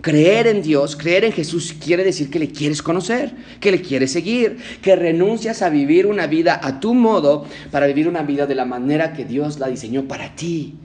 Creer 0.01 0.47
en 0.47 0.63
Dios, 0.63 0.95
creer 0.95 1.25
en 1.25 1.31
Jesús 1.31 1.73
quiere 1.73 2.03
decir 2.03 2.31
que 2.31 2.39
le 2.39 2.51
quieres 2.51 2.81
conocer, 2.81 3.33
que 3.59 3.71
le 3.71 3.81
quieres 3.81 4.11
seguir, 4.11 4.57
que 4.81 4.95
renuncias 4.95 5.61
a 5.61 5.69
vivir 5.69 6.07
una 6.07 6.25
vida 6.25 6.59
a 6.61 6.79
tu 6.79 6.95
modo 6.95 7.45
para 7.69 7.85
vivir 7.85 8.07
una 8.07 8.23
vida 8.23 8.47
de 8.47 8.55
la 8.55 8.65
manera 8.65 9.13
que 9.13 9.25
Dios 9.25 9.59
la 9.59 9.67
diseñó 9.67 10.07
para 10.07 10.35
ti. 10.35 10.75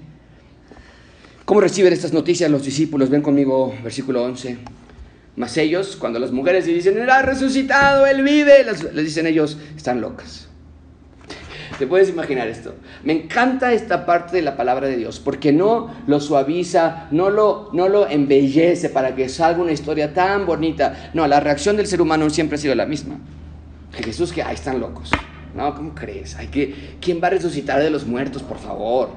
¿Cómo 1.46 1.60
reciben 1.60 1.92
estas 1.92 2.12
noticias 2.12 2.50
los 2.50 2.64
discípulos? 2.64 3.08
Ven 3.08 3.22
conmigo, 3.22 3.74
versículo 3.82 4.22
11. 4.24 4.58
Mas 5.36 5.56
ellos, 5.56 5.96
cuando 5.96 6.18
las 6.18 6.32
mujeres 6.32 6.66
le 6.66 6.74
dicen, 6.74 6.98
Él 6.98 7.08
ha 7.08 7.22
resucitado, 7.22 8.04
Él 8.06 8.22
vive, 8.22 8.64
les 8.64 9.04
dicen 9.04 9.26
ellos, 9.26 9.56
están 9.76 10.00
locas. 10.00 10.45
¿Te 11.78 11.86
puedes 11.86 12.08
imaginar 12.08 12.48
esto? 12.48 12.74
Me 13.04 13.12
encanta 13.12 13.72
esta 13.72 14.06
parte 14.06 14.36
de 14.36 14.42
la 14.42 14.56
palabra 14.56 14.88
de 14.88 14.96
Dios, 14.96 15.20
porque 15.20 15.52
no 15.52 15.90
lo 16.06 16.20
suaviza, 16.20 17.06
no 17.10 17.28
lo, 17.28 17.70
no 17.72 17.88
lo 17.88 18.08
embellece 18.08 18.88
para 18.88 19.14
que 19.14 19.28
salga 19.28 19.62
una 19.62 19.72
historia 19.72 20.14
tan 20.14 20.46
bonita. 20.46 21.10
No, 21.12 21.26
la 21.26 21.40
reacción 21.40 21.76
del 21.76 21.86
ser 21.86 22.00
humano 22.00 22.30
siempre 22.30 22.56
ha 22.56 22.60
sido 22.60 22.74
la 22.74 22.86
misma. 22.86 23.18
Jesús 23.92 24.32
que, 24.32 24.42
ahí 24.42 24.54
están 24.54 24.80
locos. 24.80 25.10
No, 25.54 25.74
¿cómo 25.74 25.94
crees? 25.94 26.36
Hay 26.36 26.48
que, 26.48 26.96
¿Quién 27.00 27.20
va 27.22 27.28
a 27.28 27.30
resucitar 27.30 27.82
de 27.82 27.90
los 27.90 28.06
muertos, 28.06 28.42
por 28.42 28.58
favor? 28.58 29.10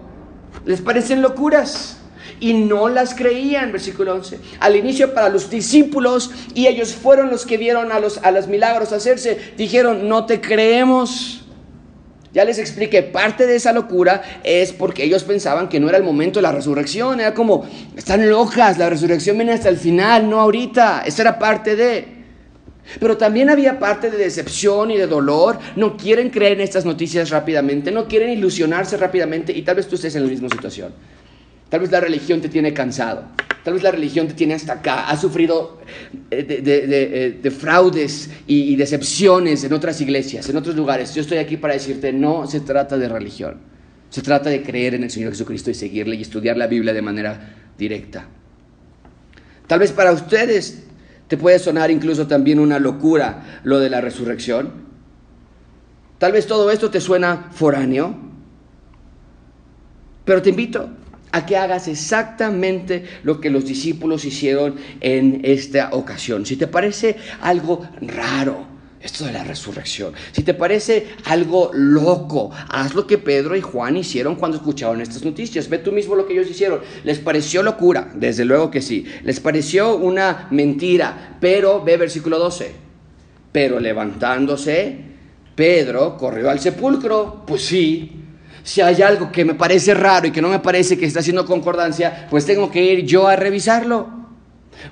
Les 0.65 0.82
parecen 0.82 1.22
locuras 1.22 1.98
y 2.39 2.54
no 2.54 2.89
las 2.89 3.13
creían, 3.13 3.72
versículo 3.72 4.13
11. 4.15 4.39
Al 4.60 4.76
inicio 4.76 5.13
para 5.13 5.30
los 5.30 5.50
discípulos 5.50 6.32
y 6.53 6.68
ellos 6.68 6.93
fueron 6.93 7.30
los 7.30 7.45
que 7.45 7.57
vieron 7.57 7.91
a 7.91 7.99
los, 7.99 8.18
a 8.20 8.32
los 8.32 8.47
milagros 8.47 8.91
hacerse, 8.91 9.53
dijeron, 9.57 10.07
no 10.07 10.26
te 10.26 10.41
creemos. 10.41 11.45
Ya 12.32 12.45
les 12.45 12.59
expliqué, 12.59 13.01
parte 13.01 13.47
de 13.47 13.55
esa 13.55 13.73
locura 13.73 14.21
es 14.43 14.71
porque 14.71 15.03
ellos 15.03 15.23
pensaban 15.23 15.67
que 15.67 15.80
no 15.80 15.89
era 15.89 15.97
el 15.97 16.03
momento 16.03 16.38
de 16.39 16.43
la 16.43 16.51
resurrección, 16.51 17.19
era 17.19 17.34
como, 17.34 17.67
están 17.97 18.30
locas, 18.30 18.77
la 18.77 18.88
resurrección 18.89 19.36
viene 19.38 19.53
hasta 19.53 19.69
el 19.69 19.77
final, 19.77 20.30
no 20.30 20.39
ahorita, 20.39 21.03
esa 21.05 21.23
era 21.23 21.39
parte 21.39 21.75
de... 21.75 22.19
Pero 22.99 23.17
también 23.17 23.49
había 23.49 23.80
parte 23.80 24.09
de 24.09 24.17
decepción 24.17 24.89
y 24.91 24.97
de 24.97 25.07
dolor, 25.07 25.59
no 25.75 25.95
quieren 25.97 26.30
creer 26.30 26.53
en 26.53 26.61
estas 26.61 26.86
noticias 26.86 27.30
rápidamente, 27.30 27.91
no 27.91 28.07
quieren 28.07 28.30
ilusionarse 28.30 28.97
rápidamente 28.97 29.51
y 29.51 29.61
tal 29.63 29.75
vez 29.75 29.88
tú 29.88 29.95
estés 29.95 30.15
en 30.15 30.23
la 30.23 30.30
misma 30.30 30.49
situación. 30.49 30.93
Tal 31.70 31.82
vez 31.82 31.91
la 31.91 31.99
religión 31.99 32.41
te 32.41 32.49
tiene 32.49 32.74
cansado. 32.74 33.26
Tal 33.63 33.74
vez 33.74 33.84
la 33.84 33.91
religión 33.91 34.28
te 34.28 34.34
tiene 34.34 34.55
hasta 34.55 34.74
acá. 34.74 35.07
Has 35.07 35.22
sufrido 35.22 35.80
eh, 36.32 36.43
de, 36.43 37.41
eh, 37.45 37.51
fraudes 37.51 38.30
y, 38.47 38.76
decepciones 38.76 39.63
en 39.63 39.74
otras 39.74 40.01
iglesias, 40.01 40.49
en 40.49 40.57
otros 40.57 40.76
lugares. 40.76 41.13
Yo 41.13 41.22
estoy 41.22 41.38
aquí 41.38 41.57
para 41.57 41.74
decirte, 41.74 42.11
no 42.11 42.47
se 42.47 42.61
trata 42.61 42.97
de 42.97 43.07
religión. 43.07 43.57
Se 44.09 44.24
trata 44.24 44.49
de 44.49 44.63
creer 44.63 44.95
en 44.95 45.03
el 45.03 45.11
Señor 45.11 45.32
Jesucristo 45.32 45.70
y 45.70 45.76
seguirle 45.76 46.15
y 46.15 46.22
estudiar 46.22 46.57
la 46.57 46.65
Biblia 46.65 46.93
de 46.93 47.01
manera 47.01 47.55
directa. 47.78 48.28
Tal 49.67 49.80
vez 49.80 49.91
para 49.91 50.11
ustedes 50.13 50.86
te 51.28 51.38
puede 51.38 51.59
sonar 51.59 51.91
incluso 51.91 52.26
también 52.26 52.57
una 52.57 52.80
locura 52.80 53.61
lo 53.63 53.80
de 53.80 53.91
la 53.91 54.01
resurrección. 54.01 54.89
Tal 56.17 56.32
vez 56.32 56.47
todo 56.47 56.72
esto 56.72 56.89
te 56.89 56.99
suena 56.99 57.49
foráneo. 57.51 58.17
Pero 60.26 60.41
te 60.41 60.49
invito 60.49 60.89
a 61.32 61.45
que 61.45 61.57
hagas 61.57 61.88
exactamente 61.88 63.03
lo 63.23 63.39
que 63.39 63.49
los 63.49 63.65
discípulos 63.65 64.25
hicieron 64.25 64.75
en 65.01 65.41
esta 65.43 65.89
ocasión. 65.93 66.45
Si 66.45 66.55
te 66.55 66.67
parece 66.67 67.17
algo 67.41 67.88
raro, 68.01 68.67
esto 69.01 69.25
de 69.25 69.32
la 69.32 69.43
resurrección, 69.43 70.13
si 70.34 70.43
te 70.43 70.53
parece 70.53 71.07
algo 71.25 71.71
loco, 71.73 72.51
haz 72.69 72.95
lo 72.95 73.07
que 73.07 73.17
Pedro 73.17 73.55
y 73.55 73.61
Juan 73.61 73.95
hicieron 73.95 74.36
cuando 74.36 74.57
escucharon 74.57 75.01
estas 75.01 75.23
noticias. 75.23 75.69
Ve 75.69 75.77
tú 75.77 75.91
mismo 75.91 76.15
lo 76.15 76.27
que 76.27 76.34
ellos 76.34 76.49
hicieron. 76.49 76.82
¿Les 77.03 77.19
pareció 77.19 77.63
locura? 77.63 78.11
Desde 78.13 78.43
luego 78.43 78.69
que 78.69 78.82
sí. 78.82 79.05
¿Les 79.23 79.39
pareció 79.39 79.95
una 79.95 80.47
mentira? 80.51 81.38
Pero, 81.39 81.84
ve 81.84 81.95
versículo 81.95 82.39
12. 82.39 82.71
Pero 83.51 83.80
levantándose, 83.80 84.97
Pedro 85.55 86.17
corrió 86.17 86.49
al 86.49 86.59
sepulcro. 86.59 87.43
Pues 87.47 87.63
sí, 87.63 88.11
si 88.64 88.82
hay 88.82 89.01
algo 89.01 89.32
que 89.32 89.45
me 89.45 89.55
parece 89.55 89.93
raro 89.93 90.28
y 90.28 90.32
que 90.32 90.41
no 90.41 90.49
me 90.49 90.60
parece 90.60 90.97
que 90.97 91.05
está 91.05 91.20
haciendo 91.20 91.45
concordancia, 91.45 92.28
pues 92.30 92.45
tengo 92.45 92.72
que 92.72 92.84
ir 92.84 93.05
yo 93.05 93.28
a 93.28 93.36
revisarlo. 93.36 94.07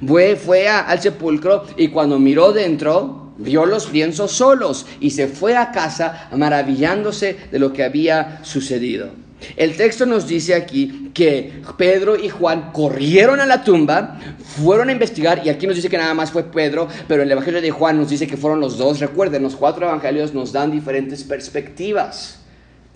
Fue, 0.06 0.36
fue 0.36 0.68
al 0.68 1.02
sepulcro 1.02 1.66
y 1.78 1.88
cuando 1.90 2.20
miró 2.20 2.52
dentro, 2.52 3.34
vio 3.38 3.66
los 3.66 3.92
lienzos 3.92 4.32
solos 4.32 4.86
y 5.00 5.12
se 5.12 5.28
fue 5.28 5.56
a 5.56 5.72
casa 5.72 6.30
maravillándose 6.36 7.38
de 7.52 7.60
lo 7.60 7.72
que 7.72 7.84
había 7.84 8.40
sucedido. 8.44 9.28
El 9.56 9.78
texto 9.78 10.06
nos 10.06 10.28
dice 10.28 10.56
aquí 10.56 11.12
que 11.14 11.62
Pedro 11.78 12.16
y 12.16 12.28
Juan 12.28 12.72
corrieron 12.72 13.40
a 13.40 13.46
la 13.46 13.64
tumba, 13.64 14.20
fueron 14.40 14.90
a 14.90 14.92
investigar, 14.92 15.44
y 15.46 15.50
aquí 15.50 15.68
nos 15.68 15.76
dice 15.76 15.90
que 15.90 15.98
nada 15.98 16.16
más 16.16 16.32
fue 16.32 16.44
Pedro, 16.44 16.88
pero 17.08 17.22
el 17.22 17.32
Evangelio 17.32 17.62
de 17.62 17.70
Juan 17.70 17.98
nos 17.98 18.10
dice 18.10 18.26
que 18.26 18.36
fueron 18.36 18.60
los 18.60 18.80
dos. 18.80 19.00
Recuerden, 19.00 19.44
los 19.44 19.56
cuatro 19.56 19.86
evangelios 19.86 20.34
nos 20.34 20.52
dan 20.52 20.72
diferentes 20.72 21.24
perspectivas. 21.24 22.37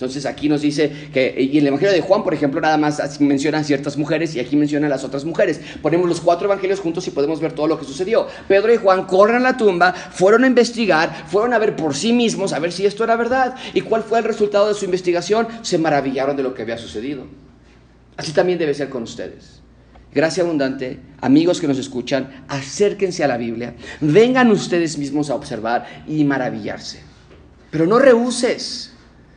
Entonces 0.02 0.26
aquí 0.26 0.50
nos 0.50 0.62
dice 0.62 0.92
que, 1.14 1.36
y 1.38 1.60
el 1.60 1.68
Evangelio 1.68 1.94
de 1.94 2.02
Juan, 2.02 2.24
por 2.24 2.34
ejemplo, 2.34 2.60
nada 2.60 2.76
más 2.76 3.22
menciona 3.22 3.64
ciertas 3.64 3.98
mujeres 3.98 4.34
y 4.36 4.40
aquí 4.40 4.56
menciona 4.56 4.90
las 4.90 5.04
otras 5.04 5.26
mujeres. 5.26 5.62
Ponemos 5.80 6.10
los 6.10 6.22
cuatro 6.22 6.48
evangelios 6.48 6.80
juntos 6.80 7.08
y 7.08 7.12
podemos 7.12 7.40
ver 7.40 7.54
todo 7.54 7.68
lo 7.68 7.78
que 7.78 7.86
sucedió. 7.86 8.26
Pedro 8.48 8.74
y 8.74 8.78
Juan 8.78 9.06
corren 9.06 9.36
a 9.36 9.40
la 9.40 9.58
tumba, 9.58 9.94
fueron 9.94 10.44
a 10.44 10.48
investigar, 10.48 11.28
fueron 11.28 11.54
a 11.54 11.60
ver 11.60 11.76
por 11.76 11.94
sí 11.94 12.14
mismos, 12.14 12.52
a 12.52 12.58
ver 12.58 12.72
si 12.72 12.84
esto 12.84 13.04
era 13.04 13.16
verdad. 13.16 13.54
¿Y 13.76 13.82
cuál 13.82 14.02
fue 14.02 14.18
el 14.18 14.26
resultado 14.26 14.70
de 14.70 14.74
su 14.74 14.86
investigación? 14.86 15.48
Se 15.62 15.78
maravillaron 15.78 16.36
de 16.36 16.42
lo 16.42 16.56
que 16.56 16.64
había 16.64 16.80
sucedido. 16.80 17.28
Así 18.18 18.32
también 18.32 18.58
debe 18.58 18.74
ser 18.74 18.90
con 18.90 19.04
ustedes. 19.04 19.62
Gracia 20.12 20.42
abundante, 20.42 21.00
amigos 21.22 21.62
que 21.62 21.68
nos 21.68 21.78
escuchan, 21.78 22.44
acérquense 22.48 23.24
a 23.24 23.28
la 23.28 23.38
Biblia, 23.38 23.76
vengan 24.00 24.50
ustedes 24.50 24.98
mismos 24.98 25.30
a 25.30 25.36
observar 25.36 25.86
y 26.08 26.24
maravillarse. 26.24 27.04
Pero 27.70 27.86
no 27.86 28.00
rehuses 28.00 28.91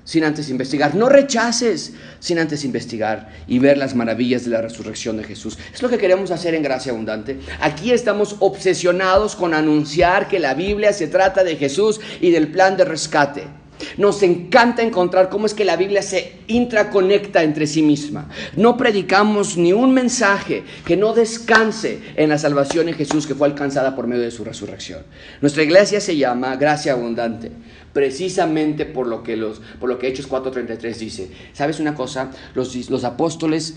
sin 0.05 0.25
antes 0.25 0.51
investigar. 0.51 0.95
No 0.95 1.09
rechaces 1.09 1.95
sin 2.21 2.39
antes 2.39 2.65
investigar 2.65 3.31
y 3.47 3.59
ver 3.59 3.79
las 3.79 3.95
maravillas 3.95 4.45
de 4.45 4.51
la 4.51 4.61
resurrección 4.61 5.17
de 5.17 5.25
Jesús. 5.25 5.59
Es 5.73 5.83
lo 5.83 5.89
que 5.89 5.99
queremos 5.99 6.31
hacer 6.31 6.55
en 6.55 6.63
Gracia 6.63 6.93
Abundante. 6.93 7.41
Aquí 7.61 7.91
estamos 7.91 8.37
obsesionados 8.41 9.35
con 9.35 9.55
anunciar 9.55 10.29
que 10.29 10.39
la 10.39 10.55
Biblia 10.55 10.93
se 10.93 11.09
trata 11.09 11.43
de 11.43 11.57
Jesús 11.57 12.01
y 12.21 12.31
del 12.31 12.49
plan 12.49 12.77
de 12.77 12.85
rescate. 12.85 13.64
Nos 13.97 14.23
encanta 14.23 14.83
encontrar 14.83 15.29
cómo 15.29 15.47
es 15.47 15.55
que 15.55 15.65
la 15.65 15.77
Biblia 15.77 16.03
se 16.03 16.39
intraconecta 16.47 17.43
entre 17.43 17.67
sí 17.67 17.83
misma. 17.83 18.29
No 18.57 18.77
predicamos 18.77 19.57
ni 19.57 19.73
un 19.73 19.93
mensaje 19.93 20.65
que 20.85 20.97
no 20.97 21.13
descanse 21.13 22.01
en 22.17 22.29
la 22.29 22.39
salvación 22.39 22.89
en 22.89 22.95
Jesús 22.95 23.27
que 23.27 23.35
fue 23.35 23.47
alcanzada 23.47 23.95
por 23.95 24.07
medio 24.07 24.23
de 24.23 24.31
su 24.31 24.45
resurrección. 24.45 25.03
Nuestra 25.41 25.63
iglesia 25.63 26.01
se 26.01 26.17
llama 26.17 26.57
Gracia 26.57 26.93
Abundante 26.93 27.51
precisamente 27.95 28.85
por 28.85 29.07
lo 29.07 29.23
que, 29.23 29.37
los, 29.37 29.63
por 29.81 29.89
lo 29.89 29.99
que 29.99 30.09
Hechos 30.09 30.29
4.33 30.29 30.97
dice. 30.97 31.31
¿Sabes 31.55 31.81
una 31.81 31.95
cosa? 31.95 32.31
Los, 32.55 32.91
los 32.91 33.05
apóstoles 33.05 33.77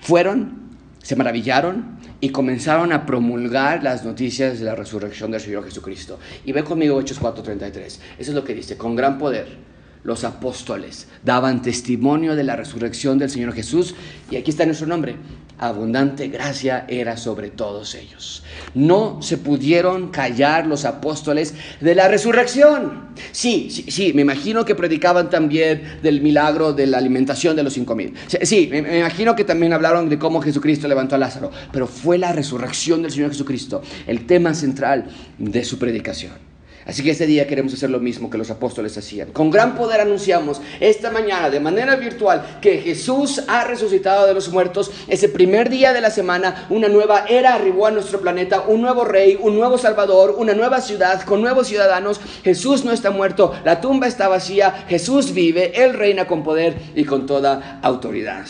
fueron, 0.00 0.61
se 1.02 1.16
maravillaron 1.16 1.98
y 2.20 2.30
comenzaron 2.30 2.92
a 2.92 3.04
promulgar 3.04 3.82
las 3.82 4.04
noticias 4.04 4.58
de 4.58 4.64
la 4.64 4.74
resurrección 4.74 5.30
del 5.30 5.40
Señor 5.40 5.64
Jesucristo. 5.64 6.18
Y 6.44 6.52
ve 6.52 6.64
conmigo 6.64 7.00
Hechos 7.00 7.20
4.33. 7.20 7.76
Eso 7.84 8.00
es 8.18 8.28
lo 8.28 8.44
que 8.44 8.54
dice, 8.54 8.76
con 8.76 8.94
gran 8.94 9.18
poder 9.18 9.72
los 10.04 10.24
apóstoles 10.24 11.06
daban 11.24 11.62
testimonio 11.62 12.34
de 12.34 12.44
la 12.44 12.56
resurrección 12.56 13.18
del 13.18 13.30
Señor 13.30 13.52
Jesús 13.52 13.94
y 14.30 14.36
aquí 14.36 14.50
está 14.50 14.64
nuestro 14.66 14.86
nombre. 14.86 15.16
Abundante 15.62 16.26
gracia 16.26 16.86
era 16.88 17.16
sobre 17.16 17.50
todos 17.50 17.94
ellos. 17.94 18.42
No 18.74 19.22
se 19.22 19.38
pudieron 19.38 20.08
callar 20.08 20.66
los 20.66 20.84
apóstoles 20.84 21.54
de 21.80 21.94
la 21.94 22.08
resurrección. 22.08 23.10
Sí, 23.30 23.68
sí, 23.70 23.84
sí, 23.88 24.12
me 24.12 24.22
imagino 24.22 24.64
que 24.64 24.74
predicaban 24.74 25.30
también 25.30 26.00
del 26.02 26.20
milagro 26.20 26.72
de 26.72 26.88
la 26.88 26.98
alimentación 26.98 27.54
de 27.54 27.62
los 27.62 27.74
cinco 27.74 27.94
mil. 27.94 28.12
Sí, 28.42 28.66
me, 28.72 28.82
me 28.82 28.98
imagino 28.98 29.36
que 29.36 29.44
también 29.44 29.72
hablaron 29.72 30.08
de 30.08 30.18
cómo 30.18 30.42
Jesucristo 30.42 30.88
levantó 30.88 31.14
a 31.14 31.18
Lázaro, 31.18 31.52
pero 31.70 31.86
fue 31.86 32.18
la 32.18 32.32
resurrección 32.32 33.02
del 33.02 33.12
Señor 33.12 33.30
Jesucristo 33.30 33.82
el 34.08 34.26
tema 34.26 34.54
central 34.54 35.06
de 35.38 35.64
su 35.64 35.78
predicación. 35.78 36.51
Así 36.84 37.04
que 37.04 37.12
este 37.12 37.26
día 37.26 37.46
queremos 37.46 37.72
hacer 37.72 37.90
lo 37.90 38.00
mismo 38.00 38.28
que 38.28 38.38
los 38.38 38.50
apóstoles 38.50 38.98
hacían. 38.98 39.30
Con 39.30 39.50
gran 39.50 39.76
poder 39.76 40.00
anunciamos 40.00 40.60
esta 40.80 41.10
mañana 41.12 41.48
de 41.48 41.60
manera 41.60 41.94
virtual 41.94 42.58
que 42.60 42.78
Jesús 42.78 43.42
ha 43.46 43.64
resucitado 43.64 44.26
de 44.26 44.34
los 44.34 44.48
muertos. 44.48 44.90
Ese 45.06 45.28
primer 45.28 45.70
día 45.70 45.92
de 45.92 46.00
la 46.00 46.10
semana, 46.10 46.66
una 46.70 46.88
nueva 46.88 47.26
era 47.28 47.54
arribó 47.54 47.86
a 47.86 47.92
nuestro 47.92 48.20
planeta, 48.20 48.62
un 48.62 48.82
nuevo 48.82 49.04
rey, 49.04 49.38
un 49.40 49.56
nuevo 49.56 49.78
salvador, 49.78 50.34
una 50.36 50.54
nueva 50.54 50.80
ciudad 50.80 51.22
con 51.22 51.40
nuevos 51.40 51.68
ciudadanos. 51.68 52.20
Jesús 52.42 52.84
no 52.84 52.90
está 52.90 53.12
muerto, 53.12 53.54
la 53.64 53.80
tumba 53.80 54.08
está 54.08 54.26
vacía, 54.26 54.84
Jesús 54.88 55.32
vive, 55.32 55.84
Él 55.84 55.94
reina 55.94 56.26
con 56.26 56.42
poder 56.42 56.76
y 56.96 57.04
con 57.04 57.26
toda 57.26 57.78
autoridad. 57.82 58.46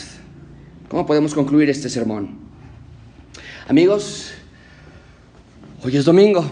¿Cómo 0.88 1.04
podemos 1.04 1.34
concluir 1.34 1.68
este 1.68 1.90
sermón? 1.90 2.38
Amigos, 3.68 4.32
hoy 5.84 5.96
es 5.96 6.04
domingo. 6.04 6.44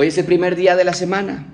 Hoy 0.00 0.06
es 0.06 0.18
el 0.18 0.26
primer 0.26 0.54
día 0.54 0.76
de 0.76 0.84
la 0.84 0.92
semana. 0.92 1.44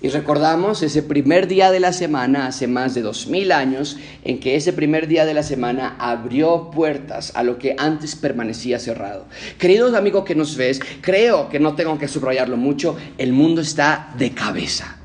Y 0.00 0.08
recordamos 0.08 0.82
ese 0.82 1.02
primer 1.02 1.46
día 1.46 1.70
de 1.70 1.78
la 1.78 1.92
semana, 1.92 2.46
hace 2.46 2.66
más 2.66 2.94
de 2.94 3.02
dos 3.02 3.26
mil 3.26 3.52
años, 3.52 3.98
en 4.24 4.40
que 4.40 4.56
ese 4.56 4.72
primer 4.72 5.08
día 5.08 5.26
de 5.26 5.34
la 5.34 5.42
semana 5.42 5.94
abrió 5.98 6.70
puertas 6.70 7.32
a 7.34 7.42
lo 7.42 7.58
que 7.58 7.76
antes 7.76 8.16
permanecía 8.16 8.78
cerrado. 8.78 9.26
Queridos 9.58 9.92
amigos 9.92 10.24
que 10.24 10.34
nos 10.34 10.56
ves, 10.56 10.80
creo 11.02 11.50
que 11.50 11.60
no 11.60 11.74
tengo 11.74 11.98
que 11.98 12.08
subrayarlo 12.08 12.56
mucho, 12.56 12.96
el 13.18 13.34
mundo 13.34 13.60
está 13.60 14.14
de 14.16 14.30
cabeza. 14.30 14.96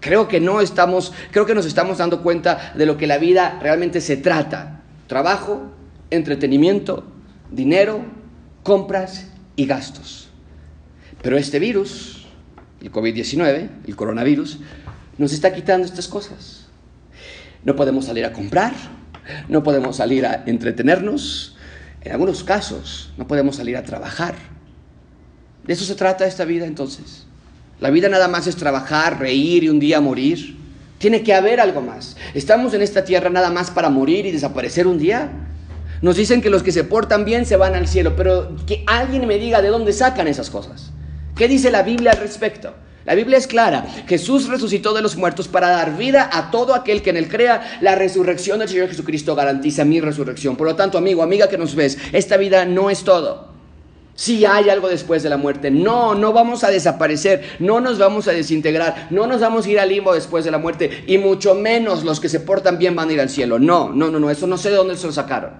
Creo 0.00 0.28
que 0.28 0.40
no 0.40 0.60
estamos, 0.60 1.14
creo 1.30 1.46
que 1.46 1.54
nos 1.54 1.64
estamos 1.64 1.96
dando 1.96 2.22
cuenta 2.22 2.74
de 2.76 2.84
lo 2.84 2.98
que 2.98 3.06
la 3.06 3.16
vida 3.16 3.58
realmente 3.62 4.02
se 4.02 4.18
trata. 4.18 4.82
Trabajo, 5.06 5.62
entretenimiento, 6.10 7.04
dinero, 7.50 8.04
compras 8.62 9.28
y 9.56 9.64
gastos. 9.64 10.23
Pero 11.24 11.38
este 11.38 11.58
virus, 11.58 12.26
el 12.82 12.92
COVID-19, 12.92 13.68
el 13.86 13.96
coronavirus, 13.96 14.58
nos 15.16 15.32
está 15.32 15.54
quitando 15.54 15.86
estas 15.86 16.06
cosas. 16.06 16.66
No 17.64 17.74
podemos 17.76 18.04
salir 18.04 18.26
a 18.26 18.32
comprar, 18.34 18.74
no 19.48 19.62
podemos 19.62 19.96
salir 19.96 20.26
a 20.26 20.44
entretenernos, 20.44 21.56
en 22.02 22.12
algunos 22.12 22.44
casos 22.44 23.10
no 23.16 23.26
podemos 23.26 23.56
salir 23.56 23.78
a 23.78 23.84
trabajar. 23.84 24.34
¿De 25.66 25.72
eso 25.72 25.86
se 25.86 25.94
trata 25.94 26.26
esta 26.26 26.44
vida 26.44 26.66
entonces? 26.66 27.24
La 27.80 27.88
vida 27.88 28.10
nada 28.10 28.28
más 28.28 28.46
es 28.46 28.56
trabajar, 28.56 29.18
reír 29.18 29.64
y 29.64 29.70
un 29.70 29.80
día 29.80 30.02
morir. 30.02 30.58
Tiene 30.98 31.22
que 31.22 31.32
haber 31.32 31.58
algo 31.58 31.80
más. 31.80 32.18
Estamos 32.34 32.74
en 32.74 32.82
esta 32.82 33.02
tierra 33.02 33.30
nada 33.30 33.50
más 33.50 33.70
para 33.70 33.88
morir 33.88 34.26
y 34.26 34.30
desaparecer 34.30 34.86
un 34.86 34.98
día. 34.98 35.32
Nos 36.02 36.16
dicen 36.16 36.42
que 36.42 36.50
los 36.50 36.62
que 36.62 36.70
se 36.70 36.84
portan 36.84 37.24
bien 37.24 37.46
se 37.46 37.56
van 37.56 37.74
al 37.74 37.88
cielo, 37.88 38.14
pero 38.14 38.54
que 38.66 38.84
alguien 38.86 39.26
me 39.26 39.38
diga 39.38 39.62
de 39.62 39.68
dónde 39.68 39.94
sacan 39.94 40.28
esas 40.28 40.50
cosas. 40.50 40.93
¿Qué 41.36 41.48
dice 41.48 41.70
la 41.70 41.82
Biblia 41.82 42.12
al 42.12 42.18
respecto? 42.18 42.74
La 43.04 43.14
Biblia 43.14 43.36
es 43.36 43.46
clara. 43.46 43.84
Jesús 44.06 44.48
resucitó 44.48 44.94
de 44.94 45.02
los 45.02 45.16
muertos 45.16 45.46
para 45.48 45.68
dar 45.68 45.96
vida 45.96 46.30
a 46.32 46.50
todo 46.50 46.74
aquel 46.74 47.02
que 47.02 47.10
en 47.10 47.16
él 47.16 47.28
crea. 47.28 47.78
La 47.80 47.94
resurrección 47.94 48.60
del 48.60 48.68
Señor 48.68 48.88
Jesucristo 48.88 49.34
garantiza 49.34 49.84
mi 49.84 50.00
resurrección. 50.00 50.56
Por 50.56 50.68
lo 50.68 50.76
tanto, 50.76 50.96
amigo, 50.96 51.22
amiga 51.22 51.48
que 51.48 51.58
nos 51.58 51.74
ves, 51.74 51.98
esta 52.12 52.36
vida 52.36 52.64
no 52.64 52.88
es 52.88 53.04
todo. 53.04 53.52
Si 54.14 54.46
hay 54.46 54.70
algo 54.70 54.88
después 54.88 55.24
de 55.24 55.28
la 55.28 55.36
muerte, 55.36 55.72
no, 55.72 56.14
no 56.14 56.32
vamos 56.32 56.62
a 56.62 56.70
desaparecer, 56.70 57.42
no 57.58 57.80
nos 57.80 57.98
vamos 57.98 58.28
a 58.28 58.32
desintegrar, 58.32 59.08
no 59.10 59.26
nos 59.26 59.40
vamos 59.40 59.66
a 59.66 59.70
ir 59.70 59.80
al 59.80 59.88
limbo 59.88 60.14
después 60.14 60.44
de 60.44 60.52
la 60.52 60.58
muerte, 60.58 61.02
y 61.08 61.18
mucho 61.18 61.56
menos 61.56 62.04
los 62.04 62.20
que 62.20 62.28
se 62.28 62.38
portan 62.38 62.78
bien 62.78 62.94
van 62.94 63.08
a 63.08 63.12
ir 63.12 63.20
al 63.20 63.28
cielo. 63.28 63.58
No, 63.58 63.90
no, 63.90 64.12
no, 64.12 64.20
no, 64.20 64.30
eso 64.30 64.46
no 64.46 64.56
sé 64.56 64.70
de 64.70 64.76
dónde 64.76 64.96
se 64.96 65.08
lo 65.08 65.12
sacaron. 65.12 65.50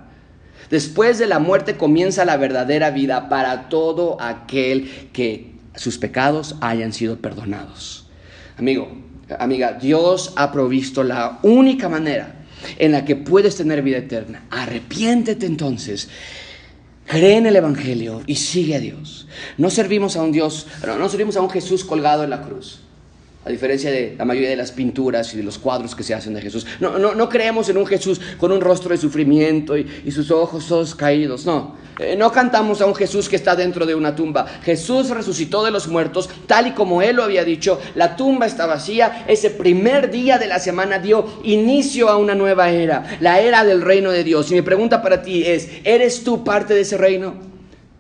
Después 0.70 1.18
de 1.18 1.27
la 1.27 1.41
muerte 1.41 1.77
comienza 1.77 2.25
la 2.25 2.37
verdadera 2.37 2.91
vida 2.91 3.29
para 3.29 3.68
todo 3.68 4.16
aquel 4.20 5.11
que 5.12 5.53
sus 5.77 5.99
pecados 5.99 6.57
hayan 6.61 6.93
sido 6.93 7.16
perdonados. 7.18 8.07
Amigo, 8.57 8.91
amiga, 9.39 9.72
Dios 9.72 10.33
ha 10.37 10.53
provisto 10.53 11.03
la 11.03 11.39
única 11.43 11.89
manera 11.89 12.47
en 12.79 12.93
la 12.93 13.05
que 13.05 13.16
puedes 13.16 13.57
tener 13.57 13.83
vida 13.83 13.99
eterna. 13.99 14.45
Arrepiéntete 14.51 15.47
entonces. 15.47 16.09
Cree 17.07 17.37
en 17.37 17.47
el 17.47 17.57
Evangelio 17.57 18.22
y 18.27 18.37
sigue 18.37 18.77
a 18.77 18.81
Dios. 18.81 19.27
No 19.59 19.68
servimos 19.68 20.16
a 20.16 20.22
un 20.22 20.33
Dios, 20.33 20.66
no, 20.87 20.99
no 20.99 21.09
servimos 21.09 21.37
a 21.37 21.43
un 21.43 21.51
Jesús 21.51 21.85
colgado 21.85 22.25
en 22.25 22.31
la 22.31 22.43
cruz 22.43 22.84
a 23.45 23.51
diferencia 23.51 23.90
de 23.90 24.14
la 24.16 24.24
mayoría 24.24 24.51
de 24.51 24.57
las 24.57 24.72
pinturas 24.72 25.32
y 25.34 25.36
de 25.36 25.42
los 25.42 25.59
cuadros 25.59 25.95
que 25.95 26.03
se 26.03 26.14
hacen 26.14 26.34
de 26.34 26.40
Jesús. 26.40 26.66
No, 26.80 26.99
no, 26.99 27.14
no 27.14 27.28
creemos 27.28 27.68
en 27.68 27.76
un 27.76 27.86
Jesús 27.86 28.20
con 28.38 28.53
un 28.53 28.61
rostro 28.61 28.90
de 28.90 28.97
sufrimiento 28.97 29.76
y, 29.76 29.86
y 30.05 30.11
sus 30.11 30.30
ojos 30.30 30.66
todos 30.66 30.95
caídos, 30.95 31.45
no. 31.45 31.84
Eh, 31.99 32.16
no 32.16 32.32
cantamos 32.32 32.80
a 32.80 32.86
un 32.86 32.95
Jesús 32.95 33.28
que 33.28 33.36
está 33.36 33.55
dentro 33.55 33.86
de 33.86 33.95
una 33.95 34.16
tumba. 34.16 34.47
Jesús 34.64 35.11
resucitó 35.11 35.64
de 35.64 35.70
los 35.70 35.86
muertos, 35.86 36.28
tal 36.47 36.66
y 36.66 36.72
como 36.72 37.03
Él 37.03 37.16
lo 37.16 37.22
había 37.22 37.45
dicho. 37.45 37.80
La 37.95 38.16
tumba 38.16 38.47
está 38.47 38.66
vacía. 38.66 39.24
Ese 39.28 39.51
primer 39.51 40.11
día 40.11 40.38
de 40.38 40.47
la 40.47 40.59
semana 40.59 40.99
dio 40.99 41.26
inicio 41.45 42.09
a 42.09 42.16
una 42.16 42.34
nueva 42.34 42.70
era, 42.70 43.18
la 43.20 43.40
era 43.40 43.64
del 43.64 43.82
reino 43.82 44.11
de 44.11 44.24
Dios. 44.24 44.51
Y 44.51 44.55
mi 44.55 44.62
pregunta 44.62 45.03
para 45.03 45.22
ti 45.22 45.45
es, 45.45 45.68
¿eres 45.84 46.24
tú 46.24 46.42
parte 46.42 46.74
de 46.74 46.80
ese 46.80 46.97
reino? 46.97 47.34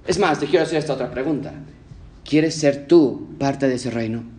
Es 0.06 0.18
más, 0.18 0.40
te 0.40 0.46
quiero 0.46 0.64
hacer 0.64 0.78
esta 0.78 0.94
otra 0.94 1.10
pregunta. 1.10 1.52
¿Quieres 2.24 2.54
ser 2.56 2.86
tú 2.86 3.28
parte 3.38 3.68
de 3.68 3.76
ese 3.76 3.90
reino? 3.90 4.33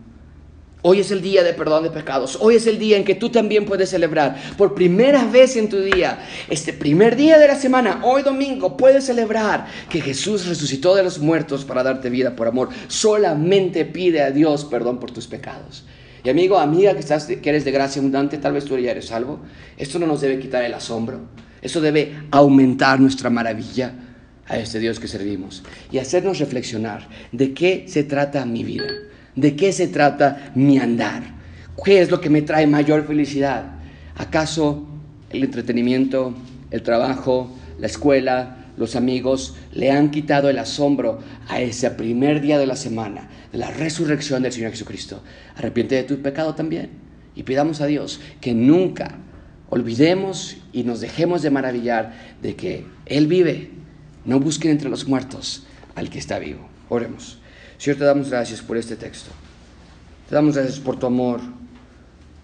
Hoy 0.87 0.99
es 0.99 1.09
el 1.09 1.23
día 1.23 1.41
de 1.41 1.53
perdón 1.53 1.81
de 1.81 1.89
pecados. 1.89 2.37
Hoy 2.39 2.57
es 2.57 2.67
el 2.67 2.77
día 2.77 2.95
en 2.95 3.05
que 3.05 3.15
tú 3.15 3.31
también 3.31 3.65
puedes 3.65 3.89
celebrar 3.89 4.35
por 4.55 4.75
primera 4.75 5.25
vez 5.25 5.55
en 5.55 5.67
tu 5.67 5.81
día, 5.81 6.19
este 6.47 6.73
primer 6.73 7.15
día 7.15 7.39
de 7.39 7.47
la 7.47 7.55
semana, 7.55 8.01
hoy 8.03 8.21
domingo, 8.21 8.77
puedes 8.77 9.05
celebrar 9.05 9.65
que 9.89 9.99
Jesús 9.99 10.45
resucitó 10.45 10.93
de 10.93 11.01
los 11.01 11.17
muertos 11.17 11.65
para 11.65 11.81
darte 11.81 12.11
vida 12.11 12.35
por 12.35 12.47
amor. 12.47 12.69
Solamente 12.87 13.83
pide 13.85 14.21
a 14.21 14.29
Dios 14.29 14.63
perdón 14.63 14.99
por 14.99 15.09
tus 15.09 15.25
pecados. 15.25 15.85
Y 16.23 16.29
amigo, 16.29 16.59
amiga 16.59 16.93
que, 16.93 16.99
estás, 16.99 17.25
que 17.25 17.49
eres 17.49 17.65
de 17.65 17.71
gracia 17.71 17.99
abundante, 17.99 18.37
tal 18.37 18.53
vez 18.53 18.65
tú 18.65 18.77
ya 18.77 18.91
eres 18.91 19.07
salvo. 19.07 19.39
Esto 19.77 19.97
no 19.97 20.05
nos 20.05 20.21
debe 20.21 20.37
quitar 20.37 20.63
el 20.63 20.75
asombro. 20.75 21.19
Eso 21.63 21.81
debe 21.81 22.13
aumentar 22.29 22.99
nuestra 22.99 23.31
maravilla 23.31 23.91
a 24.45 24.59
este 24.59 24.77
Dios 24.77 24.99
que 24.99 25.07
servimos 25.07 25.63
y 25.91 25.97
hacernos 25.97 26.37
reflexionar 26.37 27.09
de 27.31 27.55
qué 27.55 27.85
se 27.87 28.03
trata 28.03 28.45
mi 28.45 28.63
vida. 28.63 28.85
¿De 29.35 29.55
qué 29.55 29.71
se 29.71 29.87
trata 29.87 30.51
mi 30.55 30.77
andar? 30.77 31.23
¿Qué 31.83 32.01
es 32.01 32.09
lo 32.09 32.21
que 32.21 32.29
me 32.29 32.41
trae 32.41 32.67
mayor 32.67 33.05
felicidad? 33.05 33.65
¿Acaso 34.15 34.87
el 35.29 35.43
entretenimiento, 35.43 36.33
el 36.71 36.81
trabajo, 36.81 37.53
la 37.79 37.87
escuela, 37.87 38.57
los 38.77 38.95
amigos 38.95 39.55
le 39.73 39.91
han 39.91 40.11
quitado 40.11 40.49
el 40.49 40.57
asombro 40.57 41.19
a 41.47 41.59
ese 41.59 41.91
primer 41.91 42.41
día 42.41 42.57
de 42.57 42.65
la 42.65 42.75
semana, 42.75 43.29
de 43.51 43.57
la 43.57 43.71
resurrección 43.71 44.43
del 44.43 44.53
Señor 44.53 44.71
Jesucristo? 44.71 45.21
Arrepiente 45.57 45.95
de 45.95 46.03
tu 46.03 46.21
pecado 46.21 46.55
también 46.55 46.91
y 47.35 47.43
pidamos 47.43 47.81
a 47.81 47.87
Dios 47.87 48.21
que 48.39 48.53
nunca 48.53 49.15
olvidemos 49.69 50.57
y 50.71 50.83
nos 50.83 51.01
dejemos 51.01 51.41
de 51.41 51.49
maravillar 51.49 52.13
de 52.41 52.55
que 52.55 52.85
Él 53.05 53.27
vive. 53.27 53.71
No 54.23 54.39
busquen 54.39 54.71
entre 54.71 54.89
los 54.89 55.07
muertos 55.07 55.65
al 55.95 56.09
que 56.09 56.19
está 56.19 56.39
vivo. 56.39 56.67
Oremos. 56.87 57.39
Señor, 57.77 57.99
te 57.99 58.05
damos 58.05 58.29
gracias 58.29 58.61
por 58.61 58.77
este 58.77 58.95
texto. 58.95 59.31
Te 60.29 60.35
damos 60.35 60.55
gracias 60.55 60.79
por 60.79 60.97
tu 60.97 61.05
amor. 61.05 61.41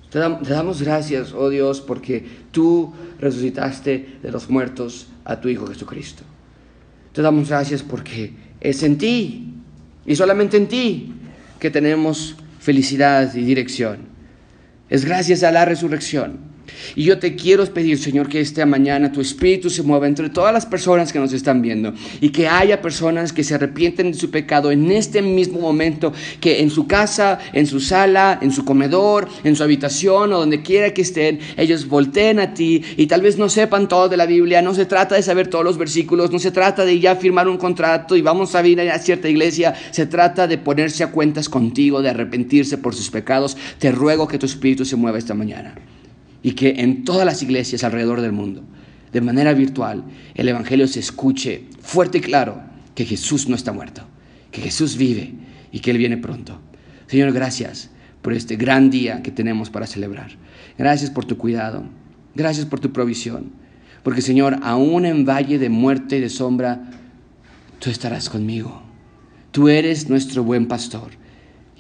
Te, 0.10 0.20
damos 0.20 0.82
gracias, 0.82 1.32
oh 1.32 1.50
Dios, 1.50 1.80
porque 1.80 2.26
tú 2.52 2.94
resucitaste 3.20 4.18
de 4.22 4.32
los 4.32 4.50
muertos 4.50 5.08
a 5.24 5.40
tu 5.40 5.48
Hijo 5.48 5.68
Jesucristo. 5.68 6.24
Te 7.14 7.22
damos 7.22 7.50
gracias 7.50 7.82
porque 7.82 8.34
es 8.60 8.84
en 8.84 8.98
ti 8.98 9.54
y 10.06 10.16
solamente 10.16 10.58
en 10.58 10.68
ti 10.68 11.14
que 11.60 11.72
tenemos 11.72 12.36
felicidad 12.60 13.34
y 13.36 13.44
dirección. 13.44 14.00
Es 14.90 15.06
gracias 15.06 15.44
a 15.44 15.52
la 15.52 15.64
resurrección 15.64 16.51
y 16.96 17.04
yo 17.04 17.20
te 17.20 17.36
quiero 17.36 17.66
pedir, 17.66 17.98
Señor, 17.98 18.28
que 18.28 18.42
esta 18.42 18.66
mañana 18.66 19.12
tu 19.12 19.22
espíritu 19.22 19.70
se 19.70 19.84
mueva 19.84 20.08
entre 20.08 20.30
todas 20.30 20.54
las 20.54 20.66
personas 20.66 21.14
que 21.14 21.20
nos 21.20 21.34
están 21.34 21.62
viendo 21.62 21.94
y 22.20 22.30
que 22.30 22.48
haya 22.48 22.82
personas 22.82 23.34
que 23.34 23.44
se 23.44 23.56
arrepienten 23.56 24.12
de 24.12 24.18
su 24.18 24.30
pecado 24.32 24.72
en 24.72 24.92
este 24.92 25.22
mismo 25.22 25.60
momento, 25.60 26.14
que 26.40 26.62
en 26.62 26.70
su 26.70 26.88
casa, 26.88 27.40
en 27.54 27.68
su 27.68 27.80
sala, 27.80 28.40
en 28.42 28.52
su 28.52 28.66
comedor, 28.66 29.28
en 29.44 29.56
su 29.56 29.64
habitación 29.64 30.34
o 30.34 30.40
donde 30.40 30.62
quiera 30.62 30.94
que 30.94 31.02
estén, 31.02 31.40
ellos 31.58 31.88
volteen 31.88 32.40
a 32.40 32.54
ti 32.54 32.84
y 32.98 33.08
tal 33.08 33.22
vez 33.22 33.38
no 33.38 33.50
sepan 33.50 33.88
todo 33.88 34.10
de 34.10 34.18
la 34.18 34.26
Biblia, 34.26 34.62
no 34.62 34.74
se 34.74 34.86
trata 34.86 35.16
de 35.16 35.24
saber 35.24 35.48
todos 35.48 35.64
los 35.64 35.78
versículos, 35.78 36.32
no 36.32 36.40
se 36.40 36.52
trata 36.52 36.86
de 36.86 37.00
ya 37.00 37.16
firmar 37.16 37.48
un 37.48 37.58
contrato 37.58 38.16
y 38.16 38.22
vamos 38.22 38.56
a 38.56 38.66
ir 38.68 38.82
a 38.82 39.00
cierta 39.00 39.30
iglesia, 39.30 39.74
se 39.92 40.06
trata 40.06 40.48
de 40.48 40.58
ponerse 40.58 41.04
a 41.04 41.12
cuentas 41.12 41.50
contigo, 41.50 42.02
de 42.02 42.10
arrepentirse 42.10 42.78
por 42.78 42.96
sus 42.96 43.10
pecados. 43.10 43.58
Te 43.80 43.92
ruego 43.92 44.28
que 44.28 44.38
tu 44.38 44.46
espíritu 44.46 44.86
se 44.86 44.96
mueva 44.96 45.18
esta 45.18 45.34
mañana 45.34 45.76
y 46.44 46.54
que 46.54 46.76
en 46.78 47.04
todas 47.04 47.26
las 47.26 47.42
iglesias 47.44 47.84
alrededor 47.84 48.22
del 48.22 48.32
mundo, 48.32 48.64
de 49.12 49.22
manera 49.22 49.54
virtual, 49.54 50.04
el 50.36 50.50
Evangelio 50.50 50.88
se 50.88 51.00
escuche 51.00 51.66
fuerte 51.82 52.20
y 52.20 52.22
claro 52.22 52.62
que 52.96 53.06
Jesús 53.06 53.48
no 53.48 53.56
está 53.56 53.72
muerto, 53.72 54.04
que 54.52 54.62
Jesús 54.62 54.98
vive 54.98 55.34
y 55.72 55.80
que 55.80 55.92
Él 55.92 55.98
viene 55.98 56.18
pronto. 56.18 56.60
Señor, 57.08 57.32
gracias 57.34 57.90
por 58.22 58.34
este 58.34 58.56
gran 58.56 58.90
día 58.90 59.22
que 59.22 59.32
tenemos 59.32 59.70
para 59.70 59.88
celebrar. 59.88 60.32
Gracias 60.78 61.10
por 61.10 61.26
tu 61.26 61.38
cuidado, 61.38 61.84
gracias 62.36 62.66
por 62.66 62.80
tu 62.80 62.92
provisión, 62.92 63.52
porque 64.04 64.22
Señor, 64.22 64.60
aún 64.64 65.06
en 65.06 65.26
valle 65.26 65.60
de 65.60 65.70
muerte 65.70 66.18
y 66.18 66.22
de 66.22 66.30
sombra, 66.30 66.90
tú 67.80 67.90
estarás 67.90 68.30
conmigo. 68.30 68.82
Tú 69.52 69.68
eres 69.68 70.10
nuestro 70.10 70.44
buen 70.44 70.68
pastor 70.68 71.12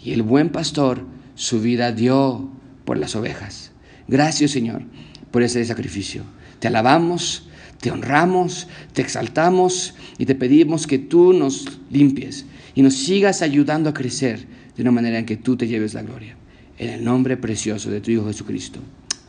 y 0.03 0.11
el 0.11 0.23
buen 0.23 0.49
pastor 0.49 1.05
su 1.35 1.61
vida 1.61 1.91
dio 1.93 2.49
por 2.83 2.97
las 2.97 3.15
ovejas. 3.15 3.70
Gracias, 4.07 4.51
Señor, 4.51 4.83
por 5.31 5.43
ese 5.43 5.63
sacrificio. 5.65 6.23
Te 6.59 6.67
alabamos, 6.67 7.49
te 7.79 7.91
honramos, 7.91 8.67
te 8.93 9.01
exaltamos 9.01 9.95
y 10.17 10.25
te 10.25 10.35
pedimos 10.35 10.87
que 10.87 10.99
tú 10.99 11.33
nos 11.33 11.79
limpies 11.89 12.45
y 12.75 12.81
nos 12.81 12.93
sigas 12.93 13.41
ayudando 13.41 13.89
a 13.89 13.93
crecer 13.93 14.45
de 14.75 14.81
una 14.81 14.91
manera 14.91 15.19
en 15.19 15.25
que 15.25 15.37
tú 15.37 15.57
te 15.57 15.67
lleves 15.67 15.93
la 15.93 16.03
gloria. 16.03 16.35
En 16.77 16.89
el 16.89 17.03
nombre 17.03 17.37
precioso 17.37 17.89
de 17.89 18.01
tu 18.01 18.11
Hijo 18.11 18.27
Jesucristo. 18.27 18.79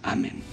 Amén. 0.02 0.51